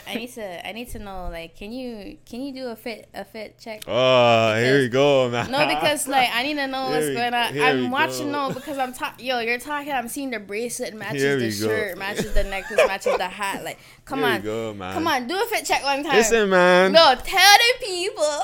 I 0.05 0.13
need 0.13 0.31
to 0.33 0.67
I 0.67 0.71
need 0.71 0.87
to 0.89 0.99
know 0.99 1.27
like 1.31 1.55
can 1.55 1.71
you 1.71 2.19
can 2.29 2.41
you 2.43 2.53
do 2.53 2.67
a 2.67 2.75
fit 2.75 3.09
a 3.15 3.25
fit 3.25 3.57
check? 3.57 3.81
Oh, 3.87 4.55
here 4.55 4.77
we 4.81 4.87
go, 4.87 5.31
man. 5.31 5.49
No, 5.49 5.65
because 5.67 6.07
like 6.07 6.29
I 6.31 6.43
need 6.43 6.53
to 6.55 6.67
know 6.67 6.89
what's 6.91 7.07
we- 7.07 7.15
going 7.15 7.33
on. 7.33 7.59
I'm 7.59 7.89
watching 7.89 8.31
go. 8.31 8.49
no 8.49 8.53
because 8.53 8.77
I'm 8.77 8.93
talking. 8.93 9.25
Yo, 9.25 9.39
you're 9.39 9.57
talking. 9.57 9.91
I'm 9.91 10.07
seeing 10.09 10.29
the 10.29 10.39
bracelet 10.39 10.93
matches 10.93 11.59
the 11.59 11.65
go. 11.67 11.73
shirt, 11.73 11.97
matches 11.97 12.33
the 12.35 12.43
necklace, 12.43 12.81
matches 12.85 13.17
the 13.17 13.27
hat. 13.29 13.63
Like, 13.63 13.79
come 14.05 14.19
Here 14.19 14.27
we 14.27 14.33
on, 14.35 14.41
go, 14.41 14.73
come 14.93 15.07
on, 15.07 15.27
do 15.27 15.35
a 15.41 15.45
fit 15.45 15.65
check 15.65 15.83
one 15.83 16.03
time. 16.03 16.15
Listen, 16.15 16.49
man. 16.49 16.91
no, 16.91 17.15
tell 17.23 17.57
the 17.57 17.85
people. 17.85 18.39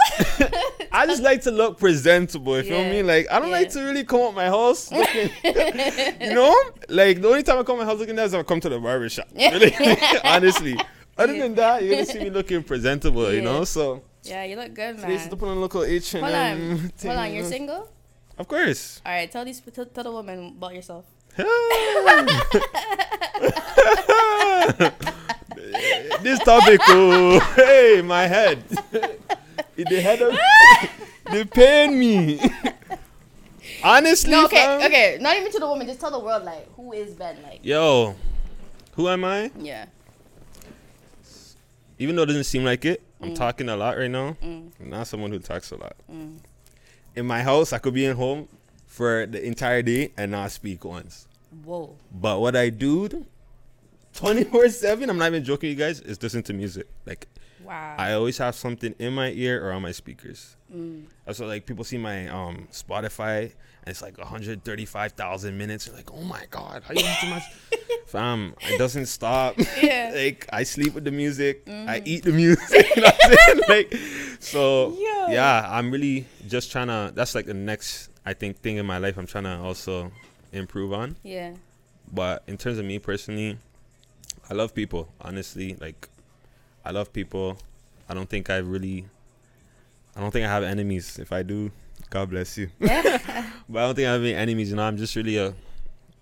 I 0.91 1.05
just 1.05 1.21
like 1.21 1.41
to 1.43 1.51
look 1.51 1.77
presentable. 1.79 2.57
You 2.57 2.63
feel 2.63 2.81
Yeah. 2.81 2.91
me? 2.91 3.03
Like 3.03 3.27
I 3.31 3.39
don't 3.39 3.51
like 3.51 3.69
to 3.71 3.81
really 3.81 4.03
come 4.03 4.21
out 4.21 4.35
my 4.35 4.45
house 4.45 4.91
looking. 4.99 5.29
you 5.43 6.33
know, 6.33 6.55
like 6.89 7.21
the 7.21 7.27
only 7.27 7.43
time 7.43 7.59
I 7.59 7.63
come 7.63 7.75
out 7.77 7.79
my 7.79 7.85
house 7.85 7.99
looking 7.99 8.15
that 8.15 8.25
is 8.25 8.31
when 8.31 8.41
I 8.41 8.43
come 8.43 8.59
to 8.61 8.69
the 8.69 8.79
barber 8.79 9.09
shop. 9.09 9.27
Really, 9.35 9.75
honestly. 10.23 10.77
Other 11.17 11.33
Yeah. 11.33 11.39
than 11.43 11.55
that, 11.55 11.83
you're 11.83 11.93
gonna 11.93 12.05
see 12.05 12.19
me 12.19 12.29
looking 12.29 12.63
presentable. 12.63 13.31
You 13.33 13.41
know, 13.41 13.63
so 13.65 14.03
Yeah, 14.23 14.43
you 14.45 14.55
look 14.55 14.73
good, 14.73 14.99
man. 14.99 15.29
to 15.29 15.35
put 15.35 15.49
on 15.49 15.59
local 15.59 15.83
H 15.83 16.13
and 16.13 16.23
Hold 16.23 16.35
on, 16.35 16.45
M 16.45 16.91
hold 17.01 17.17
on. 17.17 17.33
You're 17.33 17.43
you 17.43 17.49
single. 17.49 17.89
Of 18.37 18.47
course. 18.47 19.01
All 19.05 19.11
right, 19.11 19.29
tell 19.29 19.43
these 19.43 19.59
tell, 19.59 19.85
tell 19.85 20.03
the 20.05 20.11
woman 20.11 20.55
about 20.57 20.73
yourself. 20.73 21.05
This 26.21 26.39
topic, 26.39 26.79
oh, 26.87 27.39
hey, 27.55 28.01
my 28.03 28.27
head. 28.27 28.63
the 29.75 30.01
head 30.01 30.21
of, 30.21 30.37
they 31.31 31.45
pain 31.45 31.97
me. 31.99 32.39
Honestly, 33.83 34.31
No, 34.31 34.45
okay, 34.45 34.55
fam. 34.57 34.81
okay. 34.83 35.17
Not 35.21 35.37
even 35.37 35.51
to 35.53 35.59
the 35.59 35.67
woman. 35.67 35.87
Just 35.87 35.99
tell 36.01 36.11
the 36.11 36.19
world 36.19 36.43
like 36.43 36.67
who 36.75 36.91
is 36.93 37.13
Ben. 37.15 37.37
Like, 37.43 37.59
Yo, 37.63 38.15
who 38.93 39.07
am 39.07 39.23
I? 39.23 39.51
yeah. 39.57 39.85
Even 41.97 42.15
though 42.15 42.23
it 42.23 42.27
doesn't 42.27 42.45
seem 42.45 42.63
like 42.63 42.85
it, 42.85 43.01
I'm 43.21 43.31
Mm. 43.31 43.35
talking 43.35 43.67
a 43.69 43.75
lot 43.75 43.97
right 43.97 44.09
now. 44.09 44.37
Mm. 44.41 44.71
I'm 44.79 44.89
not 44.89 45.07
someone 45.07 45.31
who 45.31 45.39
talks 45.39 45.71
a 45.71 45.75
lot. 45.75 45.95
Mm. 46.11 46.37
In 47.15 47.25
my 47.25 47.41
house, 47.41 47.73
I 47.73 47.77
could 47.77 47.93
be 47.93 48.05
in 48.05 48.15
home 48.15 48.47
for 48.87 49.25
the 49.25 49.43
entire 49.43 49.81
day 49.81 50.11
and 50.17 50.31
not 50.31 50.51
speak 50.51 50.85
once. 50.85 51.27
Whoa. 51.65 51.95
But 52.11 52.39
what 52.39 52.55
I 52.55 52.69
do 52.69 53.25
24 54.19 54.69
7, 54.69 55.09
I'm 55.09 55.17
not 55.17 55.27
even 55.27 55.45
joking, 55.45 55.69
you 55.69 55.75
guys, 55.75 56.01
is 56.01 56.21
listen 56.21 56.43
to 56.43 56.53
music. 56.53 56.87
Like, 57.05 57.27
Wow. 57.63 57.95
I 57.97 58.13
always 58.13 58.37
have 58.39 58.55
something 58.55 58.95
in 58.97 59.13
my 59.13 59.29
ear 59.29 59.63
or 59.63 59.71
on 59.71 59.83
my 59.83 59.91
speakers. 59.91 60.55
Mm. 60.73 61.03
What, 61.25 61.39
like, 61.39 61.65
people 61.65 61.83
see 61.83 61.97
my 61.99 62.27
um 62.27 62.67
Spotify 62.71 63.43
and 63.43 63.87
it's 63.87 64.01
like 64.01 64.17
135,000 64.17 65.57
minutes. 65.57 65.85
They're 65.85 65.95
like, 65.95 66.11
oh 66.11 66.23
my 66.23 66.43
God, 66.49 66.83
how 66.83 66.93
you 66.93 67.01
too 67.21 67.29
much? 67.29 67.43
Fam, 68.07 68.55
it 68.61 68.77
doesn't 68.77 69.05
stop. 69.05 69.55
Yeah. 69.81 70.11
like, 70.15 70.47
I 70.51 70.63
sleep 70.63 70.95
with 70.95 71.05
the 71.05 71.11
music, 71.11 71.63
I 71.69 72.01
eat 72.03 72.23
the 72.23 72.31
music. 72.31 72.87
you 72.95 73.01
know 73.03 73.07
what 73.07 73.23
I'm 73.23 73.37
saying? 73.37 73.61
Like, 73.69 73.99
so, 74.39 74.89
Yo. 74.97 75.27
yeah, 75.29 75.65
I'm 75.69 75.91
really 75.91 76.25
just 76.47 76.71
trying 76.71 76.87
to, 76.87 77.11
that's 77.13 77.35
like 77.35 77.45
the 77.45 77.53
next, 77.53 78.09
I 78.25 78.33
think, 78.33 78.57
thing 78.61 78.77
in 78.77 78.85
my 78.85 78.97
life 78.97 79.17
I'm 79.17 79.27
trying 79.27 79.45
to 79.45 79.59
also 79.59 80.11
improve 80.51 80.91
on. 80.91 81.15
Yeah. 81.23 81.53
But 82.11 82.43
in 82.47 82.57
terms 82.57 82.79
of 82.79 82.85
me 82.85 82.97
personally, 82.99 83.59
I 84.49 84.53
love 84.53 84.73
people. 84.73 85.09
Honestly, 85.21 85.75
like 85.79 86.09
I 86.85 86.91
love 86.91 87.13
people. 87.13 87.57
I 88.07 88.13
don't 88.13 88.29
think 88.29 88.49
I 88.49 88.57
really 88.57 89.05
I 90.15 90.21
don't 90.21 90.31
think 90.31 90.45
I 90.45 90.49
have 90.49 90.63
enemies. 90.63 91.19
If 91.19 91.31
I 91.31 91.43
do, 91.43 91.71
God 92.09 92.29
bless 92.31 92.57
you. 92.57 92.69
Yeah. 92.79 93.01
but 93.69 93.79
I 93.83 93.85
don't 93.85 93.95
think 93.95 94.07
I 94.07 94.13
have 94.13 94.21
any 94.21 94.33
enemies, 94.33 94.69
you 94.71 94.75
know. 94.75 94.83
I'm 94.83 94.97
just 94.97 95.15
really 95.15 95.37
a 95.37 95.53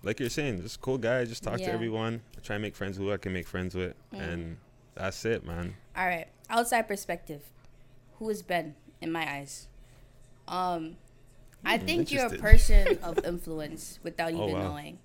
like 0.02 0.20
you're 0.20 0.28
saying, 0.30 0.62
just 0.62 0.80
cool 0.80 0.98
guy, 0.98 1.24
just 1.24 1.42
talk 1.42 1.58
to 1.58 1.72
everyone. 1.72 2.20
I 2.36 2.40
try 2.40 2.56
and 2.56 2.62
make 2.62 2.76
friends 2.76 2.98
with 2.98 3.08
who 3.08 3.12
I 3.14 3.16
can 3.16 3.32
make 3.32 3.46
friends 3.48 3.74
with 3.74 3.94
Mm. 4.14 4.20
and 4.20 4.56
that's 4.94 5.24
it, 5.24 5.44
man. 5.44 5.74
All 5.96 6.06
right. 6.06 6.26
Outside 6.50 6.82
perspective, 6.82 7.42
who 8.18 8.28
is 8.30 8.42
Ben 8.42 8.74
in 9.00 9.12
my 9.12 9.28
eyes? 9.30 9.68
Um, 10.46 10.96
I 11.64 11.76
Hmm, 11.78 11.86
think 11.86 12.10
you're 12.12 12.26
a 12.26 12.30
person 12.36 12.98
of 13.02 13.24
influence 13.24 13.98
without 14.02 14.32
Oh, 14.32 14.42
even 14.42 14.54
wow. 14.54 14.68
knowing. 14.68 14.98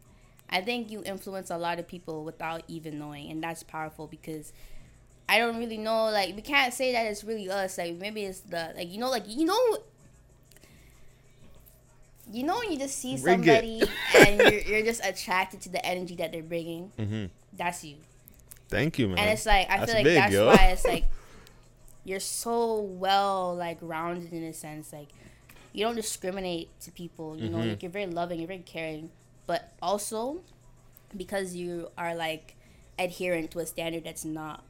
I 0.54 0.62
think 0.62 0.90
you 0.92 1.04
influence 1.04 1.50
a 1.50 1.58
lot 1.58 1.80
of 1.80 1.88
people 1.88 2.24
without 2.24 2.62
even 2.70 2.98
knowing, 3.00 3.30
and 3.32 3.44
that's 3.44 3.64
powerful 3.64 4.08
because 4.08 4.54
I 5.28 5.40
don't 5.40 5.58
really 5.58 5.78
know. 5.80 6.06
Like, 6.06 6.36
we 6.36 6.42
can't 6.44 6.74
say 6.74 6.92
that 6.94 7.06
it's 7.08 7.24
really 7.24 7.50
us. 7.50 7.78
Like, 7.78 7.96
maybe 7.96 8.24
it's 8.24 8.42
the 8.42 8.72
like 8.78 8.90
you 8.92 9.00
know, 9.00 9.10
like 9.10 9.24
you 9.28 9.46
know. 9.46 9.60
You 12.32 12.44
know 12.44 12.58
when 12.60 12.72
you 12.72 12.78
just 12.80 12.98
see 13.00 13.18
somebody 13.18 13.84
and 14.16 14.40
you're, 14.40 14.60
you're 14.62 14.84
just 14.84 15.04
attracted 15.06 15.60
to 15.62 15.70
the 15.70 15.86
energy 15.86 16.16
that 16.16 16.32
they're 16.32 16.42
bringing. 16.42 16.92
hmm 16.98 17.26
That's 17.58 17.84
you. 17.84 17.98
Thank 18.70 18.98
you, 18.98 19.10
man. 19.10 19.20
And 19.20 19.30
it's 19.30 19.46
like 19.46 19.70
I 19.70 19.78
That's 19.80 19.92
feel 19.92 19.96
like 20.00 20.04
big, 20.06 20.18
that's 20.18 20.34
yo. 20.34 20.48
why 20.48 20.68
it's 20.72 20.86
like 20.94 21.06
you're 22.06 22.20
so 22.22 22.80
well 22.80 23.54
like 23.56 23.78
rounded 23.82 24.32
in 24.32 24.44
a 24.44 24.54
sense. 24.54 24.94
Like 24.94 25.10
you 25.74 25.84
don't 25.84 25.96
discriminate 25.96 26.70
to 26.82 26.92
people. 26.92 27.38
You 27.38 27.50
know, 27.50 27.58
Mhm. 27.58 27.70
like 27.72 27.84
you're 27.84 27.92
very 27.92 28.08
loving, 28.08 28.40
you're 28.40 28.48
very 28.48 28.60
caring, 28.66 29.10
but 29.48 29.74
also 29.82 30.42
because 31.16 31.56
you 31.56 31.90
are 31.98 32.16
like 32.16 32.56
adherent 33.00 33.52
to 33.52 33.60
a 33.60 33.66
standard 33.66 34.04
that's 34.04 34.26
not 34.26 34.64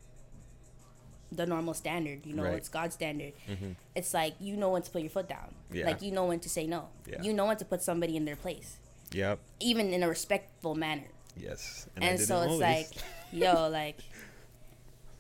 the 1.32 1.46
normal 1.46 1.74
standard. 1.74 2.26
You 2.26 2.34
know, 2.36 2.44
Right. 2.44 2.54
it's 2.56 2.70
God's 2.70 2.94
standard. 2.96 3.34
Mhm. 3.50 3.76
It's 3.96 4.14
like 4.14 4.36
you 4.40 4.56
know 4.56 4.70
when 4.72 4.82
to 4.84 4.92
put 4.92 5.02
your 5.02 5.10
foot 5.10 5.28
down. 5.28 5.54
Yeah. 5.72 5.86
Like 5.86 6.02
you 6.02 6.12
know 6.12 6.26
when 6.26 6.40
to 6.42 6.50
say 6.50 6.68
no. 6.68 6.90
Yeah. 7.08 7.22
You 7.22 7.34
know 7.34 7.46
when 7.48 7.58
to 7.58 7.66
put 7.66 7.82
somebody 7.82 8.16
in 8.16 8.26
their 8.26 8.36
place, 8.36 8.78
Yep. 9.12 9.40
even 9.60 9.92
in 9.94 10.04
a 10.04 10.10
respectful 10.10 10.76
manner. 10.76 11.08
Yes. 11.36 11.88
And, 11.96 12.04
I 12.06 12.16
so 12.18 12.42
it's 12.42 12.52
always. 12.52 12.60
like, 12.60 12.88
yo, 13.32 13.68
like 13.70 13.98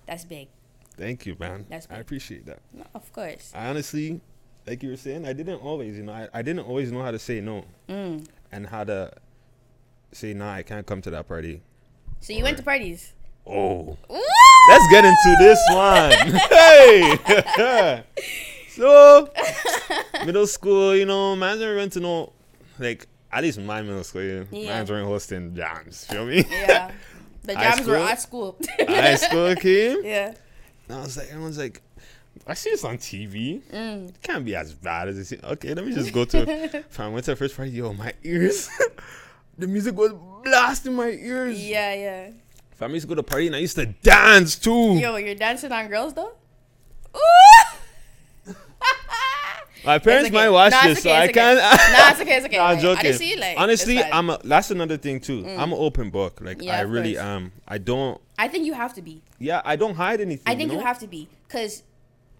that's 0.05 0.25
big. 0.25 0.49
Thank 0.97 1.25
you, 1.25 1.35
man. 1.39 1.65
That's 1.69 1.87
I 1.89 1.95
appreciate 1.97 2.45
that. 2.45 2.59
No, 2.71 2.83
of 2.93 3.11
course. 3.13 3.51
I 3.55 3.65
honestly, 3.67 4.21
like 4.67 4.83
you 4.83 4.89
were 4.91 4.97
saying, 4.97 5.25
I 5.25 5.33
didn't 5.33 5.61
always, 5.61 5.97
you 5.97 6.03
know, 6.03 6.13
I, 6.13 6.27
I 6.31 6.41
didn't 6.43 6.65
always 6.67 6.91
know 6.91 7.01
how 7.01 7.09
to 7.11 7.17
say 7.19 7.41
no 7.41 7.65
Mm. 7.89 8.27
and 8.51 8.67
how 8.67 8.83
to 8.83 9.11
say, 10.13 10.33
nah, 10.33 10.53
I 10.53 10.63
can't 10.63 10.85
come 10.85 11.01
to 11.01 11.09
that 11.11 11.27
party. 11.27 11.61
So 12.19 12.33
you 12.33 12.43
went 12.43 12.57
to 12.57 12.63
parties. 12.63 13.13
Oh, 13.45 13.97
Ooh! 14.09 14.21
let's 14.69 14.87
get 14.89 15.03
into 15.03 15.35
this 15.39 15.59
one. 15.71 16.11
hey, 16.49 18.03
so 18.69 19.29
middle 20.25 20.47
school, 20.47 20.95
you 20.95 21.05
know, 21.05 21.35
man's 21.35 21.59
never 21.59 21.75
went 21.75 21.91
to 21.93 21.99
no, 21.99 22.31
like 22.79 23.07
at 23.31 23.43
least 23.43 23.59
my 23.59 23.81
middle 23.81 24.03
school, 24.03 24.23
yeah. 24.23 24.43
Yeah. 24.51 24.69
man's 24.69 24.89
weren't 24.89 25.07
hosting 25.07 25.53
jams. 25.55 26.05
Feel 26.05 26.25
me? 26.25 26.45
Yeah. 26.49 26.91
The 27.45 27.55
jams 27.55 27.85
were 27.85 27.97
at 27.97 28.21
school. 28.21 28.57
High 28.79 29.15
school 29.15 29.53
came. 29.55 30.05
yeah. 30.05 30.33
And 30.87 30.97
I 30.97 31.01
was 31.01 31.17
like, 31.17 31.27
everyone's 31.27 31.57
like, 31.57 31.81
I 32.47 32.53
see 32.53 32.69
this 32.69 32.85
on 32.85 32.97
TV. 32.97 33.61
Mm. 33.63 34.07
It 34.07 34.21
can't 34.21 34.45
be 34.45 34.55
as 34.55 34.73
bad 34.73 35.09
as 35.09 35.17
it 35.17 35.25
seems. 35.25 35.43
Okay, 35.43 35.73
let 35.73 35.85
me 35.85 35.93
just 35.93 36.13
go 36.13 36.23
to. 36.23 36.83
Fam, 36.89 37.11
went 37.11 37.25
to 37.25 37.31
the 37.31 37.35
first 37.35 37.57
party. 37.57 37.71
Yo, 37.71 37.91
my 37.91 38.13
ears. 38.23 38.69
The 39.57 39.67
music 39.67 39.95
was 39.95 40.13
blasting 40.43 40.93
my 40.95 41.09
ears. 41.09 41.63
Yeah, 41.63 41.93
yeah. 41.93 42.31
Fam, 42.71 42.91
I 42.91 42.93
used 42.95 43.03
to 43.03 43.09
go 43.09 43.15
to 43.15 43.23
party 43.23 43.47
and 43.47 43.55
I 43.55 43.59
used 43.59 43.75
to 43.75 43.85
dance 43.85 44.57
too. 44.57 44.95
Yo, 44.97 45.15
you're 45.17 45.35
dancing 45.35 45.71
on 45.71 45.87
girls 45.87 46.13
though? 46.13 46.33
Ooh! 47.15 47.19
my 49.85 49.99
parents 49.99 50.27
It's 50.27 50.33
might 50.33 50.49
watch 50.49 50.71
Nah, 50.71 50.83
this, 50.83 50.91
it's 50.97 51.03
so 51.03 51.11
I 51.11 51.25
okay. 51.25 51.33
can't. 51.33 51.57
Nah, 51.59 52.11
it's 52.11 52.21
okay, 52.21 52.37
it's 52.37 52.45
okay. 52.47 52.57
Nah, 52.63 52.65
I'm 52.65 52.79
joking. 52.79 53.05
honestly, 53.05 53.35
like, 53.35 53.57
Honestly. 53.59 54.03
I'm. 54.03 54.29
A, 54.29 54.39
that's 54.43 54.71
another 54.71 54.97
thing 54.97 55.19
too. 55.19 55.43
Mm. 55.43 55.59
I'm 55.59 55.71
an 55.71 55.77
open 55.79 56.09
book. 56.09 56.39
Like 56.41 56.61
Yeah, 56.61 56.77
I 56.77 56.81
really 56.81 57.13
course. 57.13 57.25
am. 57.25 57.51
I 57.67 57.77
don't. 57.77 58.19
I 58.39 58.47
think 58.47 58.65
you 58.65 58.73
have 58.73 58.93
to 58.95 59.01
be. 59.01 59.21
Yeah, 59.39 59.61
I 59.63 59.75
don't 59.75 59.95
hide 59.95 60.19
anything. 60.21 60.43
I 60.47 60.55
think 60.55 60.71
you, 60.71 60.77
know? 60.79 60.83
have 60.83 60.99
to 60.99 61.07
be. 61.07 61.29
Because, 61.47 61.83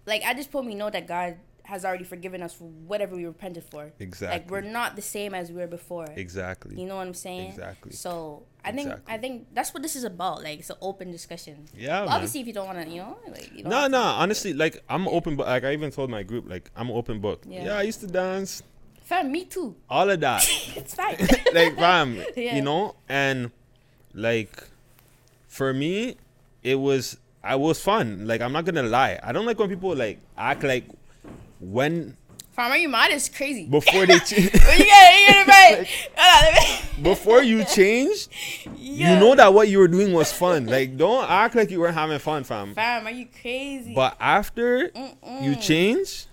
like, 0.06 0.22
I 0.24 0.34
just 0.34 0.50
put 0.50 0.64
me 0.64 0.74
know 0.74 0.90
that 0.90 1.06
God 1.06 1.36
has 1.64 1.84
already 1.84 2.04
forgiven 2.04 2.42
us 2.42 2.52
for 2.52 2.64
whatever 2.64 3.16
we 3.16 3.24
repented 3.24 3.64
for. 3.64 3.90
Exactly. 3.98 4.38
Like, 4.38 4.50
we're 4.50 4.60
not 4.70 4.96
the 4.96 5.02
same 5.02 5.34
as 5.34 5.50
we 5.50 5.56
were 5.56 5.66
before. 5.66 6.06
Exactly. 6.14 6.78
You 6.78 6.86
know 6.86 6.96
what 6.96 7.06
I'm 7.06 7.14
saying? 7.14 7.50
Exactly. 7.50 7.92
So 7.92 8.42
I 8.64 8.70
think 8.72 8.88
Exactly. 8.88 9.14
I 9.14 9.18
think 9.18 9.46
that's 9.54 9.72
what 9.72 9.82
this 9.82 9.96
is 9.96 10.04
about. 10.04 10.42
Like 10.42 10.58
it's 10.60 10.70
an 10.70 10.76
open 10.82 11.10
discussion. 11.10 11.66
Yeah, 11.76 12.00
Well, 12.02 12.10
obviously, 12.10 12.40
if 12.40 12.46
you 12.46 12.52
don't 12.52 12.66
want 12.66 12.82
to, 12.82 12.88
you 12.88 13.00
know, 13.00 13.16
like 13.28 13.50
you 13.54 13.62
don't 13.62 13.70
No, 13.70 13.86
no. 13.88 14.02
Honestly, 14.02 14.52
like 14.52 14.82
I'm 14.88 15.08
open 15.08 15.36
book. 15.36 15.46
Like 15.46 15.64
I 15.64 15.72
even 15.72 15.90
told 15.90 16.10
my 16.10 16.22
group, 16.22 16.48
like 16.48 16.70
I'm 16.76 16.90
open 16.90 17.20
book. 17.20 17.42
Yeah. 17.48 17.64
Yeah, 17.64 17.78
I 17.78 17.82
used 17.82 18.00
to 18.00 18.06
dance. 18.06 18.62
Fam, 19.02 19.32
me 19.32 19.44
too. 19.46 19.74
All 19.88 20.08
of 20.08 20.20
that. 20.20 20.42
It's 20.76 20.94
fine. 20.94 21.16
like 21.54 21.76
fam, 21.76 22.22
Yeah. 22.36 22.56
you 22.56 22.62
know, 22.62 22.94
and 23.08 23.50
like 24.12 24.64
for 25.48 25.72
me, 25.72 26.16
it 26.62 26.76
was 26.76 27.16
I 27.42 27.56
was 27.56 27.80
fun. 27.80 28.26
Like 28.26 28.40
I'm 28.42 28.52
not 28.52 28.64
gonna 28.66 28.82
lie. 28.82 29.18
I 29.22 29.32
don't 29.32 29.46
like 29.46 29.58
when 29.58 29.68
people 29.68 29.94
like 29.96 30.18
act 30.36 30.62
like 30.62 30.84
when 31.72 32.16
Farmer, 32.52 32.74
are 32.74 32.78
you 32.78 32.88
mad? 32.88 33.10
It's 33.10 33.28
crazy. 33.28 33.66
before 33.66 34.06
they 34.10 34.18
ch- 34.20 34.32
Well, 34.32 34.38
you 34.42 34.50
get 34.50 34.60
it, 34.62 35.20
you 35.20 35.26
get 35.26 35.46
it 35.46 35.48
right. 35.48 35.88
Hold 36.16 36.44
on, 36.46 36.54
let 36.54 36.98
me- 36.98 37.02
before 37.02 37.42
you 37.42 37.64
change, 37.64 38.28
Yeah. 38.76 39.14
you 39.14 39.20
know 39.20 39.34
that 39.34 39.52
what 39.52 39.68
you 39.68 39.78
were 39.80 39.88
doing 39.88 40.12
was 40.12 40.32
fun. 40.32 40.66
Like 40.66 40.96
don't 40.96 41.28
act 41.28 41.56
like 41.56 41.70
you 41.72 41.80
weren't 41.80 41.94
having 41.94 42.18
fun, 42.20 42.44
fam. 42.44 42.74
Fam, 42.74 43.06
are 43.06 43.10
you 43.10 43.26
crazy? 43.40 43.92
But 43.94 44.16
after 44.20 44.88
Mm-mm. 44.90 45.42
you 45.42 45.56
change, 45.56 46.26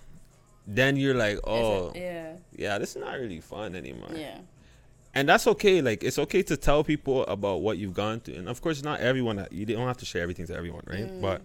then 0.68 0.96
you're 0.96 1.16
like, 1.16 1.40
oh, 1.44 1.92
yeah, 1.96 2.34
yeah, 2.56 2.78
this 2.78 2.92
is 2.96 3.02
not 3.02 3.18
really 3.20 3.40
fun 3.42 3.74
anymore. 3.76 4.10
yeah, 4.16 4.38
and 5.16 5.28
that's 5.28 5.48
okay. 5.48 5.82
Like 5.82 6.04
it's 6.04 6.20
okay 6.20 6.44
to 6.44 6.56
tell 6.56 6.84
people 6.84 7.26
about 7.26 7.62
what 7.62 7.80
you've 7.80 7.96
gone 7.96 8.20
through, 8.20 8.36
and 8.36 8.48
of 8.48 8.62
course, 8.62 8.84
not 8.84 9.00
everyone. 9.00 9.46
You 9.50 9.66
don't 9.66 9.88
have 9.88 9.98
to 9.98 10.06
share 10.06 10.22
everything 10.22 10.46
to 10.48 10.56
everyone, 10.56 10.84
right? 10.86 11.10
Mm. 11.12 11.20
But 11.22 11.42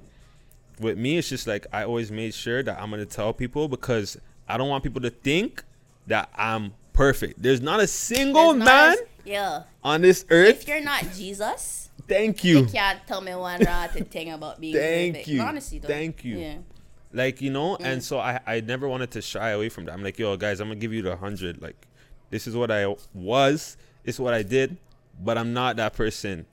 with 0.80 0.98
me, 0.98 1.18
it's 1.18 1.28
just 1.28 1.46
like 1.46 1.66
I 1.72 1.84
always 1.84 2.10
made 2.10 2.34
sure 2.34 2.62
that 2.62 2.80
I'm 2.80 2.90
gonna 2.90 3.06
tell 3.06 3.32
people 3.32 3.68
because 3.68 4.18
I 4.48 4.56
don't 4.56 4.68
want 4.68 4.82
people 4.84 5.02
to 5.02 5.10
think 5.10 5.64
that 6.06 6.28
I'm 6.34 6.74
perfect. 6.92 7.42
There's 7.42 7.60
not 7.60 7.80
a 7.80 7.86
single 7.86 8.54
not 8.54 8.64
man 8.64 8.96
yeah. 9.24 9.62
on 9.82 10.02
this 10.02 10.24
earth. 10.30 10.62
If 10.62 10.68
you're 10.68 10.80
not 10.82 11.04
Jesus, 11.14 11.90
Thank 12.08 12.44
you 12.44 12.58
you. 12.60 12.66
can't 12.66 13.00
tell 13.06 13.20
me 13.20 13.34
one 13.34 13.60
rotten 13.64 14.04
thing 14.14 14.30
about 14.30 14.60
being 14.60 14.74
Thank 14.74 15.14
perfect. 15.14 15.28
you. 15.28 15.40
Honestly, 15.42 15.78
though. 15.80 15.88
Thank 15.88 16.24
you. 16.24 16.38
Yeah. 16.38 16.54
Like 17.12 17.40
you 17.40 17.50
know, 17.50 17.76
and 17.76 18.00
Mm. 18.00 18.04
so 18.04 18.18
I 18.18 18.40
I 18.46 18.60
never 18.60 18.86
wanted 18.88 19.10
to 19.12 19.22
shy 19.22 19.50
away 19.50 19.68
from 19.70 19.86
that. 19.86 19.92
I'm 19.94 20.02
like, 20.02 20.18
yo, 20.18 20.36
guys, 20.36 20.60
I'm 20.60 20.68
gonna 20.68 20.78
give 20.80 20.92
you 20.92 21.02
the 21.02 21.16
hundred. 21.16 21.60
Like, 21.62 21.76
this 22.30 22.46
is 22.46 22.54
what 22.54 22.70
I 22.70 22.86
was. 23.14 23.76
This 24.04 24.16
is 24.16 24.20
what 24.20 24.34
I 24.34 24.42
did, 24.42 24.76
but 25.24 25.36
I'm 25.38 25.52
not 25.52 25.76
that 25.76 25.94
person 25.94 26.46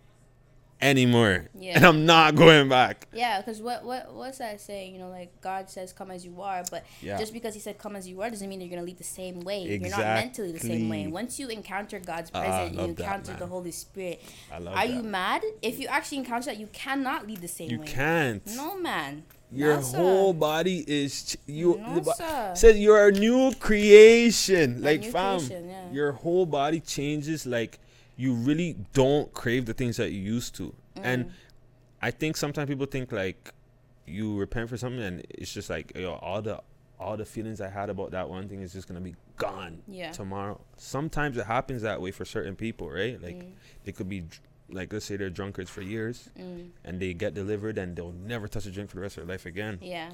anymore, 0.84 1.46
Yeah. 1.60 1.74
and 1.76 1.86
I'm 1.86 2.06
not 2.06 2.36
going 2.36 2.69
back. 2.69 3.08
Yeah, 3.13 3.39
because 3.39 3.62
what 3.62 3.84
what 3.86 4.13
what's 4.13 4.38
that 4.39 4.60
saying? 4.62 4.93
You 4.93 5.00
know, 5.00 5.10
like 5.10 5.39
God 5.41 5.69
says, 5.69 5.93
"Come 5.93 6.12
as 6.12 6.26
you 6.26 6.41
are," 6.41 6.63
but 6.69 6.84
Yeah. 7.02 7.17
just 7.17 7.34
because 7.34 7.54
He 7.54 7.60
said, 7.60 7.78
"Come 7.78 7.96
as 7.96 8.08
you 8.08 8.22
are," 8.22 8.30
doesn't 8.30 8.48
mean 8.50 8.60
you're 8.62 8.69
gonna 8.69 8.84
lead 8.84 8.98
the 8.98 9.04
same 9.04 9.39
way. 9.41 9.63
Exactly. 9.63 9.89
You're 9.89 9.98
not 9.98 10.15
mentally 10.24 10.52
the 10.52 10.60
same 10.60 10.89
way. 10.89 11.08
Once 11.08 11.39
you 11.39 11.48
encounter 11.48 12.00
God's 12.00 12.30
Ah, 12.34 12.41
presence, 12.41 12.72
you 12.76 12.82
love 12.82 12.96
that, 12.98 13.04
encounter 13.04 13.34
the. 13.39 13.48
Holy 13.48 13.72
Spirit. 13.72 14.22
I 14.52 14.58
love 14.60 14.76
Are 14.76 14.88
that. 14.88 14.93
you 14.96 15.04
mad? 15.04 15.41
If 15.62 15.80
you 15.80 15.88
actually 15.88 16.17
encounter 16.19 16.46
that, 16.48 16.58
you 16.58 16.67
cannot 16.74 17.28
lead 17.28 17.41
the 17.41 17.48
same 17.48 17.69
You 17.69 17.80
way. 17.80 17.86
can't. 17.88 18.46
No, 18.56 18.76
man. 18.78 19.24
Your 19.52 19.76
No, 19.76 19.82
whole 19.84 20.34
body 20.34 20.84
is 20.88 21.24
ch- 21.34 21.38
you. 21.46 21.80
No, 21.80 22.02
bo- 22.02 22.54
says 22.56 22.80
you're 22.80 23.08
a 23.08 23.12
new 23.12 23.54
creation. 23.60 24.78
A 24.78 24.86
like 24.86 25.02
new 25.02 25.12
fam, 25.12 25.38
creation, 25.39 25.69
yeah. 25.69 25.91
your 25.91 26.12
whole 26.13 26.46
body 26.48 26.80
changes. 26.80 27.46
Like 27.46 27.80
you 28.15 28.34
really 28.34 28.76
don't 28.93 29.34
crave 29.34 29.65
the 29.65 29.73
things 29.73 29.97
that 29.97 30.12
you 30.12 30.19
used 30.21 30.56
to. 30.56 30.73
Mm. 30.97 31.02
And 31.04 31.32
I 32.02 32.12
think 32.12 32.38
sometimes 32.38 32.67
people 32.69 32.86
think 32.86 33.12
like 33.12 33.54
you 34.06 34.38
repent 34.38 34.69
for 34.69 34.78
something 34.78 35.02
and 35.02 35.26
it's 35.30 35.54
just 35.54 35.69
like 35.69 35.93
yo, 35.95 36.13
all 36.15 36.41
the 36.41 36.62
all 36.99 37.17
the 37.17 37.26
feelings 37.26 37.60
I 37.60 37.69
had 37.69 37.89
about 37.89 38.12
that 38.12 38.30
one 38.30 38.47
thing 38.47 38.62
is 38.62 38.71
just 38.73 38.88
gonna 38.88 39.02
be 39.02 39.15
gone 39.38 39.82
Yeah. 39.88 40.12
tomorrow. 40.12 40.60
Sometimes 40.78 41.38
it 41.38 41.45
happens 41.45 41.82
that 41.82 42.02
way 42.02 42.12
for 42.12 42.23
certain 42.26 42.56
people, 42.56 42.89
right? 42.89 43.21
Like 43.21 43.36
Mm. 43.36 43.52
they 43.84 43.91
could 43.91 44.08
be 44.10 44.26
like 44.69 44.91
let's 44.93 45.06
say 45.06 45.17
they're 45.17 45.30
drunkards 45.30 45.69
for 45.69 45.82
years 45.82 46.30
Mm. 46.38 46.69
and 46.84 46.99
they 46.99 47.13
get 47.13 47.34
delivered 47.34 47.78
and 47.78 47.95
they'll 47.95 48.12
never 48.13 48.47
touch 48.47 48.65
a 48.65 48.71
drink 48.71 48.89
for 48.89 48.95
the 48.97 49.02
rest 49.02 49.17
of 49.17 49.26
their 49.28 49.34
life 49.34 49.45
again. 49.45 49.80
Yeah. 49.82 50.12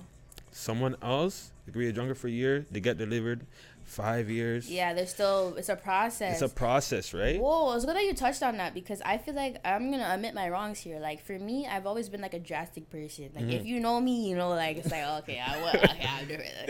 Someone 0.51 0.95
else, 1.01 1.51
they 1.65 1.71
could 1.71 1.79
be 1.79 1.87
a 1.89 1.93
drunker 1.93 2.15
for 2.15 2.27
a 2.27 2.31
year, 2.31 2.65
they 2.71 2.79
get 2.79 2.97
delivered, 2.97 3.45
five 3.89 4.29
years. 4.29 4.69
Yeah. 4.69 4.93
There's 4.93 5.09
still 5.09 5.55
it's 5.57 5.69
a 5.69 5.75
process. 5.75 6.41
It's 6.41 6.51
a 6.51 6.55
process, 6.55 7.13
right? 7.13 7.39
Whoa, 7.39 7.73
it's 7.75 7.85
good 7.85 7.95
that 7.95 8.03
you 8.03 8.13
touched 8.13 8.43
on 8.43 8.57
that 8.57 8.73
because 8.73 9.01
I 9.01 9.17
feel 9.17 9.33
like 9.33 9.57
I'm 9.65 9.91
gonna 9.91 10.09
admit 10.13 10.33
my 10.33 10.49
wrongs 10.49 10.79
here. 10.79 10.99
Like 10.99 11.23
for 11.25 11.37
me, 11.39 11.67
I've 11.67 11.85
always 11.85 12.07
been 12.09 12.21
like 12.21 12.33
a 12.33 12.39
drastic 12.39 12.89
person. 12.89 13.29
Like 13.35 13.45
Mm-hmm. 13.45 13.51
if 13.53 13.65
you 13.65 13.79
know 13.79 13.99
me, 13.99 14.29
you 14.29 14.35
know 14.35 14.49
like 14.49 14.77
it's 14.77 14.91
like 14.91 15.03
okay, 15.23 15.39
I 15.45 15.57
will, 15.61 15.67
okay, 15.91 16.07
I'm 16.07 16.27
different. 16.27 16.69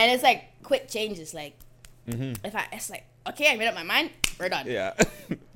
and 0.00 0.12
it's 0.12 0.22
like 0.22 0.44
quick 0.62 0.88
changes. 0.88 1.32
Like 1.34 1.54
hmm 2.10 2.32
if 2.44 2.54
I, 2.56 2.66
it's 2.72 2.90
like 2.90 3.04
okay, 3.28 3.52
I 3.52 3.56
made 3.56 3.68
up 3.68 3.74
my 3.74 3.82
mind, 3.82 4.10
we're 4.40 4.48
done. 4.48 4.66
Yeah. 4.66 4.92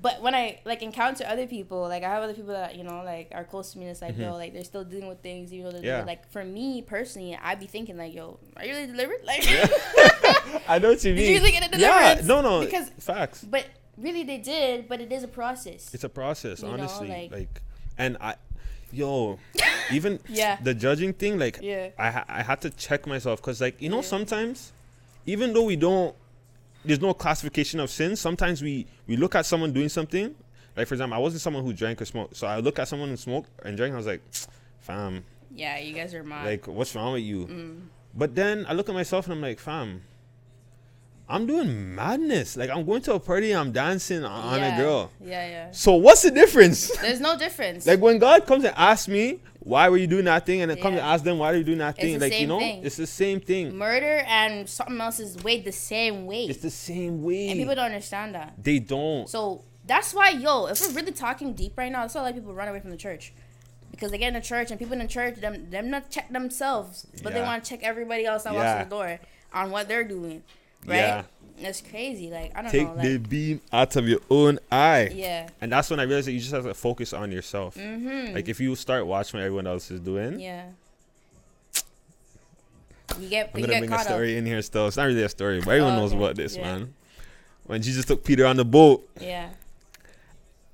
But 0.03 0.21
when 0.21 0.35
I 0.35 0.59
like 0.65 0.83
encounter 0.83 1.23
other 1.29 1.47
people, 1.47 1.83
like 1.83 2.03
I 2.03 2.09
have 2.09 2.25
other 2.25 2.35
people 2.35 2.53
that 2.55 2.75
you 2.75 2.83
know 2.83 3.05
like 3.05 3.29
are 3.33 3.45
close 3.45 3.71
to 3.73 3.79
me. 3.79 3.85
And 3.85 3.93
it's 3.93 4.03
like 4.03 4.19
yo, 4.19 4.33
like 4.35 4.53
they're 4.53 4.65
still 4.65 4.83
dealing 4.83 5.07
with 5.07 5.21
things. 5.23 5.53
You 5.53 5.63
know, 5.63 5.71
they're 5.71 5.79
Mm-hmm. 5.81 5.87
Yeah. 6.01 6.05
like 6.05 6.29
for 6.33 6.45
me 6.45 6.83
personally, 6.83 7.39
I'd 7.41 7.61
be 7.61 7.67
thinking 7.69 7.97
like 7.97 8.13
yo, 8.13 8.41
are 8.57 8.65
you 8.67 8.73
really 8.75 8.89
delivered? 8.89 9.23
Like, 9.25 9.47
I 10.69 10.79
know 10.79 10.91
what 10.91 11.05
you 11.05 11.15
mean. 11.15 11.23
did 11.25 11.29
you 11.31 11.39
really 11.39 11.51
get 11.53 11.75
a 11.75 11.79
yeah, 11.79 12.21
no, 12.25 12.41
no, 12.41 12.61
because 12.61 12.89
facts. 12.99 13.45
but 13.45 13.67
really 13.99 14.23
they 14.25 14.39
did. 14.39 14.89
But 14.89 15.01
it 15.01 15.13
is 15.13 15.23
a 15.23 15.29
process. 15.29 15.93
It's 15.95 16.05
a 16.05 16.09
process, 16.09 16.61
You 16.63 16.69
know, 16.69 16.75
honestly. 16.75 17.09
like- 17.09 17.33
like, 17.33 17.63
and 17.99 18.17
I, 18.21 18.35
yo, 18.93 19.39
even 19.93 20.19
Yeah. 20.29 20.59
the 20.63 20.75
judging 20.75 21.13
thing, 21.13 21.39
like, 21.39 21.59
Yeah. 21.63 21.91
I 21.99 22.25
I 22.29 22.43
had 22.43 22.61
to 22.63 22.71
check 22.71 23.07
myself 23.07 23.41
because, 23.41 23.61
like, 23.61 23.81
you 23.83 23.89
know, 23.89 23.97
Yeah. 24.03 24.03
sometimes, 24.15 24.73
even 25.27 25.53
though 25.53 25.65
we 25.65 25.77
don't, 25.77 26.15
there's 26.85 27.01
no 27.01 27.15
classification 27.15 27.79
of 27.81 27.91
sins. 27.91 28.21
Sometimes 28.21 28.61
we 28.63 28.87
we 29.07 29.17
look 29.17 29.35
at 29.35 29.47
someone 29.47 29.73
doing 29.73 29.89
something. 29.89 30.35
Like 30.77 30.89
for 30.89 30.95
example, 30.95 31.17
I 31.17 31.21
wasn't 31.21 31.43
someone 31.43 31.63
who 31.65 31.73
drank 31.75 32.01
or 32.01 32.07
smoked, 32.07 32.35
so 32.35 32.47
I 32.47 32.59
look 32.59 32.79
at 32.79 32.89
someone 32.89 33.11
who 33.11 33.17
smoked 33.17 33.51
and 33.65 33.77
drank. 33.77 33.93
I 33.93 33.97
was 33.99 34.07
like, 34.07 34.23
fam, 34.81 35.23
Yeah, 35.55 35.79
you 35.79 35.93
guys 35.95 36.15
are 36.15 36.25
mad. 36.25 36.47
like, 36.47 36.67
what's 36.67 36.95
wrong 36.97 37.13
with 37.13 37.23
you? 37.23 37.47
Mm. 37.47 37.81
But 38.15 38.35
then 38.35 38.65
I 38.69 38.73
look 38.73 38.89
at 38.89 38.95
myself 38.95 39.27
and 39.27 39.35
I'm 39.35 39.41
like, 39.43 39.59
fam, 39.61 40.03
I'm 41.33 41.47
doing 41.47 41.95
madness. 41.95 42.57
Like 42.57 42.71
I'm 42.71 42.85
going 42.85 43.03
to 43.03 43.15
a 43.15 43.21
party, 43.21 43.53
I'm 43.53 43.73
dancing 43.73 44.25
on 44.25 44.59
yeah. 44.61 44.75
a 44.75 44.81
girl. 44.81 45.11
Yeah, 45.21 45.47
yeah. 45.49 45.71
So 45.73 45.95
what's 45.95 46.23
the 46.23 46.31
difference? 46.31 46.95
There's 47.01 47.21
no 47.21 47.39
difference. 47.39 47.87
like 47.87 48.01
when 48.01 48.19
God 48.19 48.47
comes 48.47 48.65
and 48.65 48.75
asks 48.77 49.09
me, 49.09 49.41
why 49.61 49.89
were 49.89 49.97
you 49.97 50.07
doing 50.09 50.25
that 50.27 50.45
thing? 50.45 50.61
And 50.61 50.71
then 50.71 50.79
comes 50.79 50.97
Yeah. 50.97 51.03
and 51.03 51.09
asks 51.15 51.25
them, 51.25 51.39
why 51.39 51.53
are 51.53 51.57
you 51.57 51.65
doing 51.65 51.79
that 51.79 51.95
It's 51.97 52.01
thing? 52.05 52.19
the 52.19 52.27
Like, 52.29 52.39
you 52.41 52.47
know, 52.47 52.59
thing. 52.59 52.85
it's 52.85 52.97
the 52.97 53.07
same 53.07 53.41
thing. 53.41 53.77
Murder 53.77 54.25
and 54.27 54.69
something 54.69 55.01
else 55.01 55.21
is 55.21 55.43
weighed 55.43 55.65
the 55.65 55.73
same 55.73 56.27
way. 56.27 56.45
It's 56.47 56.61
the 56.61 56.71
same 56.71 57.23
way. 57.23 57.49
and 57.49 57.59
people 57.59 57.75
don't 57.77 57.87
understand 57.87 58.35
that. 58.35 58.55
they 58.63 58.79
don't. 58.79 59.29
So 59.29 59.65
that's 59.87 60.13
why, 60.13 60.31
yo, 60.31 60.67
if 60.67 60.81
we're 60.81 60.95
really 60.95 61.13
talking 61.13 61.55
deep 61.55 61.79
right 61.79 61.91
now, 61.91 62.03
that's 62.03 62.15
why 62.15 62.21
a 62.21 62.25
lot 62.25 62.31
of 62.31 62.37
people 62.37 62.53
run 62.55 62.69
away 62.69 62.81
from 62.81 62.91
the 62.91 62.97
church. 62.97 63.33
Because 63.91 64.11
they 64.11 64.19
get 64.19 64.29
in 64.29 64.35
the 64.35 64.41
church 64.41 64.71
and 64.71 64.79
people 64.79 64.95
in 64.95 64.99
the 65.01 65.07
church, 65.09 65.37
them 65.41 65.71
them 65.71 65.91
not 65.91 66.11
check 66.11 66.29
themselves, 66.33 67.07
but 67.23 67.33
they 67.35 67.41
want 67.43 67.63
to 67.63 67.71
check 67.71 67.81
everybody 67.83 68.25
else 68.25 68.45
that 68.45 68.55
walks 68.55 68.73
in 68.83 68.89
the 68.89 68.95
door 68.97 69.21
on 69.53 69.71
what 69.71 69.87
they're 69.89 70.03
doing. 70.05 70.43
Right? 70.87 70.97
Yeah. 70.97 71.23
That's 71.61 71.81
crazy. 71.81 72.29
Like 72.31 72.51
I 72.57 72.63
don't 72.63 72.71
Take 72.73 72.89
know. 72.89 73.01
the 73.03 73.13
Like, 73.19 73.29
beam 73.29 73.61
out 73.73 73.95
of 73.97 74.09
your 74.09 74.19
own 74.31 74.59
eye. 74.71 75.11
yeah. 75.15 75.49
And 75.61 75.71
that's 75.71 75.91
when 75.91 76.01
I 76.01 76.05
realized 76.05 76.27
that 76.27 76.33
you 76.33 76.41
just 76.41 76.53
have 76.53 76.65
to 76.65 76.75
focus 76.75 77.13
on 77.13 77.31
yourself. 77.31 77.77
Mm-hmm. 77.77 78.35
Like 78.35 78.49
if 78.49 78.59
you 78.59 78.75
start 78.75 79.07
watching 79.07 79.39
what 79.39 79.45
everyone 79.47 79.67
else 79.69 79.91
is 79.91 80.01
doing, 80.01 80.41
yeah. 80.41 80.65
You 83.21 83.29
get 83.29 83.51
I'm 83.55 83.61
you 83.61 83.67
gonna 83.67 83.75
get 83.75 83.81
bring 83.81 83.93
a 83.93 83.97
caught 83.97 84.07
story 84.07 84.37
in 84.37 84.47
here 84.47 84.63
still. 84.63 84.87
It's 84.89 84.97
not 84.97 85.05
really 85.05 85.23
a 85.23 85.29
story, 85.29 85.61
but 85.61 85.69
everyone 85.73 85.93
Oh, 85.95 85.97
knows 86.01 86.13
okay. 86.13 86.23
about 86.25 86.37
this, 86.37 86.57
Yeah. 86.57 86.63
man. 86.63 86.95
When 87.65 87.83
Jesus 87.83 88.05
took 88.07 88.25
Peter 88.25 88.47
on 88.47 88.57
the 88.57 88.65
boat. 88.65 89.09
Yeah. 89.21 89.51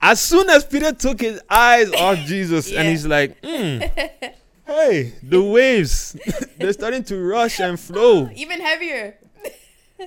as 0.01 0.21
soon 0.21 0.49
as 0.49 0.64
Peter 0.64 0.92
took 0.92 1.21
his 1.21 1.40
eyes 1.51 1.90
off 1.92 2.16
Jesus 2.27 2.73
and 2.73 2.87
he's 2.88 3.05
like, 3.05 3.37
"Hmm, 3.44 3.81
hey, 4.66 5.12
the 5.23 5.42
waves, 5.42 6.16
they're 6.59 6.73
starting 6.73 7.03
to 7.05 7.18
rush 7.21 7.59
and 7.61 7.79
flow. 7.79 8.31
Even 8.37 8.61
heavier. 8.61 9.16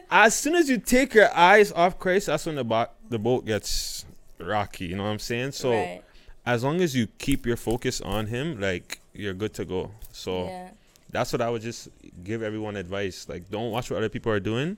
As 0.09 0.35
soon 0.35 0.55
as 0.55 0.69
you 0.69 0.77
take 0.77 1.13
your 1.13 1.33
eyes 1.35 1.71
off 1.71 1.99
Christ, 1.99 2.27
that's 2.27 2.45
when 2.45 2.55
the, 2.55 2.63
bo- 2.63 2.87
the 3.09 3.19
boat 3.19 3.45
gets 3.45 4.05
rocky. 4.39 4.85
You 4.85 4.95
know 4.95 5.03
what 5.03 5.09
I'm 5.09 5.19
saying? 5.19 5.51
So 5.51 5.71
right. 5.71 6.01
as 6.45 6.63
long 6.63 6.81
as 6.81 6.95
you 6.95 7.07
keep 7.17 7.45
your 7.45 7.57
focus 7.57 8.01
on 8.01 8.27
Him, 8.27 8.59
like 8.59 8.99
you're 9.13 9.33
good 9.33 9.53
to 9.55 9.65
go. 9.65 9.91
So 10.11 10.45
Yeah. 10.45 10.69
that's 11.09 11.33
what 11.33 11.41
I 11.41 11.49
would 11.49 11.61
just 11.61 11.89
give 12.23 12.41
everyone 12.41 12.75
advice. 12.77 13.27
Like, 13.27 13.49
don't 13.49 13.71
watch 13.71 13.89
what 13.91 13.97
other 13.97 14.09
people 14.09 14.31
are 14.31 14.39
doing. 14.39 14.77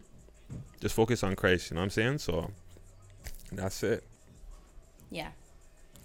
Just 0.81 0.95
focus 0.95 1.23
on 1.23 1.35
Christ. 1.35 1.69
You 1.71 1.75
know 1.75 1.81
what 1.81 1.85
I'm 1.85 1.89
saying? 1.91 2.17
So 2.19 2.49
that's 3.51 3.83
it. 3.83 4.03
Yeah. 5.11 5.29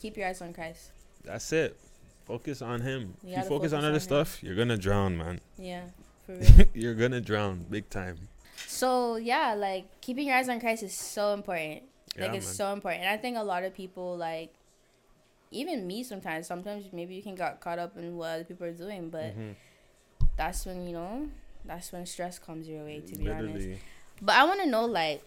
Keep 0.00 0.16
your 0.18 0.28
eyes 0.28 0.40
on 0.42 0.52
Christ. 0.52 0.90
That's 1.24 1.50
it. 1.52 1.76
Focus 2.26 2.60
on 2.62 2.82
Him. 2.82 3.00
You 3.00 3.08
if 3.22 3.28
you 3.30 3.36
gotta 3.36 3.48
focus 3.48 3.72
on 3.72 3.84
other 3.84 3.94
on 3.94 4.00
stuff, 4.00 4.42
you're 4.42 4.54
gonna 4.54 4.76
drown, 4.76 5.16
man. 5.16 5.40
Yeah. 5.56 5.84
For 6.26 6.34
real. 6.36 6.66
you're 6.74 6.94
gonna 6.94 7.20
drown 7.22 7.64
big 7.70 7.88
time. 7.88 8.28
So 8.66 9.16
yeah, 9.16 9.54
like 9.54 10.00
keeping 10.00 10.28
your 10.28 10.36
eyes 10.36 10.48
on 10.48 10.60
Christ 10.60 10.82
is 10.82 10.94
so 10.94 11.32
important. 11.34 11.82
Like 12.18 12.30
Yeah, 12.30 12.36
it's 12.36 12.46
man. 12.46 12.54
so 12.54 12.72
important. 12.72 13.04
And 13.04 13.10
I 13.10 13.16
think 13.16 13.36
a 13.36 13.42
lot 13.42 13.64
of 13.64 13.74
people 13.74 14.16
like 14.16 14.52
even 15.50 15.86
me 15.86 16.02
sometimes, 16.04 16.46
sometimes 16.46 16.84
maybe 16.92 17.14
you 17.14 17.22
can 17.22 17.34
get 17.34 17.60
caught 17.60 17.78
up 17.78 17.96
in 17.96 18.16
what 18.16 18.28
other 18.30 18.44
people 18.44 18.66
are 18.66 18.72
doing, 18.72 19.08
but 19.08 19.34
Mhm. 19.34 19.54
that's 20.36 20.66
when, 20.66 20.86
you 20.86 20.92
know, 20.92 21.28
that's 21.64 21.92
when 21.92 22.04
stress 22.06 22.38
comes 22.38 22.68
your 22.68 22.84
way 22.84 23.00
to 23.06 23.16
be 23.16 23.28
honest. 23.30 23.68
But 24.20 24.36
I 24.36 24.44
wanna 24.44 24.66
know 24.66 24.84
like 24.84 25.22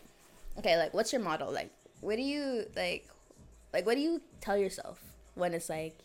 okay, 0.59 0.77
like 0.77 0.93
what's 0.93 1.11
your 1.13 1.21
model? 1.21 1.51
Like 1.51 1.71
what 2.01 2.15
do 2.17 2.21
you 2.21 2.65
like 2.75 3.07
like 3.73 3.85
what 3.85 3.95
do 3.95 4.01
you 4.01 4.21
tell 4.41 4.57
yourself 4.57 4.99
when 5.35 5.53
it's 5.53 5.69
like 5.69 5.97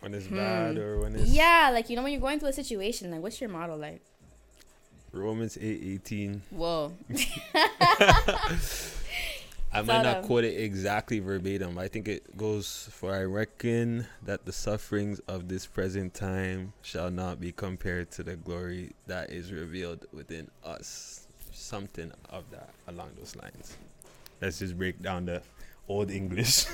When 0.00 0.12
it's 0.14 0.26
Hmm. 0.26 0.36
bad 0.36 0.78
or 0.78 1.00
when 1.00 1.16
it's 1.16 1.30
Yeah, 1.32 1.70
like 1.72 1.88
you 1.88 1.96
know 1.96 2.02
when 2.02 2.12
you're 2.12 2.20
going 2.20 2.38
through 2.38 2.50
a 2.50 2.52
situation, 2.52 3.10
like 3.10 3.22
what's 3.22 3.40
your 3.40 3.50
model 3.50 3.76
like? 3.78 4.02
Romans 5.14 5.56
eight 5.60 5.80
eighteen. 5.84 6.42
Whoa. 6.50 6.92
I 9.72 9.82
might 9.82 10.02
not 10.02 10.22
quote 10.22 10.44
it 10.44 10.60
exactly 10.60 11.18
verbatim. 11.18 11.78
I 11.78 11.88
think 11.88 12.06
it 12.06 12.36
goes 12.36 12.88
for 12.92 13.12
I 13.12 13.24
reckon 13.24 14.06
that 14.22 14.44
the 14.44 14.52
sufferings 14.52 15.18
of 15.20 15.48
this 15.48 15.66
present 15.66 16.14
time 16.14 16.72
shall 16.82 17.10
not 17.10 17.40
be 17.40 17.50
compared 17.50 18.12
to 18.12 18.22
the 18.22 18.36
glory 18.36 18.92
that 19.08 19.30
is 19.30 19.52
revealed 19.52 20.06
within 20.12 20.48
us. 20.64 21.26
Something 21.52 22.12
of 22.30 22.44
that 22.50 22.70
along 22.86 23.10
those 23.18 23.34
lines. 23.34 23.76
Let's 24.40 24.60
just 24.60 24.78
break 24.78 25.02
down 25.02 25.26
the 25.26 25.42
old 25.88 26.10
English. 26.10 26.66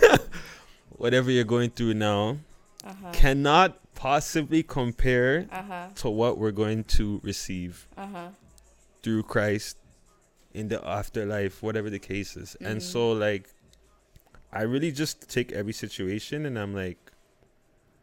Whatever 0.90 1.30
you're 1.30 1.44
going 1.44 1.70
through 1.70 1.94
now 1.94 2.36
Uh-huh. 2.84 3.12
cannot 3.12 3.78
possibly 3.94 4.62
compare 4.62 5.46
Uh-huh. 5.50 5.88
to 5.96 6.08
what 6.08 6.38
we're 6.38 6.50
going 6.52 6.84
to 6.84 7.20
receive 7.22 7.86
Uh-huh. 7.96 8.28
through 9.02 9.22
Christ 9.24 9.76
in 10.54 10.68
the 10.68 10.84
afterlife, 10.86 11.62
whatever 11.62 11.90
the 11.90 11.98
case 11.98 12.36
is. 12.36 12.56
And 12.60 12.78
Mhm. 12.78 12.82
so, 12.82 13.12
like, 13.12 13.48
I 14.52 14.62
really 14.62 14.90
just 14.92 15.28
take 15.28 15.52
every 15.52 15.72
situation 15.72 16.44
and 16.46 16.58
I'm 16.58 16.74
like, 16.74 16.98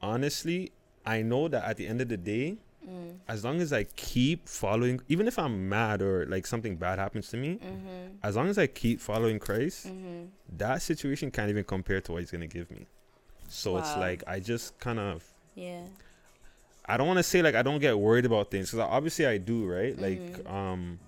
honestly, 0.02 0.72
I 1.06 1.22
know 1.22 1.48
that 1.48 1.64
at 1.66 1.78
the 1.78 1.88
end 1.88 2.02
of 2.02 2.10
the 2.10 2.18
day, 2.18 2.58
Mm. 2.88 3.18
as 3.28 3.44
long 3.44 3.60
as 3.60 3.74
I 3.74 3.84
keep 3.84 4.48
following, 4.48 5.02
even 5.10 5.28
if 5.28 5.38
I'm 5.38 5.68
mad 5.68 6.02
or 6.02 6.26
like 6.28 6.46
something 6.48 6.78
bad 6.78 7.00
happens 7.00 7.30
to 7.32 7.38
me, 7.38 7.58
Mhm. 7.58 8.18
as 8.24 8.36
long 8.38 8.48
as 8.48 8.58
I 8.58 8.68
keep 8.68 9.02
following 9.02 9.40
Christ, 9.40 9.88
Mhm. 9.88 10.30
that 10.58 10.82
situation 10.82 11.32
can't 11.32 11.50
even 11.50 11.66
compare 11.66 12.00
to 12.02 12.12
what 12.14 12.20
He's 12.22 12.32
gonna 12.32 12.48
give 12.48 12.72
me. 12.72 12.88
So 13.48 13.78
it's 13.78 13.96
like 13.98 14.24
I 14.28 14.40
just 14.40 14.78
kind 14.80 15.00
of 15.00 15.24
Yeah. 15.56 15.82
I 16.86 16.96
don't 16.98 17.08
want 17.08 17.18
to 17.18 17.24
say 17.24 17.42
like 17.42 17.56
I 17.56 17.62
don't 17.64 17.80
get 17.80 17.98
worried 17.98 18.26
about 18.26 18.50
things 18.52 18.72
because 18.72 18.88
obviously 18.90 19.26
I 19.26 19.38
do, 19.38 19.66
right? 19.66 19.98
Like, 20.00 20.20
Mhm. 20.22 20.50
um, 20.52 21.00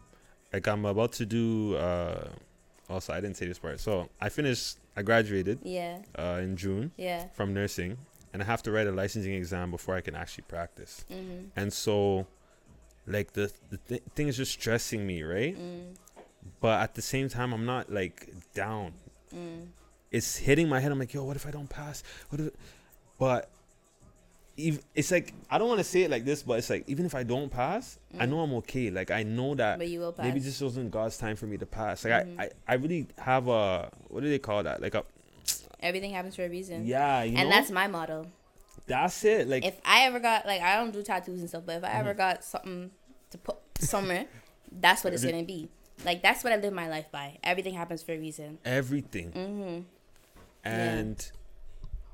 like 0.51 0.67
I'm 0.67 0.85
about 0.85 1.13
to 1.13 1.25
do. 1.25 1.75
uh 1.77 2.29
Also, 2.89 3.13
I 3.13 3.21
didn't 3.21 3.37
say 3.37 3.45
this 3.45 3.59
part. 3.59 3.79
So 3.79 4.09
I 4.19 4.29
finished. 4.29 4.77
I 4.97 5.03
graduated 5.03 5.59
Yeah. 5.63 5.99
uh, 6.17 6.39
in 6.41 6.57
June 6.57 6.91
Yeah. 6.97 7.27
from 7.37 7.53
nursing, 7.53 7.97
and 8.33 8.41
I 8.41 8.45
have 8.45 8.63
to 8.63 8.71
write 8.71 8.87
a 8.87 8.91
licensing 8.91 9.33
exam 9.35 9.69
before 9.71 9.95
I 9.95 10.01
can 10.01 10.15
actually 10.15 10.45
practice. 10.47 11.05
Mm-hmm. 11.11 11.49
And 11.55 11.71
so, 11.71 12.25
like 13.05 13.33
the 13.33 13.53
the 13.69 13.77
th- 13.77 14.03
thing 14.15 14.27
is 14.27 14.37
just 14.37 14.51
stressing 14.53 15.05
me, 15.05 15.21
right? 15.21 15.55
Mm. 15.55 15.95
But 16.59 16.81
at 16.81 16.95
the 16.95 17.01
same 17.03 17.29
time, 17.29 17.53
I'm 17.53 17.65
not 17.65 17.91
like 17.93 18.33
down. 18.55 18.93
Mm. 19.33 19.67
It's 20.11 20.37
hitting 20.37 20.67
my 20.69 20.79
head. 20.79 20.91
I'm 20.91 20.99
like, 20.99 21.13
yo, 21.13 21.23
what 21.23 21.35
if 21.35 21.45
I 21.45 21.51
don't 21.51 21.69
pass? 21.69 22.03
What 22.29 22.41
if? 22.41 22.51
But 23.19 23.49
it's 24.57 25.09
like 25.11 25.33
I 25.49 25.57
don't 25.57 25.69
want 25.69 25.79
to 25.79 25.85
say 25.85 26.01
it 26.03 26.11
like 26.11 26.25
this, 26.25 26.43
but 26.43 26.57
it's 26.59 26.69
like 26.69 26.83
even 26.87 27.05
if 27.05 27.15
I 27.15 27.23
don't 27.23 27.49
pass, 27.49 27.97
I 28.19 28.25
know 28.25 28.41
I'm 28.41 28.53
okay. 28.55 28.89
Like 28.91 29.09
I 29.11 29.23
know 29.23 29.55
that 29.55 29.75
Mm. 29.75 29.79
But 29.79 29.87
you 29.87 29.99
will 30.01 30.11
pass. 30.11 30.25
maybe 30.25 30.39
this 30.39 30.59
wasn't 30.59 30.91
God's 30.91 31.17
time 31.17 31.35
for 31.37 31.45
me 31.45 31.57
to 31.57 31.65
pass. 31.65 32.03
Like 32.03 32.25
Mhm. 32.25 32.39
I, 32.39 32.43
I, 32.43 32.49
I 32.67 32.73
really 32.75 33.07
have 33.19 33.47
a 33.47 33.89
what 34.09 34.21
do 34.21 34.29
they 34.29 34.39
call 34.39 34.63
that? 34.63 34.81
Like 34.81 34.95
a 34.95 35.05
Everything 35.81 36.11
happens 36.11 36.35
for 36.35 36.43
a 36.43 36.49
reason. 36.49 36.85
yeah, 36.85 37.23
you 37.23 37.37
and 37.37 37.49
know? 37.49 37.55
that's 37.55 37.71
my 37.71 37.87
motto. 37.87 38.25
that's 38.85 39.23
it. 39.23 39.47
Like 39.47 39.63
If 39.63 39.79
I 39.85 40.01
ever 40.07 40.19
got 40.19 40.45
like 40.45 40.61
I 40.61 40.75
don't 40.75 40.91
do 40.91 41.03
tattoos 41.03 41.39
and 41.39 41.47
stuff, 41.47 41.63
but 41.65 41.77
if 41.77 41.83
I 41.85 41.89
Mm-hmm. 41.89 41.99
ever 41.99 42.13
got 42.13 42.43
something 42.43 42.91
to 43.31 43.37
put 43.37 43.57
somewhere, 43.79 44.25
that's 44.71 45.03
what 45.05 45.13
it's 45.13 45.23
gonna 45.23 45.43
be. 45.43 45.69
Like 46.03 46.21
that's 46.21 46.43
what 46.43 46.51
I 46.51 46.57
live 46.57 46.73
my 46.73 46.89
life 46.89 47.09
by. 47.13 47.37
Everything 47.45 47.75
happens 47.75 48.03
for 48.03 48.11
a 48.11 48.17
reason. 48.17 48.57
everything. 48.65 49.31
Mm-hmm. 49.31 49.79
And 50.63 51.31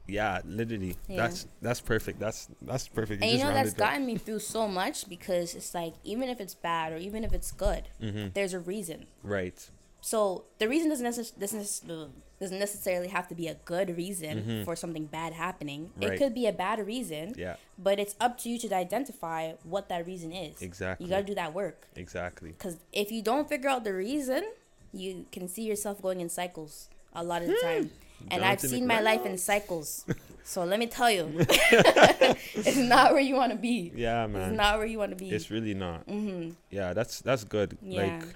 yeah, 0.07 0.41
literally 0.45 0.95
Yeah. 1.07 1.17
that's 1.17 1.47
that's 1.61 1.81
perfect 1.81 2.19
that's 2.19 2.47
that's 2.61 2.87
perfect 2.87 3.23
And 3.23 3.31
you 3.31 3.39
know 3.39 3.51
that's 3.51 3.73
gotten 3.73 4.05
me 4.05 4.17
through 4.17 4.39
so 4.39 4.67
much 4.67 5.09
because 5.09 5.55
it's 5.55 5.73
like 5.73 5.93
even 6.03 6.29
if 6.29 6.39
it's 6.39 6.53
bad 6.53 6.93
or 6.93 6.97
even 6.97 7.23
if 7.23 7.33
it's 7.33 7.51
good, 7.51 7.83
Mhm. 8.01 8.33
there's 8.33 8.53
a 8.53 8.59
reason. 8.59 9.07
right 9.23 9.69
So 10.01 10.45
the 10.59 10.69
reason 10.69 10.89
doesn't 10.89 11.05
necess- 11.07 12.11
doesn't 12.39 12.59
necessarily 12.59 13.07
have 13.07 13.27
to 13.29 13.33
be 13.35 13.47
a 13.47 13.55
good 13.65 13.97
reason 13.97 14.63
for 14.65 14.75
something 14.75 15.05
bad 15.07 15.33
happening. 15.33 15.87
Mm-hmm. 15.87 16.03
Right. 16.03 16.13
It 16.13 16.17
could 16.19 16.33
be 16.35 16.45
a 16.45 16.53
bad 16.53 16.85
reason, 16.85 17.33
yeah 17.35 17.55
but 17.77 17.99
it's 17.99 18.15
up 18.19 18.37
to 18.41 18.49
you 18.49 18.59
to 18.59 18.75
identify 18.75 19.53
what 19.63 19.89
that 19.89 20.05
reason 20.05 20.31
is. 20.31 20.61
Exactly. 20.61 21.05
You 21.05 21.09
got 21.09 21.21
to 21.21 21.23
do 21.25 21.33
that 21.35 21.53
work 21.55 21.87
exactly 21.95 22.49
because 22.51 22.77
if 22.93 23.11
you 23.11 23.21
don't 23.23 23.49
figure 23.49 23.69
out 23.69 23.83
the 23.83 23.93
reason, 23.93 24.43
you 24.93 25.25
can 25.31 25.47
see 25.47 25.63
yourself 25.63 25.99
going 26.01 26.21
in 26.21 26.29
cycles 26.29 26.89
a 27.13 27.23
lot 27.23 27.41
of 27.41 27.47
the 27.47 27.57
time. 27.63 27.89
And 28.31 28.43
I've 28.43 28.59
seen 28.61 28.87
my 28.87 28.99
life 29.01 29.25
in 29.25 29.37
cycles. 29.37 30.05
So 30.47 30.63
let 30.63 30.77
me 30.77 30.85
tell 30.85 31.09
you, 31.09 31.23
it's 31.39 32.77
not 32.77 33.13
where 33.13 33.19
you 33.19 33.33
want 33.33 33.51
to 33.51 33.57
be. 33.57 33.91
yeah 33.95 34.27
man. 34.27 34.49
It's 34.49 34.55
not 34.57 34.77
where 34.77 34.85
you 34.85 34.99
want 34.99 35.09
to 35.09 35.15
be. 35.17 35.31
it's 35.31 35.49
really 35.49 35.73
not 35.73 36.03
hmm 36.07 36.51
yeah 36.69 36.93
that's 36.93 37.21
that's 37.21 37.43
good 37.43 37.75
Yeah. 37.81 38.01
like 38.19 38.27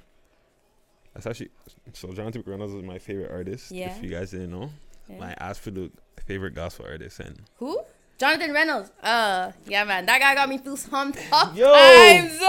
that's 1.14 1.28
actually 1.28 1.52
so 1.94 2.12
Jonathan 2.12 2.42
Reynolds 2.48 2.74
is 2.74 2.82
my 2.82 2.98
favorite 2.98 3.30
artist 3.30 3.70
Yeah. 3.72 3.96
if 3.96 4.02
you 4.04 4.10
guys 4.10 4.32
didn't 4.32 4.50
know 4.50 4.72
Yeah. 5.08 5.20
my 5.20 5.36
absolute 5.38 5.94
favorite 6.26 6.56
gospel 6.56 6.88
artist 6.90 7.20
and 7.20 7.42
Who? 7.58 7.80
Jonathan 8.18 8.54
Reynolds. 8.54 8.90
Uh, 9.04 9.52
yeah, 9.68 9.84
man, 9.84 10.08
that 10.08 10.20
guy 10.20 10.34
got 10.34 10.50
me 10.50 10.58
through 10.58 10.78
some 10.78 11.14
tough 11.14 11.56
Yo. 11.56 11.72
times. 11.72 12.42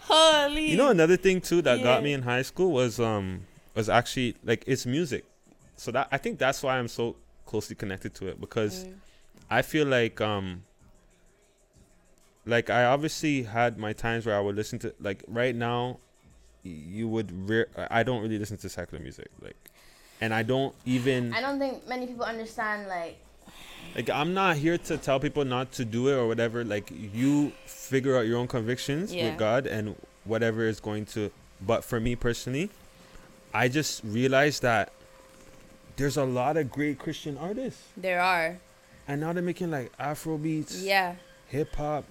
Holy. 0.00 0.70
you 0.70 0.76
know 0.76 0.88
another 0.90 1.16
thing 1.16 1.40
too 1.40 1.62
that 1.62 1.82
got 1.84 2.02
me 2.02 2.12
in 2.12 2.22
high 2.22 2.42
school 2.42 2.72
was 2.72 2.98
um 2.98 3.42
was 3.76 3.88
actually 3.88 4.34
like 4.44 4.64
it's 4.66 4.86
music 4.86 5.24
so 5.76 5.90
that 5.92 6.08
I 6.10 6.18
think 6.18 6.38
that's 6.38 6.62
why 6.62 6.78
I'm 6.78 6.88
so 6.88 7.16
closely 7.46 7.76
connected 7.76 8.14
to 8.16 8.28
it 8.28 8.40
because 8.40 8.84
Mm. 8.84 8.94
I 9.50 9.62
feel 9.62 9.86
like 9.86 10.20
um 10.20 10.62
like 12.44 12.70
I 12.70 12.84
obviously 12.84 13.42
had 13.42 13.78
my 13.78 13.92
times 13.92 14.26
where 14.26 14.36
I 14.36 14.40
would 14.40 14.56
listen 14.56 14.78
to 14.80 14.94
like 15.00 15.22
right 15.28 15.54
now 15.54 15.98
you 16.62 17.06
would 17.08 17.30
re- 17.48 17.66
I 17.90 18.02
don't 18.02 18.22
really 18.22 18.38
listen 18.38 18.56
to 18.58 18.68
secular 18.68 19.02
music 19.02 19.28
like 19.40 19.56
and 20.20 20.32
I 20.34 20.42
don't 20.42 20.74
even 20.84 21.32
I 21.32 21.40
don't 21.40 21.58
think 21.58 21.86
many 21.88 22.06
people 22.06 22.24
understand 22.24 22.88
like 22.88 23.18
like 23.94 24.10
I'm 24.10 24.34
not 24.34 24.56
here 24.56 24.78
to 24.78 24.96
tell 24.98 25.20
people 25.20 25.44
not 25.44 25.72
to 25.72 25.84
do 25.84 26.08
it 26.08 26.14
or 26.14 26.26
whatever 26.26 26.64
like 26.64 26.90
you 26.90 27.52
figure 27.66 28.16
out 28.16 28.26
your 28.26 28.38
own 28.38 28.48
convictions 28.48 29.12
Yeah. 29.14 29.30
with 29.30 29.38
God 29.38 29.66
and 29.66 29.94
whatever 30.24 30.64
is 30.66 30.80
going 30.80 31.06
to 31.06 31.30
but 31.60 31.84
for 31.84 32.00
me 32.00 32.16
personally 32.16 32.70
I 33.54 33.68
just 33.68 34.02
realized 34.04 34.62
that 34.62 34.92
there's 35.96 36.16
a 36.16 36.24
lot 36.24 36.56
of 36.56 36.70
great 36.70 36.98
Christian 36.98 37.36
artists 37.38 37.82
there 37.96 38.20
are. 38.20 38.58
and 39.08 39.20
now 39.20 39.32
they're 39.32 39.42
making 39.42 39.70
like 39.70 39.92
Afro 39.98 40.36
beats 40.38 40.82
Yeah. 40.82 41.14
hip 41.48 41.74
hop, 41.76 42.04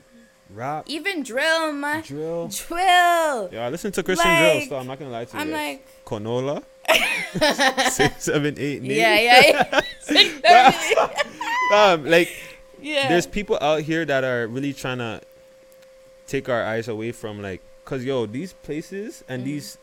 rap, 0.50 0.86
Even 0.88 1.24
drill, 1.24 1.72
man. 1.74 2.02
drill. 2.02 2.48
Drill. 2.48 3.50
Yeah, 3.52 3.66
I 3.66 3.70
listen 3.70 3.92
to 3.94 4.04
Christian 4.04 4.28
drill 4.38 4.62
so. 4.70 4.78
I'm 4.78 4.88
not 4.88 5.00
gonna 5.00 5.12
lie 5.12 5.26
to 5.26 5.36
you. 5.36 5.42
I'm 5.42 5.52
like, 5.52 5.86
Konola, 6.06 6.64
six, 7.92 8.24
seven, 8.26 8.56
eight, 8.58 8.82
nine. 8.82 8.92
yeah, 8.92 9.20
yeah, 9.20 9.82
yeah. 10.44 11.10
um, 11.74 12.06
like 12.06 12.32
yeah. 12.82 13.08
there's 13.10 13.26
people 13.28 13.58
out 13.62 13.82
here 13.82 14.06
that 14.06 14.24
are 14.24 14.48
really 14.48 14.74
trying 14.74 15.00
to 15.00 15.22
take 16.28 16.50
our 16.50 16.64
eyes 16.64 16.88
away 16.88 17.12
from 17.12 17.42
like, 17.42 17.62
cause 17.86 18.04
yo, 18.04 18.26
these 18.26 18.54
places 18.54 19.24
and 19.28 19.42
Mhm. 19.42 19.46
these 19.46 19.78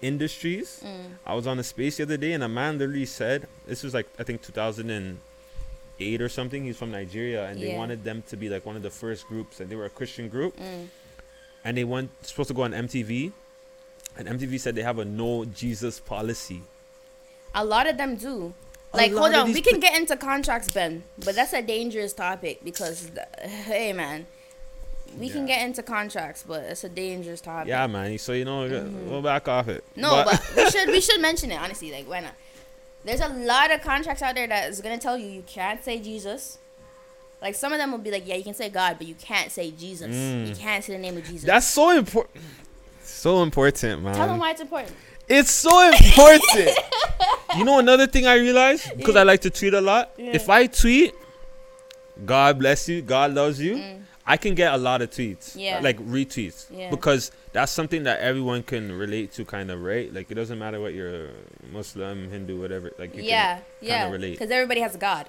industries. 0.00 0.80
Mm. 0.84 1.12
I 1.26 1.34
was 1.34 1.46
on 1.46 1.58
a 1.58 1.62
space 1.64 1.96
the 1.96 2.04
other 2.04 2.16
day, 2.16 2.32
and 2.32 2.42
a 2.44 2.48
man 2.48 2.78
literally 2.78 3.06
said, 3.06 3.46
"This 3.66 3.82
was 3.82 3.94
like 3.94 4.06
I 4.18 4.22
think 4.22 4.42
2008 4.42 6.22
or 6.22 6.28
something. 6.28 6.64
He's 6.64 6.76
from 6.76 6.90
Nigeria, 6.92 7.46
and 7.48 7.60
they 7.60 7.70
Yeah. 7.72 7.78
wanted 7.78 8.04
them 8.04 8.22
to 8.28 8.36
be 8.36 8.48
like 8.48 8.64
one 8.64 8.76
of 8.76 8.82
the 8.82 8.90
first 8.90 9.26
groups, 9.26 9.60
and 9.60 9.70
they 9.70 9.76
were 9.76 9.86
a 9.86 9.90
Christian 9.90 10.28
group." 10.28 10.56
Mm. 10.58 10.88
and 11.64 11.76
they 11.76 11.84
went 11.84 12.08
supposed 12.24 12.48
to 12.48 12.54
go 12.54 12.62
on 12.62 12.72
MTV, 12.72 13.32
and 14.16 14.28
MTV 14.28 14.58
said 14.58 14.74
they 14.76 14.82
have 14.82 14.98
a 14.98 15.04
no 15.04 15.44
Jesus 15.44 15.98
policy. 16.00 16.62
A 17.54 17.64
lot 17.64 17.86
of 17.88 17.96
them 17.98 18.14
do. 18.16 18.54
Like, 18.94 19.12
hold 19.12 19.34
on, 19.34 19.52
we 19.52 19.60
can 19.60 19.80
get 19.80 19.94
into 19.98 20.16
contracts, 20.16 20.70
Ben, 20.72 21.02
but 21.18 21.34
that's 21.34 21.52
a 21.52 21.60
dangerous 21.60 22.14
topic 22.14 22.64
because, 22.64 23.10
th- 23.10 23.50
hey, 23.64 23.92
man, 23.92 24.26
we 25.18 25.28
can 25.28 25.46
get 25.46 25.64
into 25.64 25.82
contracts, 25.82 26.44
but 26.46 26.64
it's 26.64 26.84
a 26.84 26.88
dangerous 26.88 27.40
topic. 27.40 27.68
Yeah, 27.68 27.86
man. 27.86 28.18
So 28.18 28.32
you 28.32 28.44
know, 28.44 28.68
we'll 29.06 29.22
back 29.22 29.48
off 29.48 29.68
it. 29.68 29.84
Mm-hmm. 29.92 30.00
No, 30.00 30.24
but, 30.24 30.52
we 30.56 30.70
should 30.70 30.88
we 30.88 31.00
should 31.00 31.20
mention 31.20 31.50
it 31.50 31.60
honestly. 31.60 31.92
Like, 31.92 32.08
why 32.08 32.20
not? 32.20 32.34
There's 33.04 33.20
a 33.20 33.28
lot 33.28 33.70
of 33.70 33.80
contracts 33.82 34.22
out 34.22 34.34
there 34.34 34.46
that 34.46 34.68
is 34.68 34.80
gonna 34.80 34.98
tell 34.98 35.16
you 35.16 35.28
you 35.28 35.42
can't 35.46 35.82
say 35.82 35.98
Jesus. 35.98 36.58
Like 37.40 37.54
some 37.54 37.72
of 37.72 37.78
them 37.78 37.92
will 37.92 37.98
be 37.98 38.10
like, 38.10 38.26
yeah, 38.26 38.34
you 38.34 38.44
can 38.44 38.54
say 38.54 38.68
God, 38.68 38.96
but 38.98 39.06
you 39.06 39.14
can't 39.14 39.50
say 39.50 39.70
Jesus. 39.70 40.08
Mm. 40.08 40.48
You 40.48 40.56
can't 40.56 40.82
say 40.82 40.94
the 40.94 40.98
name 40.98 41.16
of 41.16 41.24
Jesus. 41.24 41.46
that's 41.46 41.66
so 41.66 41.90
important. 41.90 42.44
So 43.02 43.42
important, 43.42 44.02
man. 44.02 44.14
Tell 44.14 44.26
them 44.26 44.38
why 44.38 44.50
it's 44.50 44.60
important. 44.60 44.94
It's 45.28 45.50
so 45.50 45.88
important. 45.88 46.76
you 47.56 47.64
know 47.64 47.78
another 47.78 48.06
thing 48.06 48.26
I 48.26 48.34
realized 48.34 48.96
because 48.96 49.16
I 49.16 49.22
like 49.22 49.40
to 49.42 49.50
tweet 49.50 49.74
a 49.74 49.80
lot. 49.80 50.12
Yeah. 50.16 50.32
If 50.32 50.48
I 50.48 50.66
tweet, 50.66 51.14
God 52.24 52.58
bless 52.58 52.88
you, 52.88 53.02
God 53.02 53.34
loves 53.34 53.60
you. 53.60 53.76
Mm. 53.76 54.02
I 54.30 54.36
can 54.36 54.54
get 54.54 54.74
a 54.74 54.76
lot 54.76 55.00
of 55.00 55.10
tweets, 55.10 55.56
Yeah. 55.56 55.80
like 55.80 55.98
retweets, 56.00 56.66
Yeah. 56.70 56.90
because 56.90 57.32
that's 57.52 57.72
something 57.72 58.02
that 58.04 58.20
everyone 58.20 58.62
can 58.62 58.92
relate 58.92 59.32
to, 59.32 59.44
kind 59.46 59.70
of, 59.70 59.80
right? 59.82 60.12
Like 60.12 60.30
it 60.30 60.34
doesn't 60.34 60.58
matter 60.58 60.78
what 60.80 60.92
you're 60.92 61.30
Muslim, 61.72 62.30
Hindu, 62.30 62.60
whatever. 62.60 62.92
Like 62.98 63.16
you 63.16 63.22
yeah, 63.22 63.54
can 63.56 63.64
yeah. 63.88 63.98
kinda 64.02 64.12
relate. 64.12 64.32
Because 64.38 64.50
everybody 64.50 64.80
has 64.82 64.94
a 64.94 64.98
God. 64.98 65.26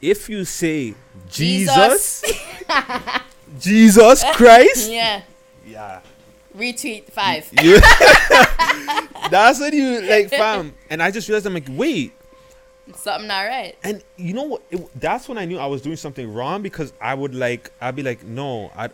if 0.00 0.28
you 0.30 0.44
say 0.44 0.94
Jesus, 1.28 2.24
Jesus 3.58 4.24
Christ, 4.34 4.90
yeah. 5.00 5.22
yeah, 5.66 6.00
Retweet 6.56 7.10
five. 7.10 7.50
you, 7.62 7.80
that's 9.30 9.60
what 9.60 9.72
you 9.72 10.00
like, 10.02 10.30
fam. 10.30 10.72
And 10.88 11.02
I 11.02 11.10
just 11.10 11.28
realized 11.28 11.46
I'm 11.46 11.54
like, 11.54 11.68
wait, 11.70 12.12
Something 12.96 13.28
not 13.28 13.42
right. 13.42 13.76
and 13.82 14.02
you 14.16 14.34
know 14.34 14.44
what? 14.44 14.62
It, 14.70 15.00
that's 15.00 15.28
when 15.28 15.38
I 15.38 15.44
knew 15.44 15.58
I 15.58 15.66
was 15.66 15.82
doing 15.82 15.96
something 15.96 16.32
wrong 16.32 16.62
because 16.62 16.92
I 17.00 17.14
would 17.14 17.34
like, 17.34 17.70
I'd 17.80 17.96
be 17.96 18.02
like, 18.02 18.24
no, 18.24 18.70
I, 18.76 18.90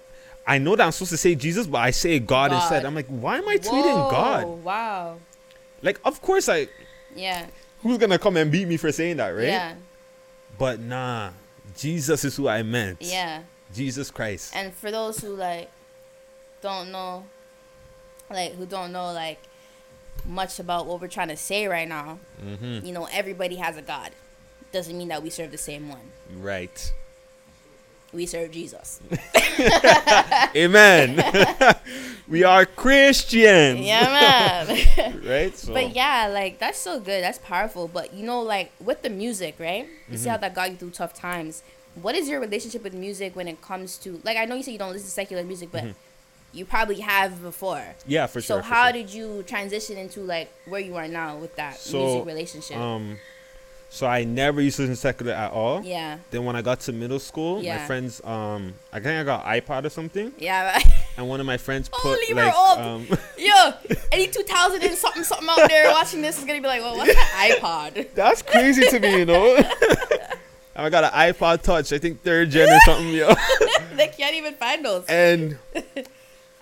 I 0.46 0.58
know 0.58 0.76
that 0.76 0.84
I'm 0.84 0.92
supposed 0.92 1.10
to 1.10 1.16
say 1.16 1.34
Jesus, 1.34 1.66
but 1.66 1.78
I 1.78 1.90
say 1.90 2.18
God, 2.18 2.50
God. 2.50 2.56
instead. 2.56 2.84
I'm 2.84 2.94
like, 2.94 3.08
why 3.08 3.38
am 3.38 3.48
I 3.48 3.56
tweeting 3.56 3.94
Whoa, 3.94 4.10
God? 4.10 4.44
Wow. 4.64 5.18
Like, 5.82 6.00
of 6.04 6.22
course, 6.22 6.48
I. 6.48 6.68
Yeah. 7.14 7.46
Who's 7.82 7.98
gonna 7.98 8.18
come 8.18 8.36
and 8.36 8.50
beat 8.50 8.68
me 8.68 8.76
for 8.76 8.90
saying 8.92 9.18
that, 9.18 9.30
right? 9.30 9.44
Yeah. 9.44 9.74
But 10.58 10.80
nah, 10.80 11.30
Jesus 11.76 12.24
is 12.24 12.36
who 12.36 12.48
I 12.48 12.62
meant. 12.62 12.98
Yeah. 13.00 13.42
Jesus 13.74 14.10
Christ. 14.10 14.54
And 14.56 14.72
for 14.72 14.90
those 14.90 15.18
who 15.18 15.34
like 15.34 15.70
don't 16.62 16.90
know 16.90 17.24
like 18.30 18.54
who 18.54 18.66
don't 18.66 18.92
know 18.92 19.12
like 19.12 19.38
much 20.24 20.58
about 20.58 20.86
what 20.86 21.00
we're 21.00 21.08
trying 21.08 21.28
to 21.28 21.36
say 21.36 21.66
right 21.66 21.88
now, 21.88 22.18
mm-hmm. 22.42 22.84
you 22.84 22.92
know, 22.92 23.08
everybody 23.12 23.56
has 23.56 23.76
a 23.76 23.82
God. 23.82 24.10
Doesn't 24.72 24.96
mean 24.96 25.08
that 25.08 25.22
we 25.22 25.30
serve 25.30 25.50
the 25.50 25.58
same 25.58 25.88
one. 25.88 26.10
Right. 26.38 26.92
We 28.12 28.26
serve 28.26 28.50
Jesus. 28.52 29.00
Amen. 30.56 31.22
we 32.28 32.44
are 32.44 32.64
Christians. 32.64 33.80
yeah, 33.80 34.64
man. 34.66 35.22
Right. 35.26 35.56
So. 35.56 35.72
but 35.74 35.94
yeah, 35.94 36.28
like 36.28 36.58
that's 36.58 36.78
so 36.78 37.00
good. 37.00 37.22
That's 37.22 37.38
powerful. 37.38 37.88
But 37.88 38.14
you 38.14 38.24
know, 38.24 38.40
like 38.42 38.72
with 38.80 39.02
the 39.02 39.10
music, 39.10 39.56
right? 39.58 39.88
You 40.08 40.16
see 40.16 40.28
how 40.28 40.36
that 40.36 40.54
got 40.54 40.70
you 40.70 40.76
through 40.76 40.90
tough 40.90 41.14
times. 41.14 41.62
What 42.00 42.14
is 42.14 42.28
your 42.28 42.40
relationship 42.40 42.84
with 42.84 42.94
music 42.94 43.34
when 43.34 43.48
it 43.48 43.60
comes 43.60 43.98
to 43.98 44.20
like 44.24 44.36
I 44.36 44.44
know 44.44 44.54
you 44.54 44.62
say 44.62 44.72
you 44.72 44.78
don't 44.78 44.92
listen 44.92 45.06
to 45.06 45.10
secular 45.10 45.42
music, 45.42 45.70
but 45.72 45.84
you 46.56 46.64
probably 46.64 47.00
have 47.00 47.42
before. 47.42 47.84
Yeah, 48.06 48.26
for 48.26 48.40
So 48.40 48.54
sure. 48.54 48.62
for 48.62 48.68
how 48.68 48.84
sure. 48.84 48.92
did 48.94 49.12
you 49.12 49.42
transition 49.44 49.96
into 49.98 50.20
like 50.20 50.48
where 50.66 50.80
you 50.80 50.96
are 50.96 51.08
now 51.08 51.36
with 51.36 51.54
that 51.56 51.76
So, 51.76 51.98
music 51.98 52.26
relationship? 52.26 52.76
Um, 52.78 53.18
so 53.88 54.06
I 54.06 54.24
never 54.24 54.60
used 54.60 54.76
to 54.76 54.82
listen 54.82 54.94
to 54.96 55.00
secular 55.00 55.32
at 55.32 55.52
all. 55.52 55.82
yeah, 55.82 56.18
Then 56.30 56.44
when 56.44 56.56
I 56.56 56.60
got 56.62 56.80
to 56.80 56.92
middle 56.92 57.20
school, 57.20 57.62
my 57.62 57.78
friends, 57.86 58.20
um, 58.24 58.74
I 58.92 58.98
think 59.00 59.20
I 59.20 59.22
got 59.24 59.44
iPod 59.44 59.84
or 59.84 59.90
something, 59.90 60.32
yeah. 60.38 60.78
and 61.16 61.28
one 61.28 61.38
of 61.40 61.46
my 61.46 61.56
friends 61.56 61.88
put 61.88 62.00
Holy, 62.00 62.34
like, 62.34 62.52
um, 62.78 63.06
Yo, 63.38 63.72
any 64.10 64.26
2000 64.26 64.82
and 64.82 64.94
something 64.96 65.22
something 65.24 65.48
out 65.48 65.68
there 65.68 65.90
watching 65.92 66.20
this 66.20 66.36
is 66.38 66.44
gonna 66.44 66.60
be 66.60 66.66
like, 66.66 66.82
well, 66.82 66.96
what's 66.96 67.14
that 67.14 67.58
iPod? 67.62 68.12
that's 68.14 68.42
crazy 68.42 68.82
to 68.86 68.98
me, 68.98 69.18
you 69.18 69.24
know. 69.24 69.56
I 70.78 70.90
got 70.90 71.04
an 71.04 71.10
iPod 71.32 71.62
Touch, 71.62 71.92
I 71.92 71.98
think 71.98 72.22
third 72.22 72.50
gen 72.50 72.68
or 72.68 72.78
something, 72.80 73.08
yo. 73.14 73.32
they 73.94 74.08
can't 74.08 74.34
even 74.34 74.52
find 74.54 74.84
those. 74.84 75.06
and 75.06 75.56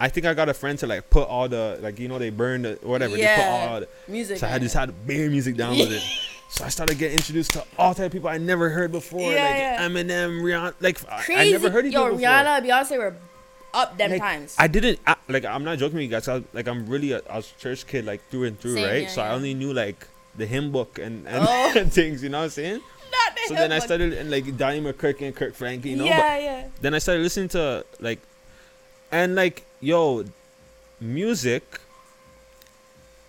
I 0.01 0.09
think 0.09 0.27
I 0.27 0.35
got 0.35 0.49
a 0.49 0.55
friend 0.55 0.79
to 0.81 0.87
like 0.87 1.09
put 1.11 1.29
all 1.29 1.49
the 1.49 1.79
like 1.81 1.99
you 1.99 2.09
know 2.09 2.19
they 2.19 2.31
burn 2.31 2.63
the 2.63 2.79
whatever 2.83 3.17
they 3.17 3.27
put 3.37 3.45
all 3.45 3.81
the, 3.81 3.89
Music. 4.09 4.39
so 4.39 4.47
I 4.47 4.59
just 4.59 4.75
had 4.75 5.07
bare 5.07 5.31
music 5.31 5.57
downloaded. 5.57 6.03
So 6.51 6.65
I 6.65 6.69
started 6.69 6.99
getting 6.99 7.17
introduced 7.17 7.51
to 7.55 7.65
all 7.77 7.95
type 7.95 8.07
of 8.07 8.13
people 8.13 8.29
I 8.29 8.39
never 8.39 8.71
heard 8.71 8.93
before, 8.93 9.23
Yeah, 9.33 9.43
like 9.45 9.57
yeah. 9.57 9.89
Eminem, 9.89 10.41
Rihanna. 10.41 10.75
Like 10.79 11.01
I- 11.11 11.23
crazy. 11.23 11.49
I 11.49 11.51
never 11.51 11.69
heard 11.69 11.85
these 11.85 11.93
Yo, 11.95 12.05
before. 12.05 12.21
Rihanna, 12.21 12.63
Beyonce 12.65 12.97
were 12.97 13.17
up 13.73 13.99
them 13.99 14.13
Like, 14.13 14.21
times. 14.21 14.55
I 14.57 14.69
didn't 14.69 15.01
I, 15.05 15.17
like. 15.29 15.45
I'm 15.45 15.65
not 15.65 15.79
joking 15.79 15.97
with 15.97 16.05
you 16.05 16.11
guys. 16.11 16.29
I 16.29 16.45
like 16.53 16.69
I'm 16.69 16.87
really 16.87 17.11
a, 17.11 17.23
I 17.29 17.37
was 17.39 17.53
a 17.57 17.61
church 17.61 17.85
kid 17.89 18.05
like 18.05 18.21
through 18.31 18.45
and 18.45 18.61
through, 18.61 18.75
Same 18.75 18.87
right? 18.87 19.11
so 19.11 19.21
I 19.23 19.31
only 19.31 19.53
knew 19.55 19.73
like 19.73 20.07
the 20.37 20.47
hymn 20.47 20.71
book 20.71 21.01
and 21.01 21.27
and, 21.27 21.45
Oh. 21.49 21.85
things. 21.91 22.23
You 22.23 22.29
know 22.29 22.39
what 22.39 22.45
I'm 22.45 22.51
saying? 22.51 22.75
Not 23.11 23.35
the 23.35 23.43
So 23.49 23.55
then 23.55 23.73
I 23.73 23.81
started 23.81 24.13
and 24.13 24.31
like 24.31 24.57
Donnie 24.57 24.79
and 24.79 24.97
Kirk 25.35 25.55
Franklin, 25.55 25.91
you 25.91 25.97
know. 25.97 26.05
yeah, 26.05 26.39
yeah. 26.39 26.63
But 26.73 26.83
then 26.83 26.95
I 26.95 26.99
started 26.99 27.23
listening 27.23 27.49
to 27.49 27.85
like, 27.99 28.21
and 29.11 29.35
like 29.35 29.65
yo, 29.85 30.25
music 31.01 31.81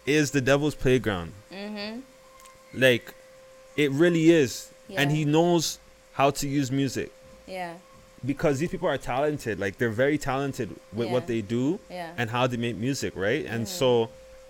is 0.06 0.32
the 0.32 0.42
devil's 0.42 0.76
playground. 0.76 1.34
Mm-hmm. 1.52 2.00
Like, 2.74 3.14
it 3.76 3.92
really 3.92 4.30
is, 4.32 4.70
and 4.96 5.12
he 5.12 5.26
knows 5.26 5.80
how 6.14 6.30
to 6.32 6.48
use 6.48 6.72
music 6.72 7.12
Yeah, 7.48 7.74
because 8.26 8.60
these 8.60 8.70
people 8.70 8.88
are 8.88 8.98
talented. 8.98 9.60
Like 9.60 9.78
they're 9.78 9.90
very 10.06 10.18
talented 10.18 10.70
with 10.94 11.08
Yeah. 11.08 11.14
what 11.14 11.28
they 11.28 11.42
do 11.42 11.80
yeah. 11.90 12.12
and 12.18 12.30
how 12.30 12.48
they 12.48 12.58
make 12.58 12.78
music, 12.78 13.14
right? 13.16 13.46
And 13.46 13.66
Mhm. 13.66 13.68
so, 13.80 14.10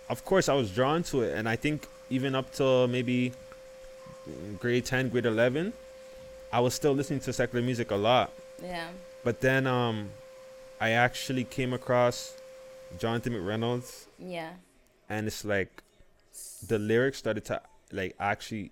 of 0.10 0.24
course, 0.24 0.48
I 0.48 0.54
was 0.54 0.70
drawn 0.72 1.02
to 1.12 1.24
it, 1.24 1.36
and 1.38 1.50
I 1.50 1.56
think 1.56 1.88
even 2.10 2.36
up 2.36 2.54
to 2.60 2.88
maybe 2.88 3.34
grade 4.60 4.86
ten, 4.86 5.10
grade 5.10 5.26
eleven, 5.26 5.74
I 6.54 6.60
was 6.60 6.74
still 6.76 6.94
listening 6.94 7.20
to 7.22 7.34
secular 7.34 7.64
music 7.66 7.90
a 7.92 7.96
lot. 7.96 8.32
yeah. 8.64 8.90
But 9.24 9.42
then, 9.42 9.66
um, 9.66 10.12
I 10.80 10.92
actually 10.92 11.44
came 11.46 11.74
across 11.74 12.36
Jonathan 13.00 13.34
McReynolds, 13.34 14.06
Yeah. 14.20 14.52
and 15.10 15.28
it's 15.28 15.44
like 15.46 15.84
the 16.68 16.78
lyrics 16.80 17.18
started 17.18 17.46
to 17.46 17.62
like 17.92 18.16
actually 18.20 18.72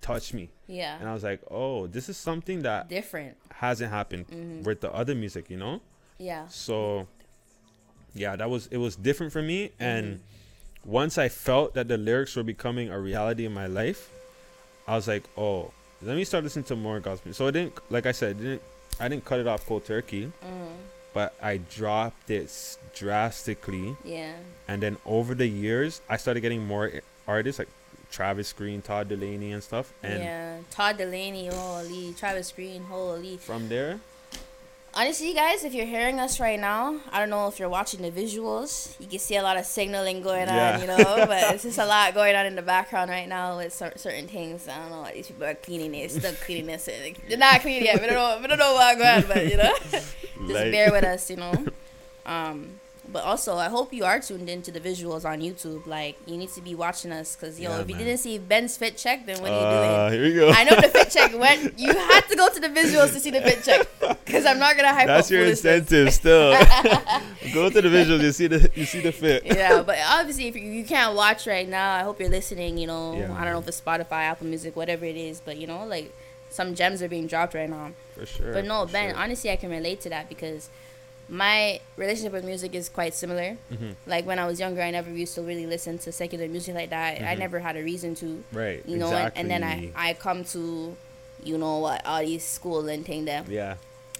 touch 0.00 0.32
me, 0.32 0.50
Yeah. 0.68 0.98
and 1.00 1.08
I 1.08 1.14
was 1.14 1.24
like, 1.24 1.40
oh, 1.50 1.86
this 1.88 2.08
is 2.08 2.16
something 2.16 2.62
that 2.62 2.88
Different. 2.88 3.36
hasn't 3.50 3.90
happened 3.90 4.28
Mhm. 4.28 4.64
with 4.64 4.80
the 4.80 4.92
other 4.92 5.14
music, 5.14 5.50
you 5.50 5.56
know? 5.56 5.80
Yeah. 6.18 6.46
So 6.48 7.08
yeah, 8.14 8.36
that 8.36 8.48
was 8.48 8.68
it 8.68 8.78
was 8.78 8.96
different 8.96 9.32
for 9.32 9.42
me 9.42 9.72
and 9.80 10.06
Mm-hmm. 10.16 10.90
once 10.90 11.18
I 11.18 11.28
felt 11.28 11.74
that 11.74 11.88
the 11.88 11.98
lyrics 11.98 12.36
were 12.36 12.44
becoming 12.44 12.88
a 12.90 12.98
reality 13.00 13.44
in 13.44 13.52
my 13.52 13.66
life, 13.66 14.08
I 14.86 14.94
was 14.94 15.08
like, 15.08 15.24
"Oh, 15.36 15.72
let 16.00 16.16
me 16.16 16.24
start 16.24 16.44
listening 16.44 16.64
to 16.66 16.76
more 16.76 17.00
gospel." 17.00 17.32
So 17.34 17.48
I 17.48 17.50
didn't 17.50 17.74
like 17.90 18.06
I 18.06 18.12
said, 18.12 18.36
I 18.36 18.38
didn't 18.40 18.62
I 19.00 19.08
didn't 19.08 19.24
cut 19.24 19.40
it 19.40 19.46
off 19.46 19.66
cold 19.66 19.84
turkey, 19.84 20.32
Mm. 20.42 20.76
But 21.16 21.32
I 21.40 21.56
dropped 21.56 22.28
it 22.30 22.44
s- 22.44 22.76
drastically 22.94 23.96
Yeah. 24.04 24.34
and 24.68 24.82
then 24.82 24.98
over 25.06 25.34
the 25.34 25.46
years, 25.48 26.02
I 26.10 26.18
started 26.18 26.42
getting 26.42 26.66
more 26.66 26.92
artists 27.26 27.58
like 27.58 27.68
Travis 28.12 28.52
Greene, 28.52 28.82
Todd 28.82 29.08
Dulaney 29.08 29.50
and 29.54 29.62
stuff 29.62 29.92
and 30.02 30.22
yeah. 30.22 30.58
Todd 30.70 30.98
Dulaney, 30.98 31.50
holy. 31.50 32.12
Travis 32.12 32.52
Greene, 32.52 32.84
holy. 32.84 33.38
from 33.38 33.70
there, 33.70 33.98
Honestly, 34.98 35.34
guys, 35.34 35.62
if 35.62 35.74
you're 35.74 35.84
hearing 35.84 36.18
us 36.18 36.40
right 36.40 36.58
now, 36.58 36.98
I 37.12 37.18
don't 37.20 37.28
know 37.28 37.48
if 37.48 37.58
you're 37.58 37.68
watching 37.68 38.00
the 38.00 38.10
visuals. 38.10 38.98
You 38.98 39.06
can 39.06 39.18
see 39.18 39.36
a 39.36 39.42
lot 39.42 39.58
of 39.58 39.66
signaling 39.66 40.22
going 40.22 40.48
Yeah. 40.48 40.76
on, 40.76 40.80
you 40.80 40.86
know, 40.86 40.96
but 41.26 41.30
it's 41.54 41.64
just 41.64 41.78
a 41.78 41.84
lot 41.84 42.14
going 42.14 42.34
on 42.34 42.46
in 42.46 42.54
the 42.56 42.62
background 42.62 43.10
right 43.10 43.28
now 43.28 43.58
with 43.58 43.74
cer- 43.74 43.92
certain 43.96 44.26
things. 44.26 44.66
I 44.68 44.78
don't 44.78 44.88
know. 44.90 45.06
These 45.12 45.26
people 45.26 45.44
are 45.44 45.54
cleaning 45.54 45.94
it, 45.94 46.10
still 46.12 46.32
cleaning 46.44 46.66
this. 46.68 46.86
They're 46.86 47.36
not 47.36 47.60
clean 47.60 47.84
yet. 47.84 48.00
We 48.00 48.06
don't 48.06 48.14
know. 48.16 48.38
We 48.40 48.46
don't 48.46 48.58
know 48.58 48.72
what's 48.72 48.98
going 48.98 49.22
on, 49.24 49.28
but 49.28 49.46
you 49.50 49.58
know, 49.58 49.74
just 49.90 50.14
like 50.48 50.72
bear 50.72 50.90
with 50.90 51.04
us, 51.04 51.28
you 51.28 51.36
know. 51.36 51.66
Um, 52.24 52.80
but 53.12 53.24
also, 53.24 53.56
I 53.56 53.68
hope 53.68 53.92
you 53.92 54.04
are 54.04 54.18
tuned 54.20 54.48
into 54.48 54.70
the 54.70 54.80
visuals 54.80 55.24
on 55.24 55.40
YouTube. 55.40 55.86
Like, 55.86 56.16
you 56.26 56.36
need 56.36 56.50
to 56.50 56.60
be 56.60 56.74
watching 56.74 57.12
us 57.12 57.36
because 57.36 57.58
yo, 57.60 57.70
Yeah, 57.70 57.80
if 57.80 57.88
you 57.88 57.94
man. 57.96 58.04
didn't 58.04 58.20
see 58.20 58.38
Ben's 58.38 58.76
fit 58.76 58.96
check, 58.96 59.26
then 59.26 59.40
what 59.40 59.50
are 59.50 59.60
you 59.60 59.66
uh, 59.66 60.08
doing? 60.08 60.20
here 60.20 60.30
we 60.30 60.34
go. 60.38 60.50
I 60.50 60.64
know 60.64 60.76
the 60.76 60.88
fit 60.88 61.10
check 61.10 61.38
went. 61.38 61.78
You 61.78 61.92
had 61.94 62.22
to 62.28 62.36
go 62.36 62.48
to 62.48 62.60
the 62.60 62.68
visuals 62.68 63.12
to 63.14 63.20
see 63.20 63.30
the 63.30 63.40
fit 63.42 63.62
check 63.64 63.86
because 64.24 64.44
I'm 64.46 64.58
not 64.58 64.76
gonna 64.76 64.92
hype 64.92 65.06
That's 65.06 65.30
your 65.30 65.44
incentive 65.44 66.12
still. 66.12 66.52
Go 67.54 67.70
to 67.70 67.80
the 67.80 67.88
visuals, 67.88 68.22
you 68.22 68.32
see 68.32 68.46
the 68.48 68.70
you 68.74 68.84
see 68.84 69.00
the 69.00 69.12
fit. 69.12 69.44
yeah, 69.46 69.82
but 69.82 69.98
obviously, 70.08 70.48
if 70.48 70.56
you, 70.56 70.62
you 70.62 70.84
can't 70.84 71.14
watch 71.14 71.46
right 71.46 71.68
now, 71.68 71.94
I 71.94 72.00
hope 72.02 72.18
you're 72.20 72.28
listening. 72.28 72.76
You 72.78 72.86
know, 72.88 73.16
Yeah. 73.16 73.32
I 73.34 73.44
don't 73.44 73.52
know 73.52 73.60
if 73.60 73.68
it's 73.68 73.80
Spotify, 73.80 74.22
Apple 74.30 74.46
Music, 74.46 74.74
whatever 74.76 75.04
it 75.04 75.16
is, 75.16 75.40
but 75.40 75.56
you 75.56 75.66
know, 75.66 75.84
like 75.86 76.12
some 76.50 76.74
gems 76.74 77.02
are 77.02 77.08
being 77.08 77.26
dropped 77.26 77.54
right 77.54 77.70
now. 77.70 77.92
For 78.14 78.26
sure. 78.26 78.52
But 78.52 78.64
no, 78.64 78.86
Ben, 78.86 79.10
sure. 79.10 79.18
honestly, 79.22 79.50
I 79.50 79.56
can 79.56 79.70
relate 79.70 80.00
to 80.02 80.08
that 80.10 80.28
because 80.28 80.68
my 81.28 81.80
relationship 81.96 82.32
with 82.32 82.44
music 82.44 82.74
is 82.74 82.88
quite 82.88 83.14
similar. 83.14 83.56
Mhm. 83.72 83.96
Like 84.06 84.26
when 84.26 84.38
I 84.38 84.46
was 84.46 84.60
younger, 84.60 84.80
I 84.82 84.90
never 84.90 85.10
used 85.10 85.34
to 85.34 85.42
really 85.42 85.66
listen 85.66 85.98
to 85.98 86.12
secular 86.12 86.46
music 86.48 86.74
like 86.74 86.90
that. 86.90 87.20
I 87.22 87.34
Mhm. 87.34 87.38
never 87.38 87.58
had 87.60 87.76
a 87.76 87.82
reason 87.82 88.14
to, 88.16 88.44
Right. 88.52 88.82
you 88.86 88.96
know. 88.96 89.06
And, 89.08 89.14
exactly. 89.34 89.40
and 89.40 89.50
then 89.50 89.64
I 89.64 89.90
I 89.94 90.14
come 90.14 90.44
to, 90.54 90.96
you 91.42 91.58
know 91.58 91.78
what, 91.78 92.04
all 92.06 92.20
these 92.22 92.44
school 92.44 92.88
and 92.88 93.04
thing 93.04 93.24
that 93.26 93.48
Yeah. 93.48 93.74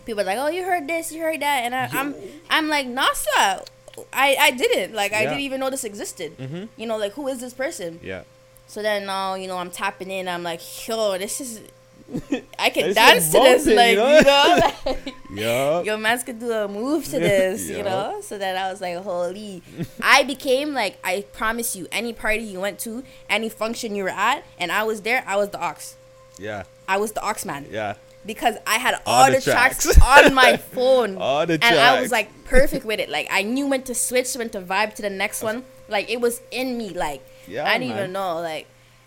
people 0.05 0.21
are 0.23 0.25
like, 0.27 0.39
oh, 0.39 0.49
you 0.49 0.65
heard 0.65 0.89
this, 0.89 1.13
you 1.13 1.23
heard 1.23 1.41
that, 1.43 1.63
and 1.65 1.75
I, 1.75 1.89
I'm 1.93 2.15
I'm 2.51 2.69
like, 2.69 2.87
Nasa, 2.89 3.65
I 4.13 4.37
I 4.41 4.51
didn't 4.51 4.93
like 4.95 5.13
I 5.13 5.23
Yeah. 5.23 5.29
didn't 5.31 5.43
even 5.43 5.61
know 5.61 5.71
this 5.71 5.85
existed. 5.85 6.37
Mhm. 6.39 6.69
You 6.77 6.87
know, 6.87 6.97
like 6.97 7.13
who 7.13 7.29
is 7.29 7.39
this 7.41 7.55
person? 7.55 8.01
Yeah. 8.03 8.23
So 8.67 8.83
then 8.83 9.07
now, 9.07 9.35
you 9.37 9.47
know, 9.47 9.59
I'm 9.59 9.71
tapping 9.71 10.11
in. 10.11 10.27
I'm 10.27 10.43
like, 10.43 10.61
yo, 10.89 11.17
this 11.19 11.41
is. 11.41 11.61
I 12.59 12.71
can 12.71 12.95
dance 12.95 13.27
to 13.33 13.39
this, 13.41 13.67
like 13.67 13.91
you 13.91 13.97
know? 13.97 14.17
you 14.17 14.23
know, 14.25 14.73
like, 14.87 15.15
Yeah. 15.35 15.83
your 15.83 15.99
man's 15.99 16.23
could 16.23 16.39
do 16.39 16.51
a 16.53 16.69
move 16.69 17.05
to 17.07 17.19
this, 17.19 17.69
you 17.69 17.83
know. 17.83 18.21
So 18.23 18.39
then 18.39 18.57
I 18.57 18.71
was 18.71 18.81
like, 18.81 18.97
holy! 18.99 19.63
I 20.01 20.23
became 20.23 20.73
like, 20.73 20.99
I 21.03 21.25
promise 21.33 21.75
you, 21.75 21.87
any 21.91 22.13
party 22.13 22.43
you 22.45 22.61
went 22.61 22.79
to, 22.81 23.03
any 23.29 23.49
function 23.49 23.95
you 23.97 24.05
were 24.05 24.11
at, 24.11 24.45
and 24.59 24.71
I 24.71 24.85
was 24.85 25.03
there, 25.03 25.25
I 25.27 25.37
was 25.37 25.51
the 25.51 25.61
ox. 25.61 25.97
Yeah. 26.39 26.65
I 26.89 26.99
was 26.99 27.13
the 27.13 27.23
ox 27.23 27.45
man 27.45 27.67
Yeah. 27.71 27.95
because 28.25 28.57
I 28.67 28.79
had 28.79 28.95
All 29.07 29.25
all, 29.25 29.27
the 29.31 29.39
the, 29.39 29.43
tracks, 29.51 29.83
tracks. 29.83 30.27
on 30.27 30.35
my 30.35 30.57
phone. 30.57 31.17
All 31.19 31.45
the 31.47 31.55
and 31.55 31.65
I 31.65 32.01
was 32.01 32.13
like 32.13 32.29
perfect 32.45 32.85
with 32.85 33.01
it. 33.01 33.09
Like 33.09 33.27
I 33.31 33.43
knew 33.43 33.67
when 33.67 33.83
to 33.85 33.95
switch, 33.95 34.35
when 34.35 34.51
to 34.51 34.61
vibe 34.61 34.95
to 34.95 35.03
the 35.03 35.11
next 35.11 35.43
one. 35.43 35.65
Like 35.89 36.09
it 36.09 36.21
was 36.21 36.41
in 36.53 36.79
me. 36.79 36.91
Like 36.91 37.23
Yeah, 37.49 37.65
I 37.67 37.79
didn't 37.79 37.89
man. 37.95 37.99
even 37.99 38.13
know. 38.13 38.37
Like, 38.41 38.67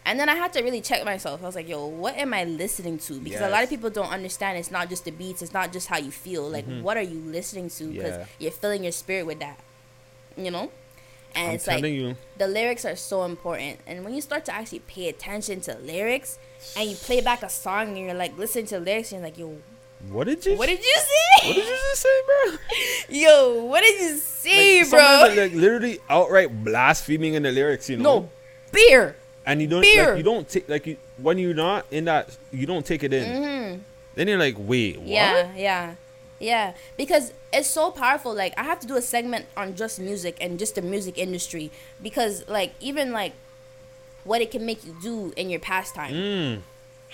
and 0.09 0.19
then 0.19 0.27
I 0.27 0.35
had 0.35 0.51
to 0.53 0.63
really 0.63 0.81
check 0.81 1.05
myself. 1.05 1.41
I 1.43 1.45
was 1.45 1.55
like, 1.55 1.69
yo, 1.69 1.85
what 1.85 2.17
am 2.17 2.33
I 2.33 2.43
listening 2.43 2.97
to? 3.07 3.19
Because 3.19 3.41
a 3.41 3.49
lot 3.49 3.63
of 3.63 3.69
people 3.69 3.89
don't 3.89 4.09
understand. 4.11 4.57
It's 4.57 4.71
not 4.71 4.89
just 4.89 5.05
the 5.05 5.11
beats. 5.11 5.41
It's 5.41 5.53
not 5.53 5.71
just 5.71 5.87
how 5.87 5.97
you 5.99 6.11
feel. 6.11 6.49
Like, 6.49 6.65
what 6.81 6.97
are 6.97 7.01
you 7.13 7.19
listening 7.19 7.69
to? 7.77 7.83
Because 7.85 8.11
Mm-hmm. 8.11 8.19
Yeah. 8.21 8.25
you're 8.39 8.51
filling 8.51 8.83
your 8.83 8.91
spirit 8.91 9.25
with 9.25 9.39
that. 9.39 9.59
You 10.35 10.51
know. 10.51 10.71
And 11.35 11.49
I'm 11.49 11.55
it's 11.55 11.67
like 11.67 11.83
you. 11.83 12.15
the 12.39 12.47
lyrics 12.47 12.85
are 12.85 12.95
so 12.95 13.23
important. 13.23 13.79
And 13.85 14.03
when 14.03 14.15
you 14.15 14.21
start 14.21 14.45
to 14.45 14.53
actually 14.53 14.79
pay 14.79 15.09
attention 15.09 15.61
to 15.61 15.77
lyrics, 15.77 16.39
and 16.75 16.89
you 16.89 16.95
play 16.95 17.21
back 17.21 17.43
a 17.43 17.49
song 17.49 17.89
and 17.89 17.97
you're 17.99 18.15
like 18.15 18.35
listening 18.37 18.65
to 18.73 18.79
lyrics, 18.79 19.11
and 19.11 19.21
you're 19.21 19.27
like, 19.29 19.37
yo, 19.37 19.55
What 20.09 20.25
did 20.25 20.43
you? 20.45 20.57
what 20.57 20.65
did 20.67 20.79
you 20.79 20.95
say? 20.97 21.47
What 21.47 21.53
did 21.55 21.65
you 21.65 21.77
just 21.91 22.01
say, 22.01 22.21
bro? 22.25 22.57
Yo, 23.09 23.63
what 23.65 23.81
did 23.81 24.01
you 24.01 24.17
say, 24.17 24.79
Like, 24.81 24.89
bro? 24.89 25.33
like 25.43 25.53
literally 25.53 25.99
outright 26.09 26.63
blaspheming 26.65 27.35
in 27.35 27.43
the 27.43 27.51
lyrics, 27.51 27.89
you 27.89 27.97
know. 27.97 28.03
no, 28.21 28.29
beer. 28.71 29.15
And 29.49 29.61
you 29.61 29.67
don't 29.67 29.81
beer. 29.81 30.09
like 30.09 30.17
you 30.17 30.23
don't 30.23 30.47
take 30.47 30.69
like 30.69 30.85
you 30.85 30.97
when 31.17 31.37
you're 31.37 31.53
not 31.53 31.85
in 31.91 32.05
that 32.05 32.37
you 32.51 32.65
don't 32.65 32.85
take 32.85 33.03
it 33.03 33.11
in. 33.13 33.25
Mm-hmm. 33.25 33.81
Then 34.15 34.27
you're 34.27 34.37
like, 34.37 34.55
wait, 34.57 34.97
what? 34.99 35.07
Yeah, 35.07 35.51
yeah, 35.55 35.95
yeah. 36.39 36.73
Because 36.97 37.33
it's 37.51 37.67
so 37.69 37.89
powerful. 37.89 38.33
Like 38.33 38.53
I 38.57 38.63
have 38.63 38.79
to 38.81 38.87
do 38.87 38.95
a 38.95 39.01
segment 39.01 39.45
on 39.57 39.75
just 39.75 39.99
music 39.99 40.37
and 40.39 40.59
just 40.59 40.75
the 40.75 40.81
music 40.81 41.17
industry 41.17 41.71
because, 42.01 42.47
like, 42.47 42.73
even 42.79 43.11
like 43.11 43.33
what 44.23 44.41
it 44.41 44.51
can 44.51 44.65
make 44.65 44.85
you 44.85 44.95
do 45.01 45.33
in 45.35 45.49
your 45.49 45.59
pastime, 45.59 46.13
Mm. 46.13 46.61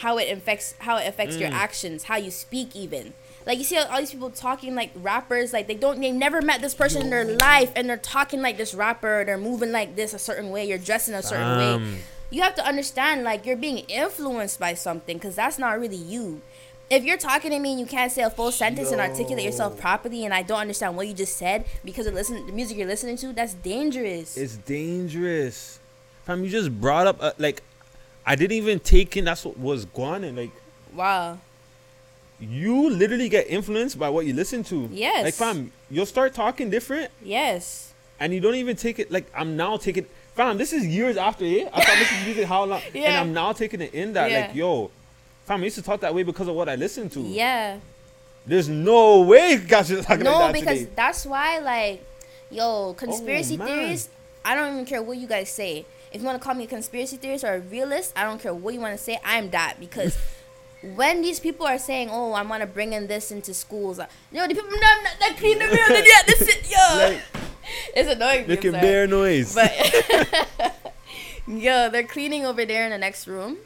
how 0.03 0.17
it 0.17 0.29
affects 0.35 0.73
how 0.79 0.97
it 0.97 1.07
affects 1.07 1.37
your 1.37 1.49
Mm. 1.49 1.53
actions, 1.53 2.03
how 2.05 2.17
you 2.17 2.31
speak, 2.31 2.75
even. 2.75 3.13
Like 3.45 3.59
you 3.59 3.63
see 3.63 3.77
all 3.77 3.99
these 3.99 4.09
people 4.11 4.31
talking 4.31 4.73
like 4.73 4.89
rappers, 4.95 5.53
like 5.53 5.67
they 5.67 5.75
don't, 5.75 6.01
they 6.01 6.11
never 6.11 6.41
met 6.41 6.61
this 6.61 6.73
person 6.73 7.03
in 7.03 7.11
their 7.11 7.23
life, 7.37 7.71
and 7.75 7.87
they're 7.87 7.95
talking 7.97 8.41
like 8.41 8.57
this 8.57 8.73
rapper. 8.73 9.23
They're 9.23 9.37
moving 9.37 9.71
like 9.71 9.95
this 9.95 10.13
a 10.15 10.19
certain 10.19 10.49
way. 10.49 10.65
You're 10.67 10.79
dressing 10.79 11.13
a 11.13 11.21
certain 11.21 11.57
way. 11.59 11.97
You 12.29 12.41
have 12.41 12.55
to 12.55 12.65
understand 12.65 13.23
like 13.23 13.45
you're 13.45 13.55
being 13.55 13.79
influenced 13.87 14.59
by 14.59 14.73
something 14.73 15.17
because 15.17 15.35
that's 15.35 15.59
not 15.59 15.79
really 15.79 15.95
you 15.95 16.41
if 16.89 17.03
you're 17.03 17.17
talking 17.17 17.51
to 17.51 17.59
me 17.59 17.71
and 17.71 17.79
you 17.79 17.85
can't 17.85 18.11
say 18.11 18.21
a 18.21 18.29
full 18.29 18.51
sentence 18.51 18.91
and 18.91 19.01
articulate 19.01 19.43
yourself 19.43 19.79
properly, 19.79 20.25
and 20.25 20.33
I 20.33 20.43
don't 20.43 20.59
understand 20.59 20.95
what 20.95 21.07
you 21.07 21.13
just 21.13 21.37
said 21.37 21.65
because 21.83 22.05
of 22.05 22.13
listen 22.13 22.45
the 22.45 22.51
music 22.51 22.77
you're 22.77 22.87
listening 22.87 23.17
to, 23.17 23.33
that's 23.33 23.53
dangerous. 23.53 24.37
It's 24.37 24.57
dangerous. 24.57 25.79
Fam, 26.25 26.43
you 26.43 26.49
just 26.49 26.79
brought 26.79 27.07
up 27.07 27.17
uh, 27.19 27.31
like 27.37 27.63
I 28.25 28.35
didn't 28.35 28.57
even 28.57 28.79
take 28.79 29.17
in 29.17 29.25
that's 29.25 29.45
what 29.45 29.57
was 29.57 29.85
going 29.85 30.23
on. 30.25 30.35
Like 30.35 30.51
wow. 30.93 31.39
you 32.39 32.89
literally 32.89 33.29
get 33.29 33.47
influenced 33.49 33.97
by 33.97 34.09
what 34.09 34.25
you 34.25 34.33
listen 34.33 34.63
to. 34.65 34.89
Yes. 34.91 35.23
Like 35.23 35.33
fam, 35.33 35.71
you'll 35.89 36.05
start 36.05 36.33
talking 36.33 36.69
different 36.69 37.11
Yes. 37.23 37.93
and 38.19 38.33
you 38.33 38.39
don't 38.39 38.55
even 38.55 38.75
take 38.75 38.99
it 38.99 39.11
like 39.11 39.25
I'm 39.35 39.57
now 39.57 39.77
taking 39.77 40.05
fam, 40.35 40.57
this 40.57 40.73
is 40.73 40.85
years 40.85 41.17
after 41.17 41.45
it. 41.45 41.67
I 41.73 41.83
thought 41.83 41.97
this 41.97 42.11
was 42.11 42.25
music 42.25 42.45
how 42.45 42.65
long 42.65 42.81
and 42.93 43.15
I'm 43.17 43.33
now 43.33 43.53
taking 43.53 43.81
it 43.81 43.93
in 43.93 44.13
that 44.13 44.29
Yeah. 44.31 44.41
like 44.47 44.55
yo, 44.55 44.91
fam, 45.45 45.61
I 45.61 45.63
used 45.65 45.75
to 45.77 45.81
talk 45.81 46.01
that 46.01 46.13
way 46.13 46.23
because 46.23 46.47
of 46.47 46.55
what 46.55 46.69
I 46.69 46.75
listened 46.75 47.11
to. 47.13 47.21
Yeah. 47.21 47.77
There's 48.45 48.69
no 48.69 49.21
way 49.21 49.57
guys 49.57 49.91
are 49.91 50.01
talking 50.03 50.23
No, 50.23 50.33
like 50.39 50.53
that 50.53 50.59
because 50.59 50.79
today. 50.79 50.91
that's 50.95 51.25
why, 51.25 51.57
like, 51.59 52.05
yo, 52.51 52.93
conspiracy 52.93 53.57
Oh, 53.59 53.65
theories. 53.65 54.09
I 54.43 54.53
don't 54.53 54.73
even 54.73 54.85
care 54.85 55.01
what 55.01 55.17
you 55.17 55.25
guys 55.27 55.49
say. 55.49 55.85
If 56.11 56.21
you 56.21 56.27
want 56.27 56.39
to 56.39 56.45
call 56.45 56.53
me 56.53 56.65
a 56.65 56.67
conspiracy 56.67 57.17
theorist 57.17 57.43
or 57.43 57.55
a 57.55 57.59
realist, 57.59 58.13
I 58.15 58.23
don't 58.23 58.39
care 58.39 58.53
what 58.53 58.73
you 58.75 58.79
want 58.79 58.95
to 58.95 59.03
say. 59.03 59.19
I'm 59.25 59.49
that 59.49 59.77
because 59.79 60.15
when 60.95 61.23
these 61.23 61.39
people 61.39 61.65
are 61.65 61.79
saying, 61.79 62.09
"Oh, 62.11 62.33
I 62.33 62.43
want 62.43 62.61
to 62.61 62.67
bring 62.67 62.93
in 62.93 63.07
this 63.07 63.31
into 63.31 63.53
schools," 63.55 63.97
uh, 63.97 64.05
yo, 64.31 64.43
the 64.47 64.53
people 64.53 64.69
not 64.69 65.03
not 65.03 65.13
that 65.19 65.35
clean 65.37 65.57
the 65.57 65.65
room. 65.65 65.75
Yeah, 65.89 66.21
this 66.27 66.41
is 66.41 66.71
yo. 66.71 66.97
Like 66.97 67.21
it's 67.95 68.09
annoying. 68.09 68.45
I'm 68.49 68.61
sorry. 68.61 68.71
bear 68.71 69.07
noise. 69.07 69.55
But 69.55 69.71
yo, 71.47 71.89
they're 71.89 72.03
cleaning 72.03 72.45
over 72.45 72.65
there 72.65 72.85
in 72.85 72.91
the 72.91 72.97
next 72.97 73.27
room. 73.27 73.57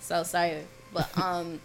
So 0.00 0.22
sorry, 0.24 0.58
but 0.92 1.16
um, 1.18 1.60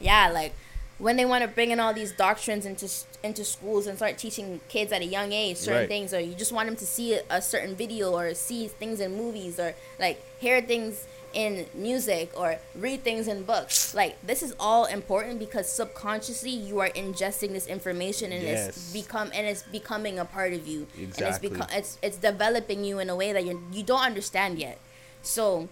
yeah, 0.00 0.28
like 0.30 0.52
when 0.98 1.16
they 1.16 1.24
want 1.24 1.42
to 1.42 1.48
bring 1.48 1.70
in 1.70 1.78
all 1.78 1.94
these 1.94 2.10
doctrines 2.12 2.66
into 2.66 2.88
into 3.22 3.44
schools 3.44 3.86
and 3.86 3.96
start 3.96 4.18
teaching 4.18 4.60
kids 4.68 4.92
at 4.92 5.00
a 5.00 5.04
young 5.04 5.32
age 5.32 5.56
certain 5.56 5.80
Right. 5.82 5.88
things, 5.88 6.12
or 6.12 6.20
you 6.20 6.34
just 6.34 6.52
want 6.52 6.66
them 6.66 6.76
to 6.76 6.86
see 6.86 7.14
a, 7.14 7.22
a 7.30 7.40
certain 7.40 7.76
video 7.76 8.12
or 8.12 8.34
see 8.34 8.66
things 8.68 8.98
in 9.00 9.16
movies 9.16 9.58
or 9.60 9.74
like 10.00 10.20
hear 10.40 10.60
things 10.60 11.06
in 11.34 11.66
music 11.74 12.30
or 12.36 12.56
read 12.74 13.04
things 13.04 13.28
in 13.28 13.42
books. 13.44 13.94
Like 13.94 14.16
this 14.26 14.42
is 14.42 14.54
all 14.58 14.86
important 14.86 15.38
because 15.38 15.70
subconsciously 15.70 16.50
you 16.50 16.80
are 16.80 16.88
ingesting 16.90 17.52
this 17.52 17.66
information 17.66 18.32
and 18.32 18.42
Yes. 18.42 18.68
it's 18.68 18.92
become 18.92 19.30
and 19.34 19.46
it's 19.46 19.62
becoming 19.64 20.18
a 20.18 20.24
part 20.24 20.52
of 20.52 20.66
you. 20.66 20.86
And 20.96 21.12
it's 21.18 21.38
become 21.38 21.66
it's 21.72 21.98
it's 22.02 22.16
developing 22.16 22.84
you 22.84 22.98
in 22.98 23.10
a 23.10 23.16
way 23.16 23.32
that 23.32 23.44
you 23.44 23.62
you 23.72 23.82
don't 23.82 24.02
understand 24.02 24.58
yet. 24.58 24.78
So, 25.22 25.68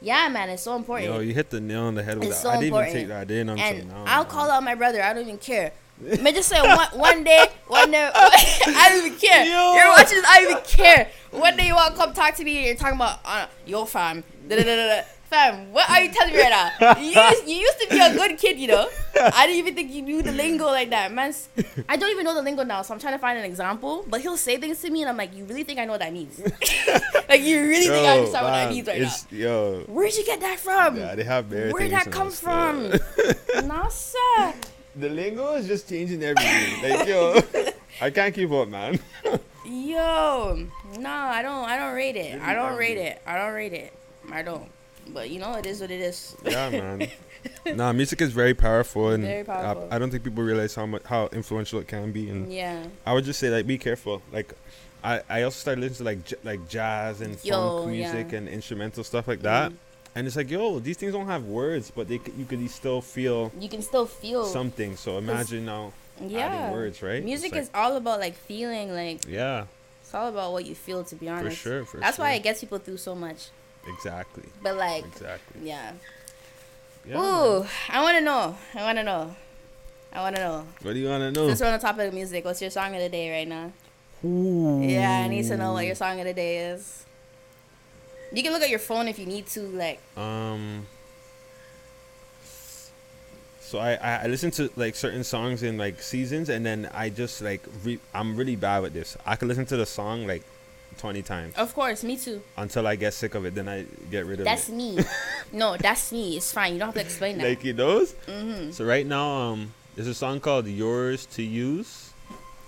yeah, 0.00 0.28
man, 0.28 0.48
it's 0.50 0.62
so 0.62 0.76
important. 0.76 1.10
Yo, 1.12 1.20
you 1.20 1.34
hit 1.34 1.50
the 1.50 1.60
nail 1.60 1.82
on 1.84 1.94
the 1.94 2.02
head 2.02 2.18
with 2.18 2.28
It's 2.28 2.36
that. 2.38 2.42
so 2.42 2.48
I 2.50 2.54
didn't 2.54 2.66
important. 2.68 2.96
even 2.96 3.00
take 3.02 3.08
that 3.08 3.30
in 3.30 3.48
until 3.48 3.64
and 3.66 3.88
now. 3.88 4.04
I'll 4.06 4.22
man. 4.24 4.30
call 4.32 4.50
out 4.50 4.62
my 4.62 4.74
brother. 4.74 5.02
I 5.02 5.12
don't 5.12 5.22
even 5.22 5.38
care. 5.38 5.72
May 6.00 6.32
just 6.32 6.48
say 6.48 6.60
one, 6.60 6.88
one 6.92 7.24
day, 7.24 7.46
one 7.68 7.90
day, 7.90 8.10
I 8.14 8.88
don't 8.90 9.06
even 9.06 9.18
care. 9.18 9.44
Yo. 9.44 9.74
You're 9.74 9.88
watching 9.88 10.18
this, 10.18 10.26
I 10.28 10.40
don't 10.40 10.50
even 10.50 10.64
care. 10.64 11.10
One 11.30 11.56
day 11.56 11.68
you 11.68 11.74
want 11.74 11.94
to 11.94 12.00
come 12.00 12.12
talk 12.12 12.34
to 12.36 12.44
me 12.44 12.56
and 12.58 12.66
you're 12.66 12.74
talking 12.74 12.96
about, 12.96 13.20
uh, 13.24 13.46
yo, 13.66 13.84
fam. 13.84 14.24
Da, 14.48 14.56
da, 14.56 14.62
da, 14.62 14.76
da, 14.76 14.86
da. 14.96 15.02
Fam, 15.30 15.72
what 15.72 15.88
are 15.88 16.00
you 16.02 16.12
telling 16.12 16.34
me 16.34 16.40
right 16.40 16.72
now? 16.80 16.98
You 16.98 17.06
used, 17.22 17.48
you 17.48 17.56
used 17.56 17.80
to 17.80 17.88
be 17.88 17.98
a 17.98 18.12
good 18.12 18.36
kid, 18.38 18.58
you 18.58 18.68
know? 18.68 18.88
I 19.18 19.46
didn't 19.46 19.58
even 19.58 19.74
think 19.74 19.90
you 19.92 20.02
knew 20.02 20.20
the 20.22 20.32
lingo 20.32 20.66
like 20.66 20.90
that, 20.90 21.12
man. 21.12 21.32
I 21.88 21.96
don't 21.96 22.10
even 22.10 22.24
know 22.24 22.34
the 22.34 22.42
lingo 22.42 22.62
now, 22.62 22.82
so 22.82 22.92
I'm 22.92 23.00
trying 23.00 23.14
to 23.14 23.18
find 23.18 23.38
an 23.38 23.44
example. 23.44 24.04
But 24.06 24.20
he'll 24.20 24.36
say 24.36 24.58
things 24.58 24.80
to 24.82 24.90
me 24.90 25.00
and 25.02 25.08
I'm 25.08 25.16
like, 25.16 25.34
you 25.34 25.44
really 25.44 25.64
think 25.64 25.78
I 25.78 25.86
know 25.86 25.92
what 25.92 26.00
that 26.00 26.12
means? 26.12 26.38
like, 27.28 27.40
you 27.40 27.60
really 27.62 27.86
think 27.86 28.06
I 28.06 28.14
Yo, 28.14 28.18
understand 28.18 28.44
what 28.44 28.50
that 28.52 28.70
means 28.70 28.86
right 28.86 29.00
now? 29.00 29.14
Yo, 29.30 29.80
Where'd 29.86 30.14
you 30.14 30.26
get 30.26 30.40
that 30.40 30.58
from? 30.58 30.96
yeah, 30.98 31.14
they 31.14 31.24
have 31.24 31.50
Where'd 31.50 31.90
that 31.92 32.10
come 32.10 32.30
from? 32.30 32.92
nah, 33.66 33.88
sir. 33.88 34.54
The 34.96 35.08
lingo 35.08 35.54
is 35.54 35.66
just 35.66 35.88
changing 35.88 36.22
everything. 36.22 36.82
like 36.82 37.08
yo, 37.08 37.40
I 38.00 38.10
can't 38.10 38.34
keep 38.34 38.50
up, 38.52 38.68
man. 38.68 38.98
Yo, 39.66 40.66
no, 40.98 41.10
I 41.10 41.40
don't. 41.42 41.64
I 41.64 41.76
don't 41.78 41.94
rate 41.94 42.16
it. 42.16 42.40
I 42.40 42.52
don't 42.54 42.76
rate 42.76 42.98
it. 42.98 43.20
I 43.26 43.36
don't 43.38 43.54
rate 43.54 43.72
it. 43.72 43.92
I 44.30 44.42
don't. 44.42 44.70
But 45.08 45.30
you 45.30 45.38
know, 45.40 45.54
it 45.54 45.64
is 45.66 45.80
what 45.80 45.90
it 45.90 46.00
is. 46.00 46.36
yeah, 46.44 46.70
man. 46.70 47.08
Nah, 47.66 47.92
music 47.92 48.22
is 48.22 48.32
very 48.32 48.54
powerful, 48.54 49.10
and 49.10 49.22
Very 49.22 49.44
powerful. 49.44 49.86
I, 49.90 49.96
I 49.96 49.98
don't 49.98 50.10
think 50.10 50.24
people 50.24 50.42
realize 50.42 50.74
how 50.74 50.86
much 50.86 51.02
how 51.04 51.28
influential 51.32 51.78
it 51.78 51.86
can 51.88 52.10
be. 52.10 52.30
And 52.30 52.50
Yeah. 52.50 52.86
I 53.04 53.12
would 53.12 53.24
just 53.24 53.38
say 53.38 53.50
like, 53.50 53.66
be 53.66 53.76
careful. 53.76 54.22
Like, 54.32 54.54
I 55.02 55.20
I 55.28 55.42
also 55.42 55.58
started 55.58 55.80
listening 55.82 55.98
to 55.98 56.04
like 56.04 56.24
j- 56.24 56.36
like 56.42 56.68
jazz 56.68 57.20
and 57.20 57.38
funk 57.38 57.88
music 57.90 58.32
yeah. 58.32 58.38
and 58.38 58.48
instrumental 58.48 59.04
stuff 59.04 59.28
like 59.28 59.42
that. 59.42 59.72
Mhm. 59.72 59.76
And 60.16 60.26
it's 60.26 60.36
like, 60.36 60.50
yo, 60.50 60.78
these 60.78 60.96
things 60.96 61.12
don't 61.12 61.26
have 61.26 61.44
words, 61.44 61.90
but 61.90 62.08
they 62.08 62.20
you 62.38 62.44
can 62.46 62.66
still 62.68 63.00
feel 63.00 63.50
You 63.58 63.68
can 63.68 63.82
still 63.82 64.06
feel. 64.06 64.44
something. 64.46 64.96
So 64.96 65.18
imagine 65.18 65.64
now 65.66 65.92
yeah. 66.20 66.46
adding 66.46 66.72
words, 66.72 67.02
right? 67.02 67.24
Music 67.24 67.52
like- 67.52 67.62
is 67.62 67.70
all 67.74 67.96
about 67.96 68.20
like 68.20 68.34
feeling. 68.36 68.92
Like 68.92 69.26
yeah, 69.26 69.64
it's 70.02 70.14
all 70.14 70.28
about 70.28 70.52
what 70.52 70.64
you 70.66 70.74
feel. 70.76 71.02
To 71.04 71.16
be 71.16 71.28
honest 71.28 71.56
for 71.58 71.62
sure. 71.68 71.84
For 71.84 71.98
That's 71.98 72.16
sure. 72.16 72.24
why 72.24 72.32
it 72.34 72.42
gets 72.44 72.60
people 72.60 72.78
through 72.78 72.98
so 72.98 73.14
much. 73.14 73.48
exactly, 73.88 74.44
But 74.62 74.76
like, 74.76 75.04
exactly. 75.04 75.60
yeah. 75.68 75.92
Yeah, 77.06 77.16
man. 77.16 77.22
Ooh, 77.22 77.66
I 77.90 78.00
want 78.02 78.16
to 78.16 78.24
know. 78.24 78.56
I 78.74 78.82
want 78.82 78.96
to 78.98 79.04
know. 79.04 79.34
I 80.10 80.20
want 80.22 80.36
to 80.36 80.42
know. 80.42 80.66
What 80.82 80.94
do 80.94 80.98
you 81.00 81.08
wanna 81.08 81.32
know? 81.32 81.48
Since 81.48 81.60
we're 81.60 81.66
on 81.66 81.72
the 81.74 81.78
topic 81.80 82.06
of 82.08 82.14
music, 82.14 82.44
what's 82.44 82.62
your 82.62 82.70
song 82.70 82.94
of 82.94 83.00
the 83.02 83.08
day 83.08 83.30
right 83.36 83.48
now? 83.48 83.72
Ooh. 84.24 84.80
Yeah, 84.82 85.10
I 85.24 85.28
need 85.28 85.44
to 85.48 85.56
know 85.56 85.72
what 85.74 85.84
your 85.84 85.96
song 85.96 86.18
of 86.20 86.24
the 86.24 86.32
day 86.32 86.68
is. 86.70 87.04
You 88.34 88.42
can 88.42 88.52
look 88.52 88.62
at 88.62 88.70
your 88.70 88.78
phone 88.80 89.06
if 89.08 89.18
you 89.18 89.26
need 89.26 89.46
to. 89.48 89.60
Like, 89.60 90.00
Um. 90.16 90.86
So 93.60 93.78
I, 93.78 93.94
I 93.94 94.26
listen 94.26 94.50
to 94.52 94.70
like 94.76 94.94
certain 94.94 95.24
songs 95.24 95.62
in 95.62 95.78
like 95.78 96.00
seasons, 96.00 96.48
and 96.48 96.64
then 96.64 96.88
I 96.94 97.08
just 97.08 97.40
like 97.42 97.62
re- 97.82 97.98
I'm 98.12 98.36
really 98.36 98.56
bad 98.56 98.82
with 98.82 98.92
this. 98.92 99.16
I 99.26 99.36
can 99.36 99.48
listen 99.48 99.66
to 99.66 99.76
the 99.76 99.86
song 99.86 100.26
like 100.26 100.42
twenty 100.98 101.22
times 101.22 101.54
of 101.56 101.74
course, 101.74 102.04
me 102.04 102.16
too. 102.16 102.40
until 102.56 102.86
I 102.86 102.94
get 102.96 103.14
sick 103.14 103.34
of 103.34 103.44
it. 103.46 103.54
Then 103.54 103.68
I 103.68 103.86
get 104.10 104.26
rid 104.26 104.38
of 104.40 104.44
That's 104.44 104.68
it. 104.68 104.74
me. 104.74 104.98
no, 105.52 105.76
that's 105.76 106.12
me. 106.12 106.36
It's 106.36 106.52
fine. 106.52 106.74
You 106.74 106.78
don't 106.78 106.88
have 106.88 106.94
to 106.94 107.00
explain 107.00 107.38
that. 107.38 107.48
Like 107.48 107.64
you 107.64 107.72
knows. 107.72 108.12
hmm 108.28 108.70
So 108.70 108.84
right 108.84 109.06
now, 109.06 109.26
um, 109.52 109.72
there's 109.96 110.08
a 110.08 110.14
song 110.14 110.38
called 110.40 110.66
"Yours 110.68 111.26
to 111.34 111.42
Use." 111.42 112.12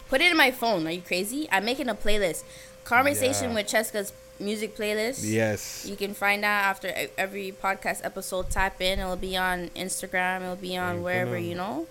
Put 0.08 0.20
it 0.22 0.30
in 0.30 0.36
my 0.36 0.50
phone. 0.50 0.86
Are 0.86 0.90
you 0.92 1.02
crazy? 1.02 1.46
I'm 1.52 1.64
making 1.64 1.88
a 1.88 1.94
playlist. 1.94 2.42
Conversation 2.84 3.50
Yeah. 3.50 3.54
with 3.56 3.66
Cheska's 3.66 4.12
music 4.38 4.76
playlist. 4.76 5.20
Yes. 5.22 5.86
You 5.88 5.96
can 5.96 6.14
find 6.14 6.44
out 6.44 6.64
after 6.64 6.92
every 7.16 7.52
podcast 7.52 8.04
episode. 8.04 8.50
Tap 8.50 8.80
in. 8.80 8.98
It'll 8.98 9.16
be 9.16 9.36
on 9.36 9.70
Instagram. 9.76 10.42
It'll 10.42 10.56
be 10.56 10.76
on 10.76 11.02
wherever 11.02 11.38
you 11.38 11.54
know. 11.54 11.86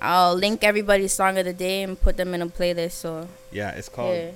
I'll 0.00 0.34
link 0.34 0.64
everybody's 0.64 1.12
song 1.12 1.36
of 1.38 1.44
the 1.44 1.52
day 1.52 1.82
and 1.82 2.00
put 2.00 2.16
them 2.16 2.32
in 2.34 2.42
a 2.42 2.46
playlist. 2.46 2.92
So 2.92 3.28
Yeah, 3.50 3.70
it's 3.72 3.88
called. 3.88 4.14
yeah. 4.16 4.30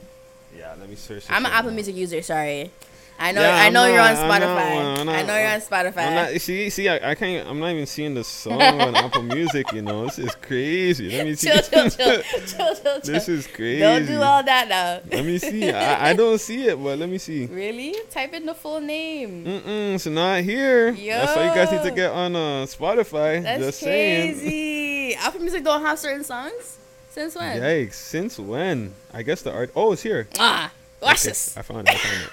Yeah, 0.56 0.74
let 0.78 0.88
me 0.88 0.94
search. 0.94 1.24
I'm 1.28 1.44
an 1.46 1.52
Apple 1.52 1.70
now. 1.70 1.74
Music 1.76 1.96
user. 1.96 2.22
Sorry. 2.22 2.70
I 3.18 3.30
know. 3.32 3.40
Yeah, 3.42 3.56
I 3.56 3.70
know 3.70 3.86
you're 3.86 4.00
on 4.00 4.14
not- 4.14 4.22
I'm 4.24 4.28
not 4.28 4.42
Spotify. 4.42 5.00
I'm 5.00 5.08
I 5.08 5.22
know 5.22 5.38
you're 5.38 5.48
on 5.50 5.60
Spotify. 5.60 6.06
I'm 6.08 6.14
not, 6.34 6.40
see, 6.40 6.68
see, 6.68 6.88
I, 6.88 7.10
I 7.10 7.14
can't. 7.14 7.48
I'm 7.48 7.60
not 7.60 7.70
even 7.70 7.86
seeing 7.86 8.12
the 8.14 8.24
song 8.24 8.60
on 8.60 8.96
Apple 8.96 9.22
Music. 9.36 9.72
You 9.72 9.82
know, 9.82 10.04
this 10.06 10.18
is 10.18 10.34
crazy. 10.34 11.10
Let 11.16 11.24
me 11.26 11.34
see. 11.36 11.48
chill, 11.48 11.62
chill, 11.62 11.90
chill, 11.90 12.22
chill, 12.46 12.74
chill, 12.74 13.00
this 13.04 13.28
is 13.28 13.46
crazy. 13.46 13.80
Don't 13.80 14.06
do 14.06 14.20
all 14.20 14.42
that 14.42 14.68
now. 14.68 15.00
Let 15.16 15.24
me 15.24 15.38
see. 15.38 15.70
I, 15.70 16.10
I 16.10 16.12
don't 16.14 16.40
see 16.40 16.66
it, 16.66 16.76
but 16.82 16.98
let 16.98 17.08
me 17.08 17.18
see. 17.18 17.46
Really? 17.46 17.94
Type 18.10 18.32
in 18.34 18.46
the 18.46 18.54
full 18.54 18.80
name. 18.80 19.44
Mm-mm, 19.44 19.94
it's 19.94 20.06
not 20.06 20.42
here. 20.42 20.92
That's 20.92 21.36
why 21.36 21.48
you 21.48 21.54
guys 21.54 21.70
need 21.70 21.82
to 21.88 21.94
get 21.94 22.10
on 22.10 22.34
uh, 22.34 22.66
Spotify. 22.66 23.42
That's 23.42 23.62
Just 23.62 23.78
saying. 23.80 24.38
crazy. 24.38 25.14
Apple 25.14 25.40
Music 25.40 25.62
don't 25.62 25.82
have 25.82 25.98
certain 25.98 26.24
songs. 26.24 26.78
Since 27.10 27.36
when? 27.36 27.60
Yikes! 27.62 27.92
Since 27.94 28.38
when? 28.40 28.92
I 29.12 29.22
guess 29.22 29.42
the 29.42 29.52
art. 29.52 29.70
Oh, 29.76 29.92
it's 29.92 30.02
here. 30.02 30.26
Ah, 30.36 30.72
watch 31.00 31.20
Okay, 31.20 31.28
this. 31.28 31.56
I 31.56 31.62
found 31.62 31.88
it. 31.88 31.94
I 31.94 31.96
found 31.96 32.30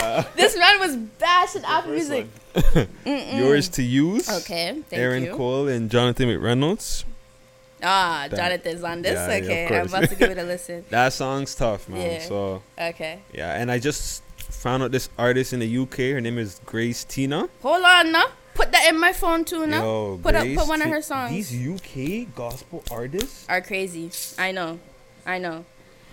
This 0.36 0.56
man 0.58 0.80
was 0.80 0.96
bashing 0.96 1.64
Apple 1.64 1.92
Music. 1.92 2.26
Yours 3.04 3.68
to 3.70 3.82
use. 3.82 4.28
Okay, 4.28 4.82
thank 4.88 4.92
Aaron 4.92 5.24
you. 5.24 5.36
Cole 5.36 5.68
and 5.68 5.90
Jonathan 5.90 6.28
McReynolds. 6.28 7.04
Ah, 7.82 8.26
That- 8.30 8.36
Jonathan's 8.36 8.82
on 8.82 9.02
this. 9.02 9.14
Yeah, 9.14 9.36
yeah, 9.36 9.66
okay, 9.66 9.78
I'm 9.80 9.86
about 9.86 10.08
to 10.08 10.14
give 10.16 10.30
it 10.30 10.38
a 10.38 10.42
listen. 10.54 10.84
That 10.90 11.12
song's 11.12 11.54
tough, 11.54 11.88
man. 11.88 12.10
Yeah. 12.20 12.20
So 12.28 12.62
Okay. 12.80 13.20
yeah, 13.32 13.54
and 13.60 13.70
I 13.70 13.78
just 13.78 14.22
found 14.38 14.82
out 14.82 14.90
this 14.90 15.08
artist 15.18 15.52
in 15.52 15.60
the 15.60 15.78
UK. 15.78 15.96
Her 16.16 16.20
name 16.20 16.38
is 16.38 16.60
Grace 16.64 17.04
Tina. 17.04 17.48
Hold 17.62 17.84
on 17.84 18.12
now. 18.12 18.24
Put 18.54 18.70
that 18.72 18.88
in 18.88 18.98
my 19.00 19.12
phone 19.12 19.44
too 19.44 19.66
now. 19.66 19.82
Yo, 19.82 20.20
Put 20.22 20.34
up- 20.36 20.46
put 20.54 20.68
one 20.68 20.80
of 20.80 20.88
her 20.88 21.02
songs. 21.02 21.30
These 21.32 21.52
UK 21.52 22.32
gospel 22.34 22.82
artists. 22.90 23.44
Are 23.48 23.60
crazy. 23.60 24.10
I 24.38 24.52
know. 24.52 24.78
I 25.26 25.38
know. 25.38 25.64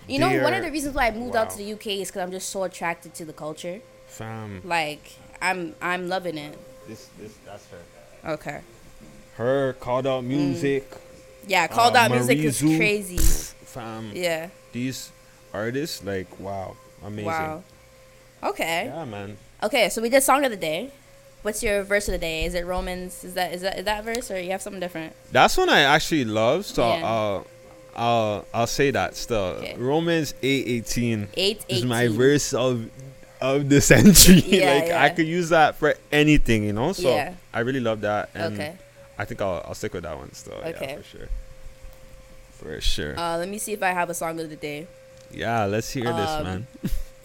You 0.08 0.18
know, 0.18 0.42
one 0.42 0.54
of 0.54 0.62
the 0.64 0.70
reasons 0.70 0.94
why 0.94 1.06
I 1.06 1.10
moved 1.12 1.36
out 1.36 1.50
to 1.50 1.56
the 1.58 1.72
UK 1.72 1.86
is 2.02 2.08
because 2.08 2.22
I'm 2.22 2.30
just 2.32 2.48
so 2.50 2.64
attracted 2.64 3.14
to 3.14 3.24
the 3.24 3.32
culture. 3.32 3.80
Fam, 4.08 4.60
Like, 4.64 5.12
I'm 5.40 5.74
I'm 5.80 6.08
loving 6.08 6.36
it. 6.38 6.58
this 6.88 7.08
this 7.18 7.32
that's 7.46 7.66
her. 7.70 8.32
Okay. 8.32 8.60
Her 9.36 9.72
called 9.74 10.06
out 10.06 10.24
music. 10.24 10.84
Yeah, 11.46 11.66
called 11.66 11.96
Uh, 11.96 12.00
out 12.00 12.10
music 12.10 12.38
is 12.38 12.60
Marizu. 12.60 12.76
crazy. 12.76 13.18
Fam, 13.64 14.10
Yeah. 14.14 14.48
these 14.72 15.10
artists 15.54 16.04
like 16.04 16.26
wow, 16.38 16.76
amazing. 17.04 17.26
Wow. 17.26 17.62
Okay. 18.42 18.86
Yeah, 18.86 19.04
man. 19.04 19.36
Okay, 19.62 19.88
so 19.88 20.02
we 20.02 20.08
did 20.08 20.22
song 20.22 20.44
of 20.44 20.50
the 20.50 20.56
day. 20.56 20.90
what's 21.42 21.60
your 21.62 21.82
verse 21.82 22.06
of 22.06 22.12
the 22.12 22.18
day? 22.18 22.44
Is 22.44 22.54
it 22.54 22.64
Romans? 22.66 23.24
Is 23.24 23.34
that 23.34 23.52
is 23.52 23.62
that 23.62 23.78
is 23.78 23.84
that 23.84 24.04
verse 24.04 24.30
or 24.30 24.38
you 24.40 24.50
have 24.52 24.62
something 24.62 24.78
different? 24.80 25.12
That's 25.32 25.56
one 25.56 25.68
I 25.68 25.80
actually 25.80 26.24
love. 26.24 26.66
So 26.66 26.86
Yeah. 26.86 27.04
I'll, 27.04 27.46
I'll 27.94 28.46
I'll 28.54 28.66
say 28.66 28.90
that 28.90 29.16
still. 29.16 29.56
Okay. 29.60 29.74
Romans 29.76 30.34
eight 30.42 30.66
eighteen 30.66 31.28
Eight 31.36 31.64
is 31.68 31.84
my 31.84 32.08
verse 32.08 32.52
of 32.54 32.88
of 33.40 33.68
the 33.68 33.80
century. 33.80 34.40
Yeah, 34.46 34.72
like 34.74 34.90
I 34.92 35.08
could 35.10 35.26
use 35.26 35.48
that 35.50 35.76
for 35.76 35.94
anything, 36.10 36.64
you 36.64 36.72
know. 36.72 36.92
So 36.92 37.08
Yeah. 37.14 37.34
I 37.52 37.60
really 37.60 37.80
love 37.80 38.00
that, 38.02 38.30
and 38.34 38.54
Okay. 38.54 38.76
I 39.18 39.24
think 39.24 39.40
I'll 39.42 39.62
I'll 39.66 39.74
stick 39.74 39.92
with 39.94 40.04
that 40.04 40.16
one 40.16 40.32
still. 40.32 40.54
Okay. 40.54 40.76
Yeah, 40.80 40.96
for 40.96 41.02
sure. 41.02 41.28
For 42.52 42.80
sure. 42.80 43.18
Uh, 43.18 43.38
let 43.38 43.48
me 43.48 43.58
see 43.58 43.72
if 43.72 43.82
I 43.82 43.90
have 43.90 44.08
a 44.10 44.14
song 44.14 44.38
of 44.40 44.48
the 44.48 44.56
day. 44.56 44.86
yeah, 45.32 45.64
let's 45.64 45.90
hear 45.90 46.04
this, 46.04 46.30
um, 46.30 46.44
man. 46.44 46.66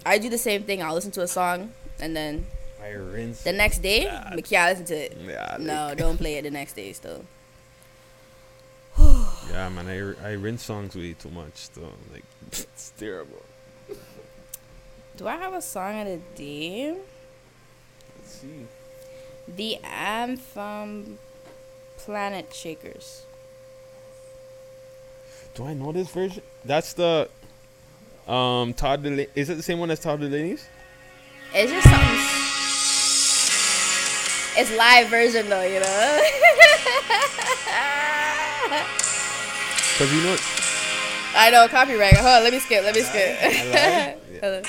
I 0.04 0.18
do 0.18 0.28
the 0.28 0.38
same 0.38 0.62
thing. 0.64 0.82
I'll 0.82 0.94
listen 0.94 1.10
to 1.12 1.22
a 1.22 1.28
song 1.28 1.72
and 2.00 2.16
then 2.16 2.46
I 2.82 2.90
rinse. 2.90 3.42
the 3.42 3.52
next 3.52 3.78
day, 3.78 4.04
Yeah. 4.04 4.34
yeah, 4.48 4.68
listen 4.70 4.84
to 4.86 4.94
it. 4.96 5.16
yeah, 5.26 5.56
No, 5.60 5.94
don't 5.94 6.16
play 6.16 6.34
it 6.36 6.42
the 6.42 6.50
next 6.50 6.74
day 6.74 6.92
still. 6.92 7.24
Yeah, 9.50 9.68
man, 9.70 9.88
I 9.88 10.28
I 10.28 10.32
rinse 10.32 10.62
songs 10.62 10.94
way 10.94 11.14
too 11.14 11.30
much 11.30 11.56
still. 11.56 11.92
Like 12.12 12.24
it's 12.52 12.92
terrible. 12.98 13.42
Do 15.16 15.26
I 15.26 15.36
have 15.36 15.54
a 15.54 15.62
song 15.62 16.00
of 16.00 16.06
the 16.06 16.20
day? 16.36 16.96
Let's 18.16 18.30
see. 18.30 18.66
The 19.48 19.76
Anthem 19.82 21.18
Planetshakers. 21.98 23.22
Do 25.54 25.64
I 25.64 25.74
know 25.74 25.92
this 25.92 26.08
version? 26.08 26.42
That's 26.64 26.92
the 26.92 27.28
um 28.28 28.74
Todd 28.74 29.02
Dulaney. 29.02 29.28
Is 29.34 29.48
it 29.50 29.56
the 29.56 29.62
same 29.62 29.78
one 29.80 29.90
as 29.90 29.98
Todd 29.98 30.20
Dulaney's? 30.20 30.68
It's 31.54 31.72
just 31.72 31.88
something. 31.88 32.18
It's 34.60 34.76
live 34.76 35.08
version 35.08 35.48
though, 35.48 35.62
you 35.62 35.80
know. 35.80 36.22
Cause 39.98 40.12
you 40.12 40.22
know. 40.22 40.36
I 41.34 41.50
know 41.50 41.66
copyright. 41.68 42.14
Hold 42.16 42.26
on, 42.26 42.42
let 42.44 42.52
me 42.52 42.58
skip. 42.60 42.84
Let 42.84 42.94
me 42.94 43.02
skip. 43.02 43.36
Yeah. 43.42 44.14
On. 44.42 44.62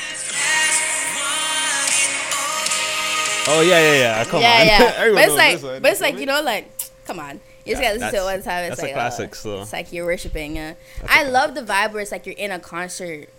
Oh 3.51 3.61
yeah, 3.61 3.79
yeah, 3.79 3.93
yeah. 3.93 4.25
Come 4.25 4.41
yeah, 4.41 4.59
on. 4.59 4.65
yeah. 4.67 4.93
Everyone 4.97 5.15
but 5.15 5.25
it's 5.25 5.35
like, 5.35 5.63
one. 5.73 5.81
but 5.81 5.91
it's 5.91 6.01
like 6.01 6.19
you 6.19 6.25
know, 6.25 6.41
like, 6.41 6.69
come 7.05 7.19
on. 7.19 7.39
You 7.65 7.73
just 7.73 7.81
Yeah, 7.83 7.89
gotta 7.97 7.99
listen 7.99 8.11
to 8.13 8.17
it 8.21 8.23
one 8.25 8.41
time. 8.43 8.63
It's 8.71 8.77
that's 8.81 8.89
a 8.89 8.93
classic, 8.93 9.31
uh, 9.31 9.35
so. 9.35 9.61
It's 9.61 9.73
like 9.73 9.93
you're 9.93 10.05
worshiping. 10.05 10.57
Uh, 10.57 10.73
I 11.07 11.23
love 11.23 11.55
the 11.55 11.61
vibe 11.61 11.93
where 11.93 12.01
it's 12.01 12.11
like 12.11 12.25
you're 12.25 12.35
in 12.35 12.51
a 12.51 12.59
concert 12.59 13.29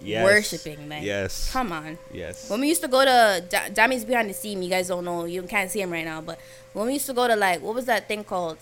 Yes. 0.00 0.24
worshiping. 0.24 0.88
Like, 0.88 1.02
Yes. 1.04 1.50
come 1.52 1.72
on. 1.72 1.98
Yes. 2.12 2.50
When 2.50 2.60
we 2.60 2.68
used 2.68 2.82
to 2.82 2.88
go 2.88 3.04
to 3.04 3.42
Da- 3.48 3.68
Dammy's 3.70 4.04
behind 4.04 4.28
the 4.30 4.34
scene, 4.34 4.62
you 4.62 4.68
guys 4.68 4.88
don't 4.88 5.04
know, 5.04 5.24
you 5.24 5.42
can't 5.42 5.70
see 5.70 5.80
him 5.80 5.90
right 5.90 6.04
now, 6.04 6.20
but 6.20 6.38
when 6.74 6.86
we 6.86 6.92
used 6.94 7.06
to 7.06 7.14
go 7.14 7.26
to 7.26 7.34
like, 7.34 7.62
what 7.62 7.74
was 7.74 7.86
that 7.86 8.06
thing 8.06 8.22
called 8.24 8.58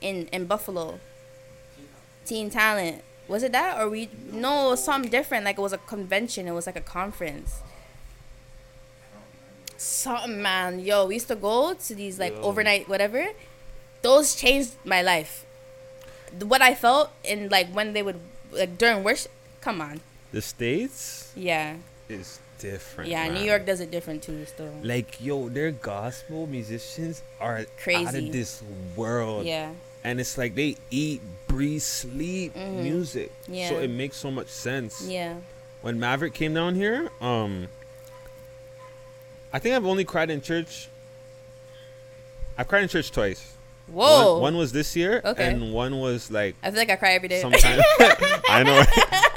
in 0.00 0.26
in 0.32 0.46
Buffalo? 0.46 0.98
Teen 2.24 2.50
Talent. 2.50 3.02
Was 3.28 3.42
it 3.42 3.52
that 3.52 3.80
or 3.80 3.88
we? 3.88 4.08
No, 4.30 4.66
it 4.66 4.70
was 4.70 4.84
something 4.84 5.10
different. 5.10 5.44
Like 5.44 5.58
it 5.58 5.62
was 5.62 5.72
a 5.72 5.78
convention. 5.78 6.46
It 6.48 6.52
was 6.52 6.66
like 6.66 6.76
a 6.76 6.80
conference. 6.82 7.60
Something 9.76 10.40
man, 10.42 10.78
yo, 10.80 11.06
we 11.06 11.14
used 11.14 11.28
to 11.28 11.34
go 11.36 11.74
to 11.74 11.94
these 11.94 12.18
like 12.18 12.32
Yo. 12.34 12.42
overnight 12.42 12.88
whatever. 12.88 13.28
Those 14.02 14.34
changed 14.34 14.72
my 14.84 15.02
life. 15.02 15.44
What 16.40 16.62
I 16.62 16.74
felt 16.74 17.10
in 17.24 17.48
like 17.48 17.68
when 17.72 17.92
they 17.92 18.02
would 18.02 18.20
like 18.52 18.78
during 18.78 19.02
worship. 19.02 19.32
Come 19.60 19.80
on, 19.80 20.00
The 20.32 20.42
states 20.42 21.30
yeah, 21.36 21.76
is 22.08 22.40
different. 22.58 23.10
yeah. 23.10 23.28
New. 23.28 23.42
York 23.44 23.64
does 23.64 23.80
it 23.80 23.90
different 23.92 24.22
too, 24.22 24.44
still. 24.46 24.72
Like 24.82 25.20
yo, 25.20 25.48
their 25.48 25.70
gospel 25.70 26.46
musicians 26.46 27.22
are 27.40 27.64
crazy 27.82 28.06
out 28.06 28.14
of 28.14 28.32
this 28.32 28.62
world. 28.96 29.46
Yeah. 29.46 29.70
And 30.04 30.18
it's 30.20 30.36
like 30.36 30.54
they 30.54 30.76
eat, 30.90 31.20
breathe, 31.46 31.82
sleep 31.82 32.54
Mhm. 32.54 32.82
music. 32.82 33.32
So 33.46 33.78
it 33.78 33.88
makes 33.90 34.16
so 34.16 34.30
much 34.30 34.48
sense. 34.48 35.02
Yeah. 35.06 35.34
When 35.80 35.98
Maverick 36.00 36.34
came 36.34 36.54
down 36.54 36.74
here, 36.74 37.10
um, 37.20 37.68
I 39.52 39.58
think 39.58 39.74
I've 39.76 39.86
only 39.86 40.04
cried 40.04 40.30
in 40.30 40.40
church. 40.40 40.88
I've 42.56 42.68
cried 42.68 42.82
in 42.82 42.88
church 42.88 43.10
twice. 43.12 43.52
Whoa. 43.86 44.34
One, 44.34 44.42
one 44.42 44.56
was 44.56 44.72
this 44.72 44.94
year, 44.96 45.20
Okay. 45.24 45.44
and 45.48 45.72
one 45.72 45.98
was 45.98 46.30
like 46.30 46.54
I 46.62 46.70
feel 46.70 46.78
like 46.78 46.90
I 46.90 46.96
cry 46.96 47.12
every 47.14 47.28
day. 47.28 47.40
sometime. 47.40 47.80
I 48.48 48.62
know. 48.62 48.82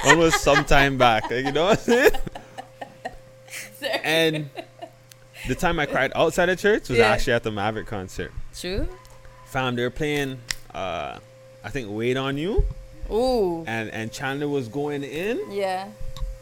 One 0.04 0.18
was 0.18 0.34
sometime 0.40 0.96
back. 0.98 1.24
like, 1.30 1.44
You 1.44 1.52
know 1.52 1.64
what 1.66 1.78
I'm 1.78 1.84
saying? 1.84 2.10
And 4.02 4.50
the 5.48 5.54
time 5.54 5.78
I 5.78 5.86
cried 5.86 6.12
outside 6.14 6.48
of 6.48 6.58
church 6.58 6.88
was 6.88 6.98
Yeah. 6.98 7.08
actually 7.08 7.34
at 7.34 7.42
the 7.42 7.50
Maverick 7.52 7.86
concert. 7.86 8.32
True. 8.58 8.88
Found 9.46 9.78
they 9.78 9.82
were 9.82 9.90
playing. 9.90 10.40
Uh, 10.76 11.18
I 11.64 11.70
think 11.70 11.88
"Wait 11.90 12.16
on 12.18 12.36
You," 12.36 12.64
Ooh. 13.10 13.64
and 13.66 13.88
and 13.90 14.12
Chandler 14.12 14.46
was 14.48 14.68
going 14.68 15.02
in, 15.02 15.40
Yeah. 15.50 15.88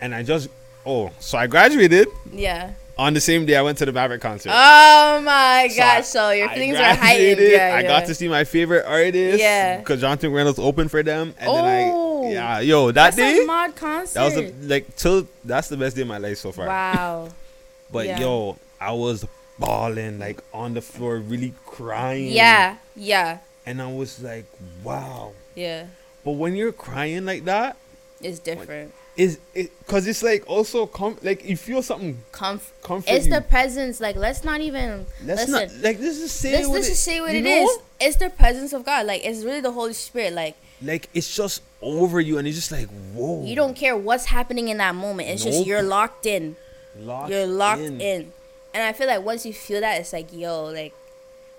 and 0.00 0.14
I 0.14 0.22
just 0.24 0.48
oh, 0.84 1.12
so 1.20 1.38
I 1.38 1.46
graduated 1.46 2.08
Yeah. 2.32 2.70
on 2.98 3.14
the 3.14 3.20
same 3.20 3.46
day 3.46 3.54
I 3.56 3.62
went 3.62 3.78
to 3.78 3.86
the 3.86 3.92
Maverick 3.92 4.20
concert. 4.20 4.50
Oh 4.52 5.20
my 5.22 5.68
So 5.70 5.76
gosh! 5.78 5.98
I- 5.98 6.00
So 6.02 6.30
your 6.30 6.48
I 6.50 6.54
feelings 6.54 6.76
are 6.78 6.94
heightened. 6.94 7.40
Yeah, 7.40 7.74
I 7.78 7.80
yeah. 7.80 7.88
got 7.88 8.06
to 8.06 8.14
see 8.14 8.28
my 8.28 8.42
favorite 8.44 8.84
artist. 8.86 9.38
Yeah. 9.38 9.78
Because 9.78 10.00
Jonathan 10.00 10.32
Reynolds 10.32 10.58
opened 10.58 10.90
for 10.90 11.02
them. 11.02 11.34
And 11.38 11.48
Oh. 11.48 11.54
then 11.54 11.64
I, 11.64 12.30
yeah, 12.32 12.60
yo, 12.60 12.86
that 12.90 13.14
That's 13.14 13.16
day, 13.16 13.42
a 13.42 13.46
mod 13.46 13.76
concert. 13.76 14.14
that 14.14 14.24
was 14.24 14.36
a, 14.36 14.52
like, 14.66 14.96
till, 14.96 15.28
that's 15.44 15.68
the 15.68 15.76
best 15.76 15.94
day 15.96 16.02
of 16.02 16.08
my 16.08 16.18
life 16.18 16.38
so 16.38 16.50
far. 16.52 16.66
wow. 16.66 17.28
But 17.92 18.06
Yeah. 18.06 18.18
yo, 18.20 18.56
I 18.80 18.92
was 18.92 19.24
bawling, 19.58 20.18
like, 20.18 20.40
on 20.52 20.74
the 20.74 20.80
floor, 20.82 21.16
really 21.18 21.54
crying. 21.66 22.32
Yeah. 22.32 22.76
Yeah. 22.96 23.38
And 23.66 23.80
I 23.80 23.90
was 23.92 24.22
like, 24.22 24.46
wow. 24.82 25.32
Yeah. 25.54 25.86
But 26.24 26.32
when 26.32 26.54
you're 26.54 26.72
crying 26.72 27.24
like 27.24 27.44
that, 27.44 27.76
It's 28.20 28.38
different. 28.38 28.92
is 29.16 29.38
it, 29.54 29.70
cause 29.86 30.06
it's 30.06 30.22
like 30.22 30.42
also, 30.48 30.86
com- 30.86 31.18
like, 31.22 31.44
you 31.48 31.56
feel 31.56 31.82
something 31.82 32.18
Comf- 32.32 32.70
comfort 32.82 33.10
it's 33.10 33.26
you. 33.26 33.32
the 33.34 33.40
presence. 33.40 34.00
Like, 34.00 34.16
let's 34.16 34.42
not 34.44 34.60
even. 34.60 35.06
Let's 35.24 35.48
listen. 35.48 35.52
not, 35.76 35.82
like, 35.84 35.98
this 35.98 36.18
is 36.18 36.32
say 36.32 36.52
Let's, 36.56 36.66
what 36.68 36.74
let's 36.74 36.86
it- 36.86 36.90
just 36.90 37.04
say 37.04 37.20
what 37.20 37.34
it 37.34 37.42
know? 37.42 37.68
It's 38.00 38.16
the 38.16 38.30
presence 38.30 38.72
of 38.72 38.84
God. 38.84 39.06
Like, 39.06 39.24
it's 39.24 39.44
really 39.44 39.60
the 39.60 39.72
Holy 39.72 39.92
Spirit. 39.92 40.32
Like, 40.34 40.56
Like, 40.82 41.08
it's 41.14 41.34
just 41.34 41.62
over 41.80 42.20
you, 42.20 42.38
and 42.38 42.46
it's 42.48 42.56
just 42.56 42.72
like, 42.72 42.88
whoa. 43.14 43.44
you 43.44 43.54
don't 43.54 43.74
care 43.74 43.96
what's 43.96 44.26
happening 44.26 44.68
in 44.68 44.78
that 44.78 44.94
moment. 44.94 45.28
It's 45.28 45.44
just 45.44 45.64
you're 45.66 45.82
locked 45.82 46.26
in. 46.26 46.56
Locked 46.98 47.30
You're 47.30 47.46
locked 47.46 47.80
in. 47.82 48.32
And 48.74 48.82
I 48.82 48.92
feel 48.92 49.06
like 49.06 49.22
once 49.24 49.46
you 49.46 49.52
feel 49.52 49.80
that, 49.80 50.00
it's 50.00 50.12
like, 50.12 50.32
yo, 50.32 50.64
like, 50.66 50.92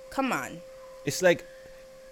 come 0.10 0.32
on. 0.34 0.62
It's 1.06 1.22
like 1.22 1.44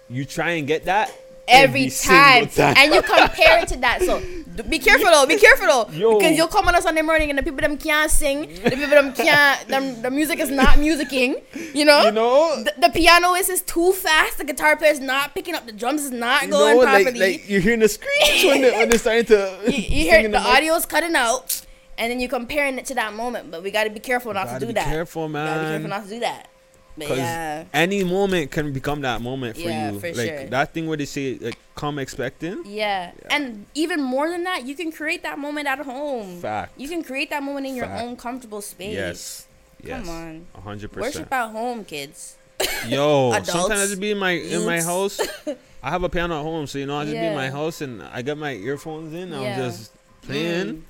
you 0.08 0.24
try 0.24 0.50
and 0.52 0.66
get 0.66 0.84
that 0.84 1.12
every, 1.48 1.90
time. 1.90 2.48
single 2.48 2.82
and 2.82 2.94
you 2.94 3.02
compare 3.02 3.60
it 3.60 3.68
to 3.68 3.76
that. 3.78 4.02
So 4.02 4.20
be 4.68 4.78
careful 4.78 5.10
though. 5.10 5.26
Be 5.26 5.36
careful 5.36 5.66
though, 5.66 5.90
Yo. 5.92 6.18
because 6.18 6.36
you'll 6.36 6.48
come 6.48 6.68
on 6.68 6.74
a 6.74 6.82
Sunday 6.82 7.02
morning 7.02 7.30
and 7.30 7.38
the 7.38 7.42
people 7.42 7.60
them 7.60 7.76
can't 7.76 8.10
sing. 8.10 8.42
The 8.62 8.70
people 8.70 8.88
them 8.88 9.12
can't. 9.12 9.66
Them, 9.68 10.00
the 10.02 10.10
music 10.10 10.38
is 10.38 10.50
not 10.50 10.78
musicking. 10.78 11.42
You 11.74 11.84
know. 11.84 12.04
you 12.04 12.12
know, 12.12 12.62
The, 12.62 12.72
the 12.80 12.90
pianoist 12.90 13.50
is 13.50 13.62
too 13.62 13.92
fast. 13.92 14.38
The 14.38 14.44
guitar 14.44 14.76
player 14.76 14.92
is 14.92 15.00
not 15.00 15.34
picking 15.34 15.54
up. 15.54 15.66
The 15.66 15.72
drums 15.72 16.04
is 16.04 16.12
not 16.12 16.44
you 16.44 16.50
going 16.50 16.76
know, 16.76 16.82
properly. 16.82 17.18
like 17.18 17.48
you're 17.48 17.60
hearing 17.60 17.80
the 17.80 17.88
screech 17.88 18.44
when 18.44 18.62
they 18.62 18.70
when 18.70 18.88
they're 18.88 18.98
starting 18.98 19.24
to. 19.26 19.60
you, 19.66 19.72
you 19.72 20.04
hear 20.10 20.22
the 20.22 20.28
mic. 20.28 20.40
audio's 20.40 20.86
cutting 20.86 21.16
out, 21.16 21.66
and 21.98 22.12
then 22.12 22.20
you're 22.20 22.30
comparing 22.30 22.78
it 22.78 22.86
to 22.86 22.94
that 22.94 23.12
moment. 23.12 23.50
But 23.50 23.62
we 23.62 23.70
got 23.70 23.84
to 23.84 23.90
be 23.90 24.00
careful 24.00 24.32
not 24.34 24.46
Gotta 24.46 24.60
do 24.60 24.66
be 24.68 24.72
that. 24.74 24.86
careful, 24.86 25.28
man. 25.28 25.46
Gotta 25.46 25.60
be 25.62 25.70
careful 25.72 25.88
not 25.88 26.04
to 26.04 26.10
do 26.10 26.20
that. 26.20 26.48
Because 26.96 27.18
yeah, 27.18 27.64
any 27.72 28.04
moment 28.04 28.50
can 28.52 28.72
become 28.72 29.00
that 29.00 29.20
moment 29.20 29.56
for 29.56 29.62
Yeah, 29.68 29.90
you. 29.92 29.98
for 30.00 30.08
like 30.12 30.28
sure. 30.28 30.46
that 30.46 30.72
thing 30.72 30.86
where 30.86 30.96
they 30.96 31.06
say 31.06 31.38
like 31.40 31.58
come 31.74 31.98
expecting. 31.98 32.62
yeah, 32.66 33.10
and 33.30 33.66
even 33.74 34.00
more 34.00 34.30
than 34.30 34.44
that, 34.44 34.64
you 34.64 34.74
can 34.76 34.92
create 34.92 35.22
that 35.24 35.38
moment 35.38 35.66
at 35.66 35.80
home. 35.80 36.38
Fact. 36.40 36.78
You 36.78 36.88
can 36.88 37.02
create 37.02 37.30
that 37.30 37.42
moment 37.42 37.66
in 37.66 37.74
your 37.74 37.90
own 37.90 38.16
comfortable 38.16 38.62
space. 38.62 38.94
Yes. 38.94 39.46
Yes. 39.82 40.06
Come 40.06 40.08
on. 40.14 40.46
Hundred 40.62 40.92
percent. 40.92 41.14
Worship 41.16 41.32
at 41.32 41.50
home, 41.50 41.84
kids. 41.84 42.36
Yo, 42.86 43.32
Adults, 43.32 43.50
sometimes 43.50 43.80
I 43.80 43.86
just 43.86 44.00
be 44.00 44.12
in 44.12 44.18
my 44.18 44.30
in 44.30 44.64
my 44.64 44.80
house. 44.80 45.20
I 45.82 45.90
have 45.90 46.02
a 46.04 46.08
piano 46.08 46.38
at 46.38 46.42
home, 46.42 46.66
so 46.66 46.78
you 46.78 46.86
know 46.86 46.96
I 46.96 47.04
just 47.04 47.12
be 47.14 47.26
in 47.26 47.34
my 47.34 47.50
house 47.50 47.80
and 47.82 48.02
I 48.02 48.22
got 48.22 48.38
my 48.38 48.52
earphones 48.54 49.12
in. 49.12 49.34
I'm 49.34 49.58
just 49.58 49.90
playing 50.22 50.76
Mm, 50.76 50.82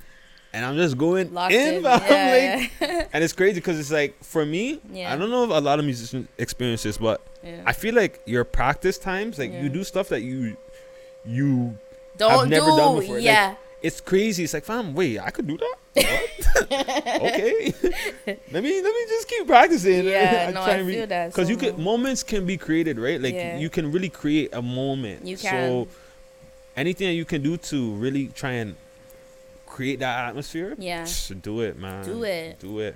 and 0.55 0.65
I'm 0.65 0.75
just 0.77 0.97
going 0.97 1.33
locked 1.33 1.53
in. 1.53 1.75
in. 1.75 1.85
I'm 1.85 1.99
like, 1.99 2.71
and 3.13 3.23
it's 3.23 3.33
crazy 3.33 3.55
because 3.59 3.77
it's 3.79 3.91
like 3.91 4.15
for 4.23 4.45
me, 4.45 4.79
Yeah. 4.91 5.13
I 5.13 5.17
don't 5.17 5.29
know 5.29 5.43
if 5.43 5.49
a 5.51 5.59
lot 5.59 5.77
of 5.79 5.85
musicians 5.85 6.27
experience 6.37 6.83
this, 6.83 6.97
but 6.97 7.21
yeah. 7.43 7.61
I 7.65 7.73
feel 7.73 7.93
like 7.93 8.21
your 8.25 8.43
practice 8.45 8.97
times, 8.97 9.37
like 9.37 9.51
Yeah. 9.51 9.63
you 9.63 9.69
do 9.69 9.83
stuff 9.83 10.09
that 10.09 10.21
you 10.21 10.55
you 11.25 11.77
Don't 12.17 12.49
never 12.49 12.71
do. 12.71 12.77
done 12.77 12.99
before, 12.99 13.15
like- 13.15 13.23
Yeah. 13.25 13.55
it's 13.81 13.99
crazy. 14.01 14.43
It's 14.45 14.53
like, 14.53 14.63
fam, 14.63 14.93
wait, 14.93 15.19
I 15.19 15.29
could 15.31 15.47
do 15.47 15.57
that. 15.57 15.75
Okay, 16.65 17.73
let 18.51 18.63
me 18.63 18.81
let 18.81 18.93
me 18.97 19.05
just 19.09 19.27
keep 19.27 19.47
practicing. 19.47 20.05
Yeah, 20.05 20.51
no, 20.53 20.61
I 20.61 20.83
feel 20.83 21.07
that 21.07 21.27
because 21.31 21.47
so 21.47 21.51
you 21.51 21.57
can 21.57 21.81
moments 21.81 22.23
can 22.23 22.45
be 22.45 22.57
created, 22.57 22.97
right? 22.99 23.19
Like 23.21 23.33
Yeah. 23.33 23.57
you 23.57 23.69
can 23.69 23.91
really 23.91 24.09
create 24.09 24.49
a 24.53 24.61
moment. 24.61 25.25
You 25.25 25.37
can. 25.37 25.51
So 25.51 25.87
anything 26.75 27.07
that 27.07 27.13
you 27.13 27.25
can 27.25 27.41
do 27.41 27.57
to 27.57 27.91
really 27.95 28.27
try 28.29 28.51
and 28.53 28.75
create 29.75 29.99
that 29.99 30.29
atmosphere, 30.29 30.71
Yeah. 30.79 31.03
just 31.03 31.41
do 31.41 31.59
it, 31.67 31.77
man. 31.77 32.03
Do 32.05 32.23
it. 32.23 32.59
Do 32.59 32.79
it. 32.79 32.95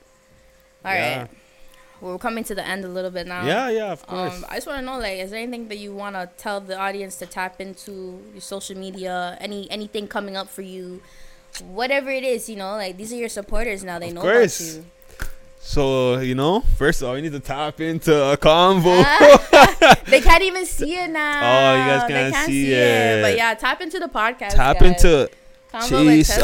All 0.86 0.92
right. 0.92 1.00
Yeah. 1.00 1.28
we're 2.02 2.18
coming 2.18 2.46
to 2.46 2.56
the 2.56 2.66
end 2.66 2.86
a 2.86 2.88
little 2.88 3.12
bit 3.12 3.28
now. 3.28 3.46
Yeah, 3.46 3.68
yeah, 3.70 3.92
of 3.92 4.08
course. 4.08 4.34
Um, 4.38 4.46
I 4.48 4.56
just 4.56 4.68
want 4.68 4.80
to 4.80 4.86
know, 4.86 4.98
like, 4.98 5.20
is 5.20 5.32
there 5.32 5.40
anything 5.44 5.68
that 5.68 5.78
you 5.78 5.92
want 5.94 6.16
to 6.16 6.30
tell 6.38 6.62
the 6.62 6.78
audience 6.80 7.18
to 7.18 7.26
tap 7.26 7.60
into 7.60 8.24
your 8.32 8.40
social 8.56 8.78
media? 8.78 9.38
Any 9.42 9.70
anything 9.70 10.08
coming 10.08 10.38
up 10.38 10.48
for 10.48 10.62
you? 10.64 11.02
Whatever 11.68 12.10
it 12.10 12.24
is, 12.24 12.48
you 12.48 12.56
know, 12.56 12.72
like 12.84 12.96
these 12.96 13.12
are 13.12 13.18
your 13.18 13.28
supporters 13.40 13.84
now. 13.84 14.00
They 14.00 14.10
Of 14.10 14.14
know 14.16 14.22
course. 14.22 14.78
about 14.78 14.86
you. 14.86 15.28
so 15.60 16.20
you 16.20 16.36
know, 16.36 16.62
first 16.78 17.02
of 17.02 17.10
all, 17.10 17.16
you 17.18 17.24
need 17.28 17.34
to 17.34 17.42
tap 17.42 17.82
into 17.82 18.16
a 18.16 18.38
convo. 18.38 18.96
They 20.10 20.22
can't 20.22 20.44
even 20.44 20.66
see 20.66 20.96
it 20.96 21.10
now. 21.10 21.42
Oh, 21.44 21.72
you 21.76 21.84
guys 21.92 22.08
They 22.08 22.32
can't 22.32 22.46
see 22.48 22.74
it. 22.74 23.22
But 23.22 23.36
yeah, 23.36 23.54
tap 23.56 23.82
into 23.82 24.00
the 24.00 24.08
podcast. 24.08 24.56
tap 24.56 24.80
guys. 24.80 25.04
into 25.04 25.30
With 25.74 25.90
Jesus 25.90 26.38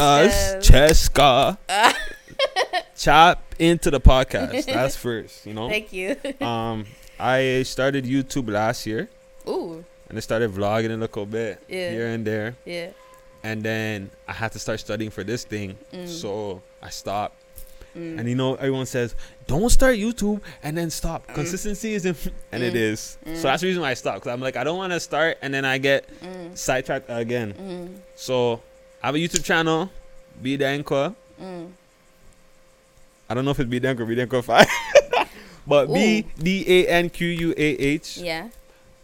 Cheska. 0.68 1.58
Tap 2.98 3.42
into 3.58 3.90
the 3.90 4.00
podcast. 4.00 4.66
That's 4.66 4.96
first, 4.96 5.46
you 5.46 5.54
know. 5.54 5.68
Thank 5.68 5.92
you. 5.92 6.16
Um, 6.40 6.86
I 7.18 7.62
started 7.64 8.04
YouTube 8.04 8.48
last 8.50 8.86
year, 8.86 9.08
Ooh, 9.48 9.84
and 10.08 10.18
I 10.18 10.20
started 10.20 10.50
vlogging 10.52 10.90
a 10.92 10.96
little 10.96 11.26
bit 11.26 11.60
Yeah. 11.68 11.90
here 11.90 12.06
and 12.08 12.26
there, 12.26 12.56
yeah. 12.64 12.90
and 13.42 13.62
then 13.62 14.10
I 14.28 14.32
had 14.32 14.52
to 14.52 14.58
start 14.58 14.80
studying 14.80 15.10
for 15.10 15.24
this 15.24 15.44
thing, 15.44 15.76
Mm. 15.92 16.08
so 16.08 16.62
I 16.82 16.90
stopped. 16.90 17.36
Mm. 17.96 18.18
And 18.20 18.28
you 18.28 18.34
know, 18.34 18.54
everyone 18.56 18.84
says, 18.84 19.14
"Don't 19.46 19.70
start 19.70 19.96
YouTube 19.96 20.42
and 20.62 20.76
then 20.76 20.90
stop." 20.90 21.26
Mm. 21.28 21.34
Consistency 21.34 21.94
is, 21.94 22.04
in, 22.04 22.14
and 22.52 22.62
it 22.62 22.74
Mm. 22.74 22.92
is. 22.92 23.16
Mm. 23.24 23.36
So 23.36 23.42
that's 23.44 23.62
the 23.62 23.68
reason 23.68 23.80
why 23.82 23.90
I 23.90 23.94
stopped. 23.94 24.22
Cause 24.24 24.32
I'm 24.32 24.40
like, 24.42 24.56
I 24.56 24.64
don't 24.64 24.76
want 24.76 24.92
to 24.92 25.00
start 25.00 25.38
and 25.40 25.52
then 25.54 25.64
I 25.64 25.78
get 25.78 26.04
Mm. 26.20 26.56
sidetracked 26.56 27.06
again. 27.08 27.54
Mm. 27.54 28.00
So 28.14 28.60
I 29.06 29.10
have 29.10 29.14
a 29.14 29.18
YouTube 29.18 29.44
channel, 29.44 29.88
Be 30.42 30.58
Danquah. 30.58 31.14
Mm. 31.40 31.70
I 33.30 33.34
don't 33.34 33.44
know 33.44 33.52
if 33.52 33.60
it's 33.60 33.70
B 33.70 33.78
Danquah 33.78 34.00
or 34.00 34.04
B 34.04 34.16
Danquah 34.16 34.42
Five, 34.42 34.66
but 35.66 35.86
B 35.94 36.26
D 36.36 36.64
A 36.66 36.88
N 36.88 37.08
Q 37.10 37.28
U 37.28 37.54
A 37.56 37.62
H. 37.62 38.16
Yeah. 38.16 38.48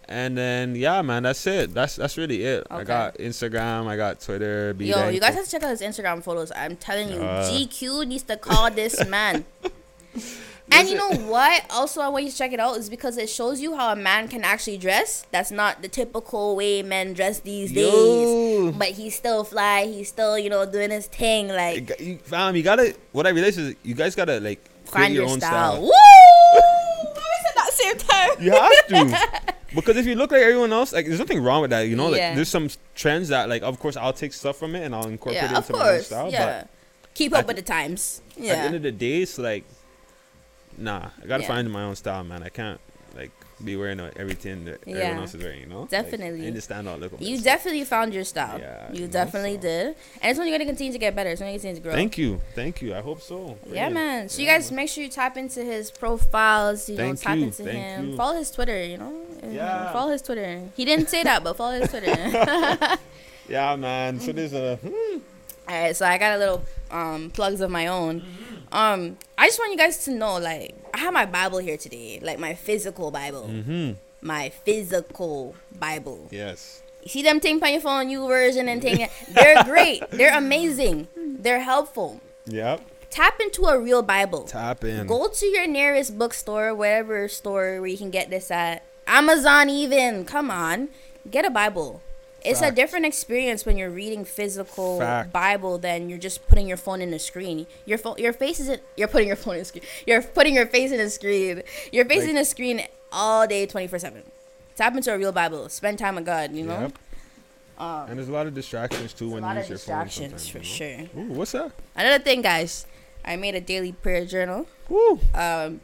And 0.09 0.37
then 0.37 0.75
yeah, 0.75 1.03
man, 1.03 1.23
that's 1.23 1.47
it. 1.47 1.73
That's 1.73 1.95
that's 1.95 2.19
really 2.19 2.43
it. 2.43 2.67
I 2.69 2.83
got 2.83 3.17
Instagram, 3.19 3.87
I 3.87 3.95
got 3.95 4.21
Twitter. 4.21 4.75
B 4.75 4.87
Yo, 4.87 5.09
you 5.09 5.21
guys 5.21 5.37
have 5.37 5.45
to 5.45 5.51
check 5.53 5.63
out 5.63 5.71
his 5.71 5.83
Instagram 5.83 6.21
photos. 6.21 6.51
I'm 6.57 6.75
telling 6.75 7.09
you, 7.09 7.23
Uh. 7.23 7.49
GQ 7.49 8.05
needs 8.09 8.25
to 8.25 8.37
call 8.37 8.73
this 8.73 9.07
man. 9.07 9.45
and 10.71 10.89
you 10.89 10.97
know 10.97 11.11
what? 11.29 11.65
Also, 11.71 12.01
I 12.01 12.09
want 12.09 12.25
you 12.25 12.31
to 12.31 12.37
check 12.37 12.53
it 12.53 12.61
out 12.61 12.77
is 12.77 12.89
because 12.89 13.17
it 13.19 13.29
shows 13.29 13.61
you 13.61 13.77
how 13.77 13.93
a 13.93 13.97
man 13.97 14.29
can 14.29 14.45
actually 14.45 14.79
dress. 14.79 15.27
That's 15.31 15.51
not 15.51 15.83
the 15.83 15.89
typical 15.89 16.57
way 16.57 16.83
men 16.83 17.15
dress 17.15 17.41
these 17.41 17.73
days. 17.73 17.93
Yo. 17.93 18.73
But 18.73 18.89
he's 18.89 19.17
still 19.17 19.45
fly. 19.45 19.87
He's 19.87 20.09
still, 20.09 20.39
you 20.39 20.51
know, 20.51 20.65
doing 20.71 20.91
his 20.91 21.07
thing. 21.07 21.49
Like, 21.49 21.99
you, 22.01 22.19
fam, 22.19 22.55
you 22.57 22.63
gotta. 22.63 22.95
What 23.13 23.27
I 23.27 23.31
realized 23.31 23.59
is 23.59 23.75
you 23.83 23.95
guys 23.95 24.15
gotta 24.15 24.41
like 24.41 24.61
find 24.85 25.13
your, 25.15 25.25
your 25.25 25.33
own 25.33 25.41
style. 25.41 25.73
style. 25.73 25.83
Woo! 25.83 25.89
Why 26.53 27.31
is 27.39 27.45
it 27.45 27.59
at 27.59 27.67
the 27.67 27.73
same 27.73 27.99
time? 27.99 28.31
You 28.41 28.53
have 28.53 28.87
to. 28.89 29.55
Because 29.75 29.97
if 29.97 30.05
you 30.07 30.15
look 30.17 30.31
like 30.31 30.43
everyone 30.43 30.71
else, 30.71 30.93
like 30.93 31.07
there's 31.07 31.19
nothing 31.19 31.43
wrong 31.43 31.63
with 31.63 31.71
that, 31.71 31.89
you 31.89 31.97
know. 31.97 32.09
Like 32.09 32.19
Yeah. 32.19 32.35
there's 32.35 32.51
some 32.51 32.69
trends 32.95 33.29
that, 33.31 33.49
like, 33.49 33.63
of 33.63 33.79
course, 33.79 33.97
I'll 33.97 34.13
take 34.13 34.35
stuff 34.35 34.59
from 34.59 34.75
it 34.77 34.85
and 34.85 34.95
I'll 34.95 35.09
incorporate 35.09 35.43
yeah, 35.45 35.53
it 35.53 35.57
of 35.57 35.71
into 35.71 35.83
my 35.83 35.95
own 35.95 36.01
style. 36.03 36.31
Yeah. 36.31 36.65
Keep 37.15 37.35
I 37.35 37.39
up 37.41 37.47
with 37.47 37.57
the 37.57 37.63
times. 37.63 38.21
Yeah. 38.37 38.53
at 38.53 38.57
the 38.57 38.61
end 38.65 38.75
of 38.77 38.83
the 38.83 38.93
day, 38.93 39.23
it's 39.23 39.39
like, 39.39 39.65
nah, 40.79 41.09
I 41.23 41.27
gotta 41.27 41.43
Yeah. 41.43 41.49
find 41.49 41.71
my 41.73 41.83
own 41.85 41.97
style, 41.97 42.25
man. 42.25 42.43
I 42.43 42.49
can't 42.49 42.81
like 43.15 43.31
be 43.63 43.77
wearing 43.77 44.01
uh, 44.01 44.11
everything 44.17 44.65
that 44.65 44.81
Yeah. 44.87 44.97
everyone 44.97 45.19
else 45.21 45.35
is 45.35 45.43
wearing, 45.43 45.61
you 45.61 45.67
know. 45.67 45.81
Like, 45.83 45.91
Definitely. 45.91 46.41
I 46.41 46.45
need 46.47 46.55
to 46.57 46.61
stand 46.61 46.89
out 46.89 46.99
a 46.99 47.01
little. 47.01 47.19
You 47.23 47.39
definitely 47.41 47.85
found 47.85 48.13
your 48.15 48.25
style. 48.25 48.59
Yeah, 48.59 48.89
you 48.91 49.01
you 49.03 49.07
know, 49.07 49.13
definitely 49.13 49.55
so. 49.57 49.61
did. 49.61 49.87
And 50.21 50.31
it's 50.31 50.39
only 50.39 50.51
going 50.51 50.61
to 50.61 50.67
continue 50.67 50.93
to 50.93 50.99
get 50.99 51.15
better. 51.15 51.31
It's 51.31 51.41
only 51.41 51.53
going 51.53 51.61
to 51.61 51.67
continue 51.69 51.81
to 51.83 51.89
grow. 51.89 51.93
Thank 51.95 52.19
you, 52.19 52.41
thank 52.55 52.83
you. 52.83 52.95
I 52.95 53.01
hope 53.03 53.21
so. 53.21 53.57
Yeah, 53.71 53.89
man. 53.91 54.29
So 54.31 54.41
you 54.41 54.49
guys 54.49 54.71
man. 54.71 54.77
make 54.77 54.89
sure 54.89 55.05
you 55.05 55.11
tap 55.11 55.37
into 55.37 55.63
his 55.63 55.91
profiles. 55.91 56.89
You 56.89 56.97
know, 56.97 57.05
Thank 57.05 57.21
tap 57.21 57.37
you, 57.37 57.45
into 57.45 57.63
thank 57.63 57.77
him. 57.79 58.09
you. 58.11 58.17
Follow 58.17 58.39
his 58.39 58.51
Twitter. 58.51 58.83
You 58.85 58.99
know, 58.99 59.13
Yeah. 59.49 59.93
Follow 59.93 60.11
his 60.11 60.23
Twitter. 60.23 60.63
He 60.75 60.85
didn't 60.85 61.09
say 61.09 61.23
that, 61.23 61.45
but 61.45 61.57
follow 61.57 61.79
his 61.81 61.91
Twitter. 61.91 62.17
Yeah, 63.49 63.77
man. 63.77 64.19
So 64.21 64.33
there's 64.33 64.53
a. 64.55 64.79
All 65.69 65.75
right, 65.83 65.95
so 65.95 66.07
I 66.07 66.17
got 66.17 66.37
a 66.37 66.39
little 66.39 66.63
um 66.91 67.31
plugs 67.31 67.61
of 67.61 67.71
my 67.71 67.87
own. 67.89 68.23
Um, 68.71 69.19
I 69.43 69.47
just 69.47 69.59
want 69.59 69.73
you 69.73 69.77
guys 69.79 70.05
to 70.05 70.13
know, 70.13 70.39
like, 70.39 70.73
I 70.95 70.99
have 70.99 71.13
my 71.13 71.27
Bible 71.27 71.59
here 71.59 71.77
today, 71.77 72.21
like 72.23 72.39
my 72.39 72.55
physical 72.55 73.11
Bible, 73.11 73.49
Mm-hmm. 73.51 73.93
my 74.21 74.51
physical 74.51 75.57
Bible. 75.81 76.29
Yes. 76.31 76.81
You 77.03 77.09
see 77.09 77.23
them 77.23 77.41
thing 77.41 77.61
on 77.61 77.73
your 77.73 77.81
phone, 77.81 78.07
version 78.29 78.69
and 78.69 78.81
thing. 78.81 79.09
They're 79.31 79.65
great. 79.73 80.09
They're 80.13 80.39
amazing. 80.39 81.09
They're 81.17 81.59
helpful. 81.59 82.21
Yep. 82.47 82.83
Tap 83.11 83.41
into 83.41 83.65
a 83.65 83.81
real 83.81 84.03
Bible. 84.03 84.45
Tap 84.45 84.85
in. 84.85 85.09
Go 85.09 85.27
to 85.27 85.47
your 85.47 85.67
nearest 85.67 86.17
bookstore, 86.17 86.73
whatever 86.73 87.27
store 87.27 87.81
where 87.81 87.89
you 87.91 87.99
can 87.99 88.13
get 88.13 88.31
this 88.31 88.49
at. 88.53 88.85
Amazon, 89.09 89.69
even. 89.69 90.25
Come 90.25 90.53
on. 90.53 90.89
Get 91.29 91.45
a 91.45 91.51
Bible. 91.51 92.01
It's 92.45 92.61
a 92.63 92.71
different 92.71 93.07
experience 93.07 93.65
when 93.65 93.77
you're 93.79 93.91
reading 93.91 94.25
physical 94.25 94.99
Fact. 94.99 95.33
Bible 95.33 95.79
than 95.79 96.09
you're 96.09 96.19
just 96.19 96.47
putting 96.49 96.67
your 96.69 96.77
phone 96.77 97.01
in 97.01 97.11
the 97.11 97.19
screen. 97.19 97.67
Your 97.87 97.99
phone, 97.99 98.17
your 98.19 98.33
face 98.33 98.59
isn't. 98.61 98.83
You're 98.97 99.09
putting 99.09 99.29
your 99.29 99.37
phone 99.37 99.55
in 99.55 99.61
the 99.61 99.65
screen. 99.65 99.85
You're 100.07 100.23
putting 100.23 100.55
your 100.55 100.67
face 100.67 100.91
in 100.93 100.99
the 100.99 101.11
screen. 101.11 101.63
Your 101.93 102.05
face 102.05 102.21
Like- 102.21 102.31
in 102.31 102.37
the 102.37 102.45
screen 102.45 102.83
all 103.13 103.47
day, 103.47 103.67
twenty 103.67 103.87
four 103.87 103.99
seven. 103.99 104.23
Tap 104.77 104.97
into 104.97 105.13
a 105.13 105.19
real 105.19 105.33
Bible. 105.33 105.69
Spend 105.69 105.99
time 105.99 106.17
with 106.17 106.27
God. 106.27 106.53
You 106.53 106.65
know. 106.65 106.81
Yep. 106.81 106.99
Um, 107.79 108.09
And 108.11 108.19
there's 108.19 108.29
a 108.29 108.33
lot 108.33 108.47
of 108.47 108.55
distractions 108.55 109.13
too 109.13 109.31
when 109.31 109.43
you 109.43 109.49
use 109.61 109.69
your 109.69 109.79
phone. 109.79 110.05
distractions 110.05 110.49
for 110.49 110.63
sure. 110.63 111.01
Ooh, 111.17 111.33
what's 111.33 111.53
that? 111.53 111.73
Another 111.97 112.23
thing, 112.23 112.43
guys. 112.43 112.87
I 113.25 113.37
made 113.37 113.55
a 113.55 113.61
daily 113.61 113.93
prayer 113.93 114.25
journal. 114.27 114.67
Woo. 114.89 115.21
um 115.35 115.81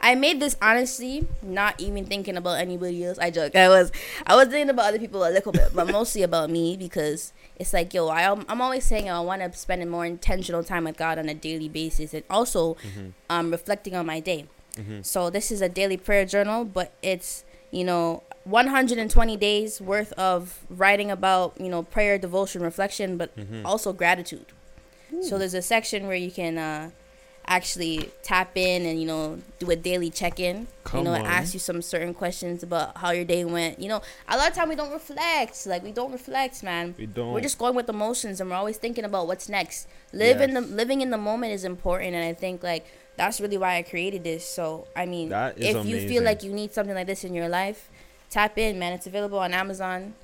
I 0.00 0.14
made 0.14 0.40
this 0.40 0.56
honestly, 0.62 1.26
not 1.42 1.78
even 1.80 2.06
thinking 2.06 2.36
about 2.36 2.58
anybody 2.60 3.04
else. 3.04 3.18
I 3.18 3.30
joke. 3.30 3.54
I 3.54 3.68
was, 3.68 3.92
I 4.26 4.34
was 4.36 4.48
thinking 4.48 4.70
about 4.70 4.86
other 4.88 4.98
people 4.98 5.22
a 5.24 5.30
little 5.30 5.52
bit, 5.52 5.70
but 5.74 5.88
mostly 5.90 6.22
about 6.22 6.48
me 6.50 6.76
because 6.76 7.32
it's 7.56 7.72
like, 7.72 7.92
yo, 7.92 8.08
I, 8.08 8.30
I'm 8.30 8.60
always 8.62 8.84
saying 8.84 9.10
I 9.10 9.20
want 9.20 9.42
to 9.42 9.52
spend 9.58 9.82
a 9.82 9.86
more 9.86 10.06
intentional 10.06 10.64
time 10.64 10.84
with 10.84 10.96
God 10.96 11.18
on 11.18 11.28
a 11.28 11.34
daily 11.34 11.68
basis, 11.68 12.14
and 12.14 12.24
also, 12.30 12.76
um, 13.28 13.50
reflecting 13.50 13.94
on 13.94 14.06
my 14.06 14.20
day. 14.20 14.46
So 15.02 15.28
this 15.28 15.50
is 15.50 15.60
a 15.60 15.68
daily 15.68 15.98
prayer 15.98 16.24
journal, 16.24 16.64
but 16.64 16.92
it's 17.02 17.44
you 17.70 17.84
know 17.84 18.22
120 18.44 19.36
days 19.36 19.80
worth 19.80 20.12
of 20.14 20.60
writing 20.70 21.10
about 21.10 21.60
you 21.60 21.68
know 21.68 21.82
prayer, 21.82 22.16
devotion, 22.16 22.62
reflection, 22.62 23.18
but 23.18 23.30
also 23.64 23.92
gratitude. 23.92 24.46
So 25.22 25.36
there's 25.38 25.54
a 25.54 25.60
section 25.60 26.06
where 26.06 26.16
you 26.16 26.30
can 26.30 26.56
uh, 26.56 26.90
actually 27.50 28.08
tap 28.22 28.56
in 28.56 28.86
and 28.86 29.00
you 29.00 29.06
know 29.06 29.38
do 29.58 29.70
a 29.70 29.76
daily 29.76 30.08
check-in. 30.08 30.68
Come 30.84 30.98
you 30.98 31.04
know, 31.04 31.14
on. 31.14 31.26
ask 31.26 31.52
you 31.52 31.60
some 31.60 31.82
certain 31.82 32.14
questions 32.14 32.62
about 32.62 32.96
how 32.96 33.10
your 33.10 33.24
day 33.24 33.44
went. 33.44 33.80
You 33.80 33.88
know, 33.88 34.00
a 34.28 34.36
lot 34.36 34.48
of 34.48 34.54
time 34.54 34.68
we 34.68 34.76
don't 34.76 34.92
reflect. 34.92 35.66
Like 35.66 35.82
we 35.82 35.90
don't 35.90 36.12
reflect, 36.12 36.62
man. 36.62 36.94
We 36.96 37.06
don't. 37.06 37.34
We're 37.34 37.40
just 37.40 37.58
going 37.58 37.74
with 37.74 37.88
emotions, 37.88 38.40
and 38.40 38.48
we're 38.48 38.56
always 38.56 38.78
thinking 38.78 39.04
about 39.04 39.26
what's 39.26 39.48
next. 39.48 39.88
Live 40.12 40.40
in 40.40 40.54
the 40.54 40.60
living 40.62 41.02
in 41.02 41.10
the 41.10 41.18
moment 41.18 41.52
is 41.52 41.64
important, 41.64 42.14
and 42.14 42.24
I 42.24 42.32
think 42.32 42.62
like 42.62 42.86
that's 43.16 43.40
really 43.40 43.58
why 43.58 43.76
I 43.76 43.82
created 43.82 44.24
this. 44.24 44.46
So 44.46 44.86
I 44.94 45.04
mean, 45.04 45.32
if 45.56 45.84
you 45.84 46.08
feel 46.08 46.22
like 46.22 46.42
you 46.42 46.52
need 46.52 46.72
something 46.72 46.94
like 46.94 47.08
this 47.08 47.24
in 47.24 47.34
your 47.34 47.48
life, 47.48 47.90
tap 48.30 48.56
in, 48.58 48.78
man. 48.78 48.92
It's 48.92 49.06
available 49.06 49.40
on 49.40 49.52
Amazon. 49.52 50.14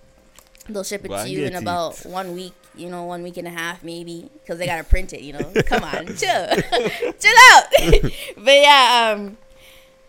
They'll 0.69 0.85
ship 0.85 1.05
it 1.05 1.09
to 1.09 1.29
you 1.29 1.45
in 1.45 1.55
about 1.55 2.05
it. 2.05 2.07
one 2.11 2.35
week, 2.35 2.55
you 2.77 2.89
know, 2.91 3.05
one 3.05 3.23
week 3.23 3.37
and 3.37 3.47
a 3.47 3.51
half 3.51 3.83
maybe, 3.83 4.31
because 4.43 4.59
they 4.59 4.67
gotta 4.67 4.85
print 4.85 5.13
it. 5.13 5.21
You 5.23 5.35
know, 5.35 5.53
come 5.67 5.85
on, 5.85 6.07
chill, 6.17 6.17
chill 7.19 7.39
out. 7.53 7.65
but 8.37 8.55
yeah, 8.55 9.15
um, 9.17 9.37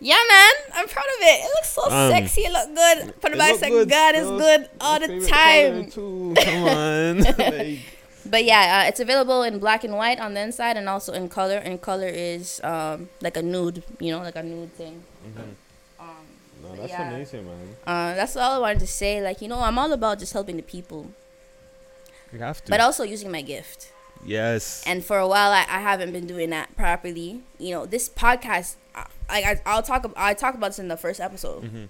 yeah, 0.00 0.14
man, 0.30 0.52
I'm 0.74 0.88
proud 0.88 1.06
of 1.06 1.20
it. 1.22 1.44
It 1.44 1.50
looks 1.56 1.68
so 1.70 1.82
Um, 1.90 2.10
sexy. 2.12 2.42
It 2.42 2.52
look 2.52 2.74
good. 2.74 3.20
Put 3.20 3.32
it 3.32 3.38
back, 3.38 3.60
good. 3.60 3.88
God 3.90 4.14
is 4.14 4.26
good 4.28 4.68
all 4.80 5.00
the 5.00 5.26
time. 5.26 5.90
Come 5.90 6.64
on. 6.68 7.20
Like, 7.36 7.78
But 8.24 8.44
yeah, 8.44 8.82
uh, 8.84 8.88
it's 8.88 9.00
available 9.00 9.42
in 9.42 9.58
black 9.58 9.84
and 9.84 9.94
white 9.96 10.20
on 10.20 10.34
the 10.34 10.40
inside, 10.40 10.76
and 10.76 10.88
also 10.88 11.12
in 11.14 11.28
color. 11.28 11.56
And 11.56 11.80
color 11.80 12.06
is 12.08 12.60
um 12.62 13.08
like 13.22 13.36
a 13.36 13.42
nude, 13.42 13.82
you 14.00 14.12
know, 14.12 14.18
like 14.20 14.36
a 14.36 14.42
nude 14.42 14.72
thing. 14.74 15.02
Um, 15.98 16.06
no, 16.62 16.76
that's 16.76 16.90
yeah. 16.92 17.08
amazing, 17.10 17.46
man. 17.46 17.76
uh, 17.86 18.14
that's 18.14 18.36
all 18.36 18.52
I 18.52 18.58
wanted 18.58 18.80
to 18.80 18.86
say. 18.86 19.22
Like, 19.22 19.40
you 19.40 19.48
know, 19.48 19.60
I'm 19.60 19.78
all 19.78 19.92
about 19.92 20.18
just 20.18 20.32
helping 20.32 20.56
the 20.56 20.62
people, 20.62 21.10
You 22.32 22.38
have 22.40 22.62
to. 22.64 22.70
but 22.70 22.80
also 22.80 23.04
using 23.04 23.30
my 23.30 23.42
gift. 23.42 23.92
yes. 24.24 24.82
And 24.86 25.04
for 25.04 25.18
a 25.18 25.26
while, 25.28 25.50
I, 25.52 25.60
I 25.68 25.80
haven't 25.80 26.12
been 26.12 26.26
doing 26.26 26.50
that 26.50 26.76
properly. 26.76 27.40
You 27.58 27.70
know, 27.72 27.86
this 27.86 28.08
podcast, 28.08 28.76
I, 28.94 29.06
like 29.28 29.44
I, 29.44 29.60
I'll 29.66 29.82
talk. 29.82 30.10
I 30.16 30.34
talk 30.34 30.54
about 30.54 30.68
this 30.68 30.78
in 30.78 30.88
the 30.88 30.96
first 30.96 31.20
episode. 31.20 31.64
Mhm. 31.64 31.88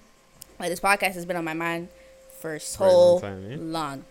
Like 0.59 0.69
this 0.69 0.79
podcast 0.79 1.13
has 1.13 1.25
been 1.25 1.37
on 1.37 1.43
my 1.45 1.53
mind 1.53 1.89
for 2.39 2.59
so 2.59 2.85
long 2.85 3.21
time, 3.21 3.51
eh? 3.51 3.55
long. 3.59 4.05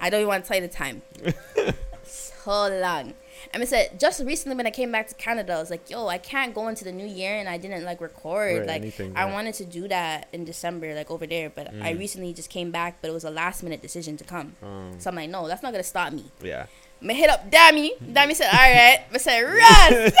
I 0.00 0.10
don't 0.10 0.20
even 0.20 0.28
want 0.28 0.44
to 0.44 0.48
tell 0.48 0.60
you 0.60 0.66
the 0.68 0.72
time. 0.74 1.02
so 2.04 2.68
long. 2.80 3.14
I 3.54 3.58
mean, 3.58 3.66
said 3.66 3.98
just 3.98 4.22
recently 4.24 4.56
when 4.56 4.66
I 4.66 4.70
came 4.70 4.90
back 4.92 5.08
to 5.08 5.14
Canada, 5.14 5.54
I 5.54 5.58
was 5.58 5.70
like, 5.70 5.88
"Yo, 5.90 6.06
I 6.08 6.18
can't 6.18 6.54
go 6.54 6.68
into 6.68 6.84
the 6.84 6.92
new 6.92 7.06
year 7.06 7.34
and 7.36 7.48
I 7.48 7.56
didn't 7.58 7.84
like 7.84 8.00
record. 8.00 8.58
Right, 8.60 8.66
like, 8.68 8.82
anything, 8.82 9.12
I 9.16 9.24
wanted 9.26 9.54
to 9.54 9.64
do 9.64 9.88
that 9.88 10.28
in 10.32 10.44
December, 10.44 10.94
like 10.94 11.10
over 11.10 11.26
there, 11.26 11.50
but 11.50 11.68
I 11.68 11.92
Mm. 11.94 11.98
recently 11.98 12.32
just 12.32 12.50
came 12.50 12.70
back, 12.70 12.96
but 13.00 13.08
it 13.10 13.14
was 13.14 13.24
a 13.24 13.30
last 13.30 13.62
minute 13.62 13.80
decision 13.82 14.16
to 14.18 14.24
come. 14.24 14.56
Um, 14.62 14.96
So 14.98 15.10
I'm 15.10 15.16
like, 15.16 15.30
no, 15.30 15.46
that's 15.48 15.62
not 15.62 15.72
gonna 15.72 15.82
stop 15.84 16.12
me. 16.12 16.24
yeah. 16.42 16.66
Me 17.00 17.14
hit 17.14 17.30
up 17.30 17.48
Dammy. 17.48 17.92
Dammy 18.12 18.34
said, 18.34 18.48
all 18.48 18.58
right. 18.58 18.98
I 19.12 19.18
said, 19.18 19.42
run. 19.42 20.12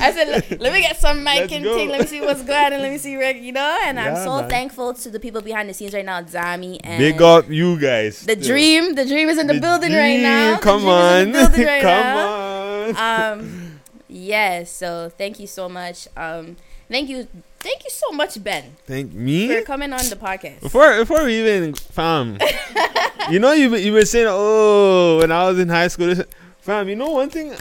I 0.00 0.10
said, 0.12 0.58
"Let- 0.60 0.72
me 0.72 0.80
get 0.80 0.96
some 0.98 1.22
mic 1.22 1.40
Let's 1.40 1.52
and 1.52 1.64
go. 1.64 1.76
thing. 1.76 1.88
Let 1.90 2.00
me 2.00 2.06
see 2.06 2.20
what's 2.22 2.42
going 2.42 2.72
on. 2.72 2.80
Let 2.80 2.90
me 2.90 2.96
see, 2.98 3.14
Rick, 3.16 3.42
you 3.42 3.52
know? 3.52 3.78
And 3.84 4.00
I'm 4.00 4.14
Yeah, 4.14 4.24
so 4.24 4.40
man. 4.40 4.48
thankful 4.48 4.94
to 4.94 5.10
the 5.10 5.20
people 5.20 5.42
behind 5.42 5.68
the 5.68 5.74
scenes 5.74 5.92
right 5.92 6.04
now, 6.04 6.22
Dammy 6.22 6.80
and 6.82 6.98
Big 6.98 7.20
up 7.20 7.50
you 7.50 7.78
guys. 7.78 8.20
the 8.24 8.36
dream. 8.36 8.94
The 8.94 9.04
dream 9.04 9.28
is 9.28 9.36
in 9.38 9.46
the, 9.48 9.60
building 9.60 9.92
right 9.92 10.18
now. 10.18 10.56
The 10.56 10.62
Come 10.62 10.80
dream 10.80 10.88
is 10.90 10.94
on. 10.94 11.32
the 11.32 11.38
building 11.38 11.66
right 11.66 11.82
come 11.90 12.94
now. 12.96 13.32
on. 13.32 13.32
Um, 13.40 13.80
yes. 14.08 14.70
So 14.70 15.10
thank 15.18 15.38
you 15.38 15.46
so 15.46 15.68
much. 15.68 16.08
Um, 16.16 16.56
thank 16.88 17.10
you, 17.10 17.28
thank 17.66 17.82
you 17.84 17.90
so 17.90 18.12
much, 18.12 18.42
Ben, 18.42 18.64
Thank 18.86 19.12
me 19.12 19.48
for 19.48 19.62
coming 19.62 19.92
on 19.92 20.04
the 20.08 20.16
podcast. 20.16 20.60
Before 20.60 20.96
before 20.98 21.24
we 21.24 21.40
even 21.40 21.74
fam, 21.74 22.38
you 23.30 23.38
know 23.38 23.52
you 23.52 23.74
you 23.76 23.92
been 23.92 24.06
saying 24.06 24.26
oh 24.30 25.18
when 25.20 25.32
I 25.32 25.48
was 25.48 25.58
in 25.58 25.68
high 25.68 25.88
school, 25.88 26.06
this, 26.14 26.22
fam. 26.60 26.88
You 26.88 26.96
know 26.96 27.10
one 27.10 27.30
thing, 27.30 27.54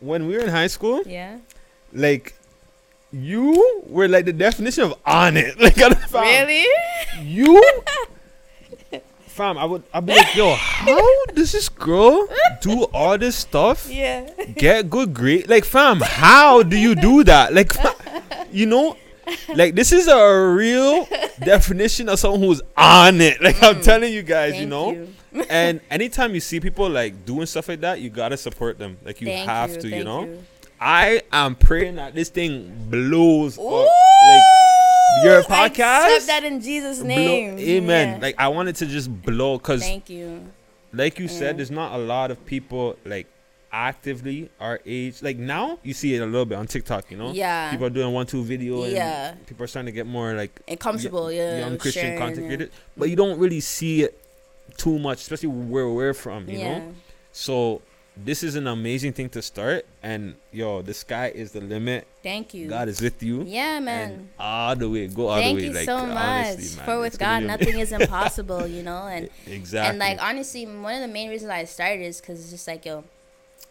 when 0.00 0.26
we 0.26 0.34
were 0.34 0.42
in 0.42 0.50
high 0.50 0.66
school, 0.68 1.02
Yeah. 1.06 1.38
like 1.92 2.34
you 3.12 3.82
were 3.86 4.08
like 4.08 4.24
the 4.24 4.32
definition 4.32 4.84
of 4.84 4.94
on 5.06 5.36
it. 5.36 5.54
Like 5.60 5.76
fam, 5.76 6.22
Really? 6.48 6.66
you. 7.22 7.62
Fam, 9.32 9.56
I 9.56 9.64
would 9.64 9.82
I'd 9.94 10.04
be 10.04 10.12
like, 10.14 10.34
yo, 10.36 10.52
how 10.54 11.00
does 11.32 11.52
this 11.52 11.70
girl 11.70 12.28
do 12.60 12.84
all 12.92 13.16
this 13.16 13.34
stuff? 13.34 13.88
Yeah. 13.90 14.28
get 14.56 14.90
good 14.90 15.14
grade. 15.14 15.48
Like, 15.48 15.64
fam, 15.64 16.00
how 16.04 16.62
do 16.62 16.76
you 16.76 16.94
do 16.94 17.24
that? 17.24 17.54
Like, 17.54 17.72
fa- 17.72 17.96
you 18.52 18.66
know, 18.66 18.94
like 19.54 19.74
this 19.74 19.92
is 19.92 20.08
a 20.08 20.40
real 20.48 21.06
definition 21.44 22.08
of 22.08 22.18
someone 22.18 22.40
who's 22.40 22.62
on 22.76 23.20
it. 23.20 23.40
Like 23.42 23.62
I'm 23.62 23.80
telling 23.80 24.12
you 24.12 24.22
guys, 24.22 24.58
you 24.60 24.66
Mm. 24.66 24.70
Know. 24.70 24.92
you. 24.92 25.08
And 25.48 25.80
anytime 25.90 26.34
you 26.34 26.40
see 26.40 26.60
people 26.60 26.88
like 26.90 27.24
doing 27.24 27.46
stuff 27.46 27.68
like 27.68 27.80
that, 27.80 28.00
you 28.00 28.10
gotta 28.10 28.36
support 28.36 28.78
them. 28.78 28.98
Like 29.04 29.20
you 29.20 29.28
Thank 29.28 29.48
have 29.48 29.70
you, 29.70 29.80
to, 29.80 29.88
you 29.88 30.04
know. 30.04 30.24
you. 30.24 30.44
I 30.80 31.22
am 31.32 31.54
praying 31.54 31.94
that 31.96 32.14
this 32.14 32.28
thing 32.28 32.70
blows 32.90 33.58
Ooh, 33.58 33.66
up. 33.66 33.88
Like 34.28 35.24
your 35.24 35.42
podcast. 35.42 36.16
accept 36.16 36.26
that 36.26 36.44
in 36.44 36.60
Jesus' 36.60 36.98
blow- 36.98 37.06
name. 37.08 37.58
amen. 37.58 38.08
Yeah. 38.16 38.18
Like 38.20 38.34
I 38.38 38.48
wanted 38.48 38.76
to 38.76 38.86
just 38.86 39.10
blow 39.22 39.56
because 39.58 39.80
Thank 39.82 40.10
you. 40.10 40.44
like 40.92 41.18
you 41.18 41.26
Yeah. 41.26 41.38
said, 41.38 41.56
there's 41.58 41.70
not 41.70 41.94
a 41.94 41.98
lot 42.02 42.30
of 42.30 42.44
people 42.44 42.96
like 43.06 43.26
actively 43.72 44.50
our 44.60 44.80
age. 44.86 45.22
Like 45.22 45.38
now, 45.38 45.78
you 45.82 45.94
see 45.94 46.14
it 46.14 46.20
a 46.20 46.26
little 46.26 46.44
bit 46.44 46.58
on 46.58 46.66
TikTok. 46.66 47.10
You 47.10 47.16
know, 47.16 47.32
Yeah. 47.32 47.70
people 47.70 47.86
are 47.86 47.90
doing 47.90 48.12
one 48.12 48.26
two 48.26 48.44
video, 48.44 48.82
and 48.84 48.92
Yeah. 48.92 49.34
people 49.46 49.64
are 49.64 49.66
starting 49.66 49.86
to 49.86 49.92
get 49.92 50.06
more 50.06 50.34
like 50.34 50.60
And 50.68 50.78
comfortable, 50.78 51.24
y- 51.24 51.32
yeah. 51.32 51.58
young 51.60 51.78
Christian 51.78 52.18
content 52.18 52.42
yeah. 52.42 52.46
creators. 52.56 52.70
But 52.96 53.08
you 53.10 53.16
don't 53.16 53.38
really 53.38 53.60
see 53.60 54.02
it 54.02 54.18
too 54.76 54.98
much, 54.98 55.18
especially 55.22 55.48
where 55.48 55.88
we're 55.88 56.14
from. 56.14 56.48
You 56.48 56.58
yeah. 56.58 56.78
know, 56.78 56.94
so 57.32 57.82
this 58.14 58.42
is 58.42 58.56
an 58.56 58.66
amazing 58.66 59.14
thing 59.14 59.30
to 59.30 59.40
start. 59.40 59.86
And 60.02 60.34
yo, 60.52 60.82
the 60.82 60.92
sky 60.92 61.32
is 61.34 61.52
the 61.52 61.62
limit. 61.62 62.06
Thank 62.22 62.52
you. 62.52 62.68
God 62.68 62.88
is 62.88 63.00
with 63.00 63.22
you. 63.22 63.42
Yeah, 63.46 63.76
And 63.76 63.84
man. 63.86 64.28
all 64.38 64.76
the 64.76 64.88
way, 64.88 65.08
go 65.08 65.28
all 65.28 65.36
Thank 65.40 65.58
the 65.58 65.68
way. 65.68 65.72
Thank 65.72 65.88
you 65.88 65.94
like, 65.94 66.00
so 66.02 66.06
much. 66.06 66.46
honestly, 66.46 66.76
man, 66.76 66.84
For 66.86 67.00
with 67.00 67.18
God, 67.18 67.42
nothing 67.44 67.78
is 67.78 67.90
impossible, 67.92 68.66
you 68.66 68.82
know? 68.82 69.06
And 69.06 69.30
exactly. 69.46 69.88
and 69.90 69.98
like 69.98 70.22
honestly, 70.22 70.66
one 70.66 70.94
of 70.94 71.00
the 71.00 71.08
main 71.08 71.30
reasons 71.30 71.50
I 71.50 71.64
started 71.64 72.02
is 72.02 72.20
because 72.20 72.38
it's 72.40 72.50
just 72.50 72.66
like 72.68 72.84
yo, 72.84 73.04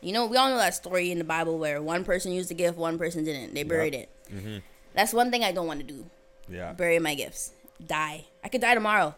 you 0.01 0.11
know, 0.13 0.25
we 0.25 0.37
all 0.37 0.49
know 0.49 0.57
that 0.57 0.73
story 0.75 1.11
in 1.11 1.17
the 1.17 1.23
Bible 1.23 1.57
where 1.59 1.81
one 1.81 2.03
person 2.03 2.31
used 2.31 2.49
the 2.49 2.53
gift, 2.55 2.77
one 2.77 2.97
person 2.97 3.23
didn't. 3.23 3.53
They 3.53 3.63
buried 3.63 3.93
it. 3.93 4.09
hmm 4.29 4.57
That's 4.93 5.13
one 5.13 5.31
thing 5.31 5.43
I 5.43 5.51
don't 5.51 5.67
want 5.67 5.79
to 5.79 5.85
do. 5.85 6.05
Yeah. 6.49 6.73
Bury 6.73 6.99
my 6.99 7.15
gifts. 7.15 7.51
Die. 7.85 8.25
I 8.43 8.47
could 8.49 8.61
die 8.61 8.73
tomorrow. 8.73 9.15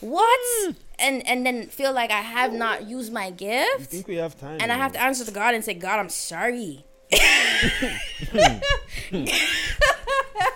What? 0.00 0.40
Mm. 0.66 0.76
And 0.98 1.26
and 1.28 1.46
then 1.46 1.66
feel 1.68 1.92
like 1.92 2.10
I 2.10 2.20
have 2.20 2.52
not 2.52 2.86
used 2.88 3.12
my 3.12 3.26
You 3.26 3.32
gift, 3.32 3.90
think 3.90 4.08
we 4.08 4.16
have 4.16 4.38
time? 4.38 4.58
and 4.60 4.70
I 4.72 4.76
have 4.76 4.92
to 4.92 5.00
answer 5.00 5.24
to 5.24 5.30
God 5.30 5.54
and 5.54 5.64
say, 5.64 5.74
God, 5.74 5.98
I'm 5.98 6.08
sorry. 6.10 6.84
Hmm. 8.32 8.58
Hmm. 9.10 9.24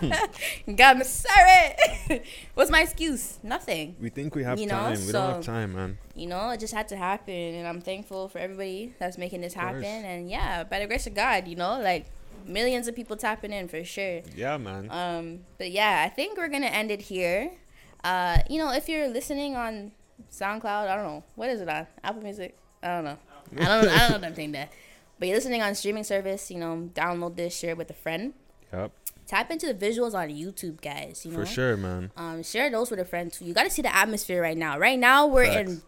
God, 0.75 0.97
I'm 0.97 1.03
sorry. 1.03 2.21
What's 2.53 2.69
my 2.71 2.81
excuse? 2.81 3.39
Nothing. 3.43 3.95
We 3.99 4.09
think 4.09 4.35
we 4.35 4.43
have 4.43 4.59
You 4.59 4.67
know, 4.67 4.73
time. 4.75 5.05
we 5.05 5.11
don't 5.11 5.33
have 5.35 5.43
time, 5.43 5.73
man. 5.75 5.97
You 6.15 6.27
know, 6.27 6.49
it 6.51 6.59
just 6.59 6.73
had 6.73 6.87
to 6.89 6.97
happen, 6.97 7.33
and 7.33 7.67
I'm 7.67 7.81
thankful 7.81 8.27
for 8.29 8.39
everybody 8.39 8.93
that's 8.99 9.17
making 9.17 9.41
this 9.41 9.53
happen. 9.53 9.83
And 9.83 10.29
yeah, 10.29 10.63
by 10.63 10.79
the 10.79 10.87
grace 10.87 11.07
of 11.07 11.13
God, 11.15 11.47
you 11.47 11.55
know, 11.55 11.79
like 11.79 12.05
millions 12.45 12.87
of 12.87 12.95
people 12.95 13.15
tapping 13.17 13.51
in 13.51 13.67
for 13.67 13.83
sure. 13.83 14.21
Yeah, 14.35 14.57
man. 14.57 14.89
Um, 14.91 15.39
but 15.57 15.71
yeah, 15.71 16.03
I 16.05 16.09
think 16.09 16.37
we're 16.37 16.47
gonna 16.49 16.67
end 16.67 16.91
it 16.91 17.01
here. 17.03 17.51
Uh, 18.03 18.39
you 18.49 18.57
know, 18.59 18.71
if 18.71 18.87
you're 18.87 19.07
listening 19.07 19.55
on 19.55 19.91
SoundCloud, 20.31 20.87
I 20.87 20.95
don't 20.95 21.05
know 21.05 21.23
what 21.35 21.49
is 21.49 21.61
it 21.61 21.69
on 21.69 21.87
Apple 22.03 22.21
Music. 22.21 22.55
I 22.83 22.87
don't 22.89 23.03
know. 23.03 23.17
I 23.59 23.65
don't. 23.65 23.87
I 23.89 23.97
don't 23.99 24.11
know 24.11 24.17
them 24.19 24.33
thing 24.33 24.51
that. 24.53 24.71
But 25.19 25.27
you're 25.29 25.37
listening 25.37 25.61
on 25.63 25.73
streaming 25.75 26.03
service. 26.03 26.51
You 26.51 26.59
know, 26.59 26.89
download 26.93 27.35
this, 27.35 27.57
share 27.57 27.71
it 27.71 27.77
with 27.77 27.89
a 27.89 27.93
friend. 27.95 28.33
yep. 28.71 28.91
Tap 29.27 29.51
into 29.51 29.71
the 29.71 29.73
visuals 29.73 30.13
on 30.13 30.29
YouTube, 30.29 30.81
guys. 30.81 31.25
You 31.25 31.31
know, 31.33 31.39
For 31.39 31.45
sure, 31.45 31.75
man. 31.77 32.11
um, 32.15 32.43
share 32.43 32.69
those 32.71 32.89
with 32.89 32.99
a 32.99 33.05
friend 33.05 33.31
too. 33.31 33.43
You 33.45 33.53
got 33.53 33.63
to 33.63 33.69
see 33.69 33.81
the 33.81 33.93
atmosphere 33.93 34.41
right 34.41 34.57
now. 34.57 34.79
Right 34.79 34.97
now, 34.97 35.27
we're 35.27 35.45
Facts. 35.47 35.69
in 35.69 35.81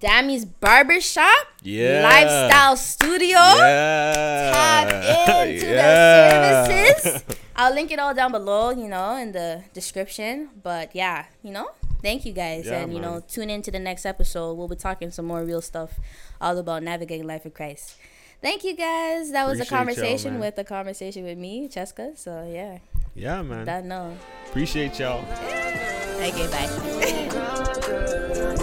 Dammy's 0.00 0.44
barber 0.44 1.00
shop, 1.00 1.46
Yeah. 1.62 2.02
lifestyle 2.02 2.76
studio. 2.76 3.38
Yeah. 3.38 4.52
Tap 4.54 5.46
into 5.48 5.66
Yeah. 5.66 6.62
the 6.66 6.66
services. 6.94 7.36
I'll 7.56 7.74
link 7.74 7.90
it 7.90 7.98
all 7.98 8.14
down 8.14 8.30
below, 8.32 8.70
you 8.70 8.88
know, 8.88 9.16
in 9.16 9.32
the 9.32 9.64
description. 9.74 10.50
But 10.62 10.94
yeah, 10.94 11.24
you 11.42 11.50
know, 11.50 11.68
thank 12.00 12.24
you 12.24 12.32
guys, 12.32 12.66
Yeah, 12.66 12.80
and 12.82 12.94
you 12.94 13.00
know, 13.00 13.22
tune 13.28 13.50
in 13.50 13.60
to 13.62 13.70
the 13.72 13.80
next 13.80 14.06
episode. 14.06 14.54
We'll 14.54 14.68
be 14.68 14.76
talking 14.76 15.10
some 15.10 15.26
more 15.26 15.42
real 15.44 15.60
stuff, 15.60 15.98
all 16.40 16.56
about 16.56 16.82
navigating 16.84 17.26
life 17.26 17.42
with 17.44 17.54
Christ 17.54 17.96
thank 18.40 18.64
you 18.64 18.74
guys. 18.76 19.32
That 19.32 19.46
was 19.46 19.60
a 19.60 19.66
conversation 19.66 20.40
with 20.40 20.58
a 20.58 20.64
conversation 20.64 21.24
with 21.24 21.38
me, 21.38 21.68
Cheska. 21.68 22.16
So 22.16 22.48
yeah. 22.50 22.78
Yeah, 23.14 23.42
man. 23.42 23.64
That 23.64 23.84
know. 23.84 24.16
Appreciate 24.48 24.98
y'all. 24.98 25.24
Okay, 26.20 26.48
bye. 26.50 26.68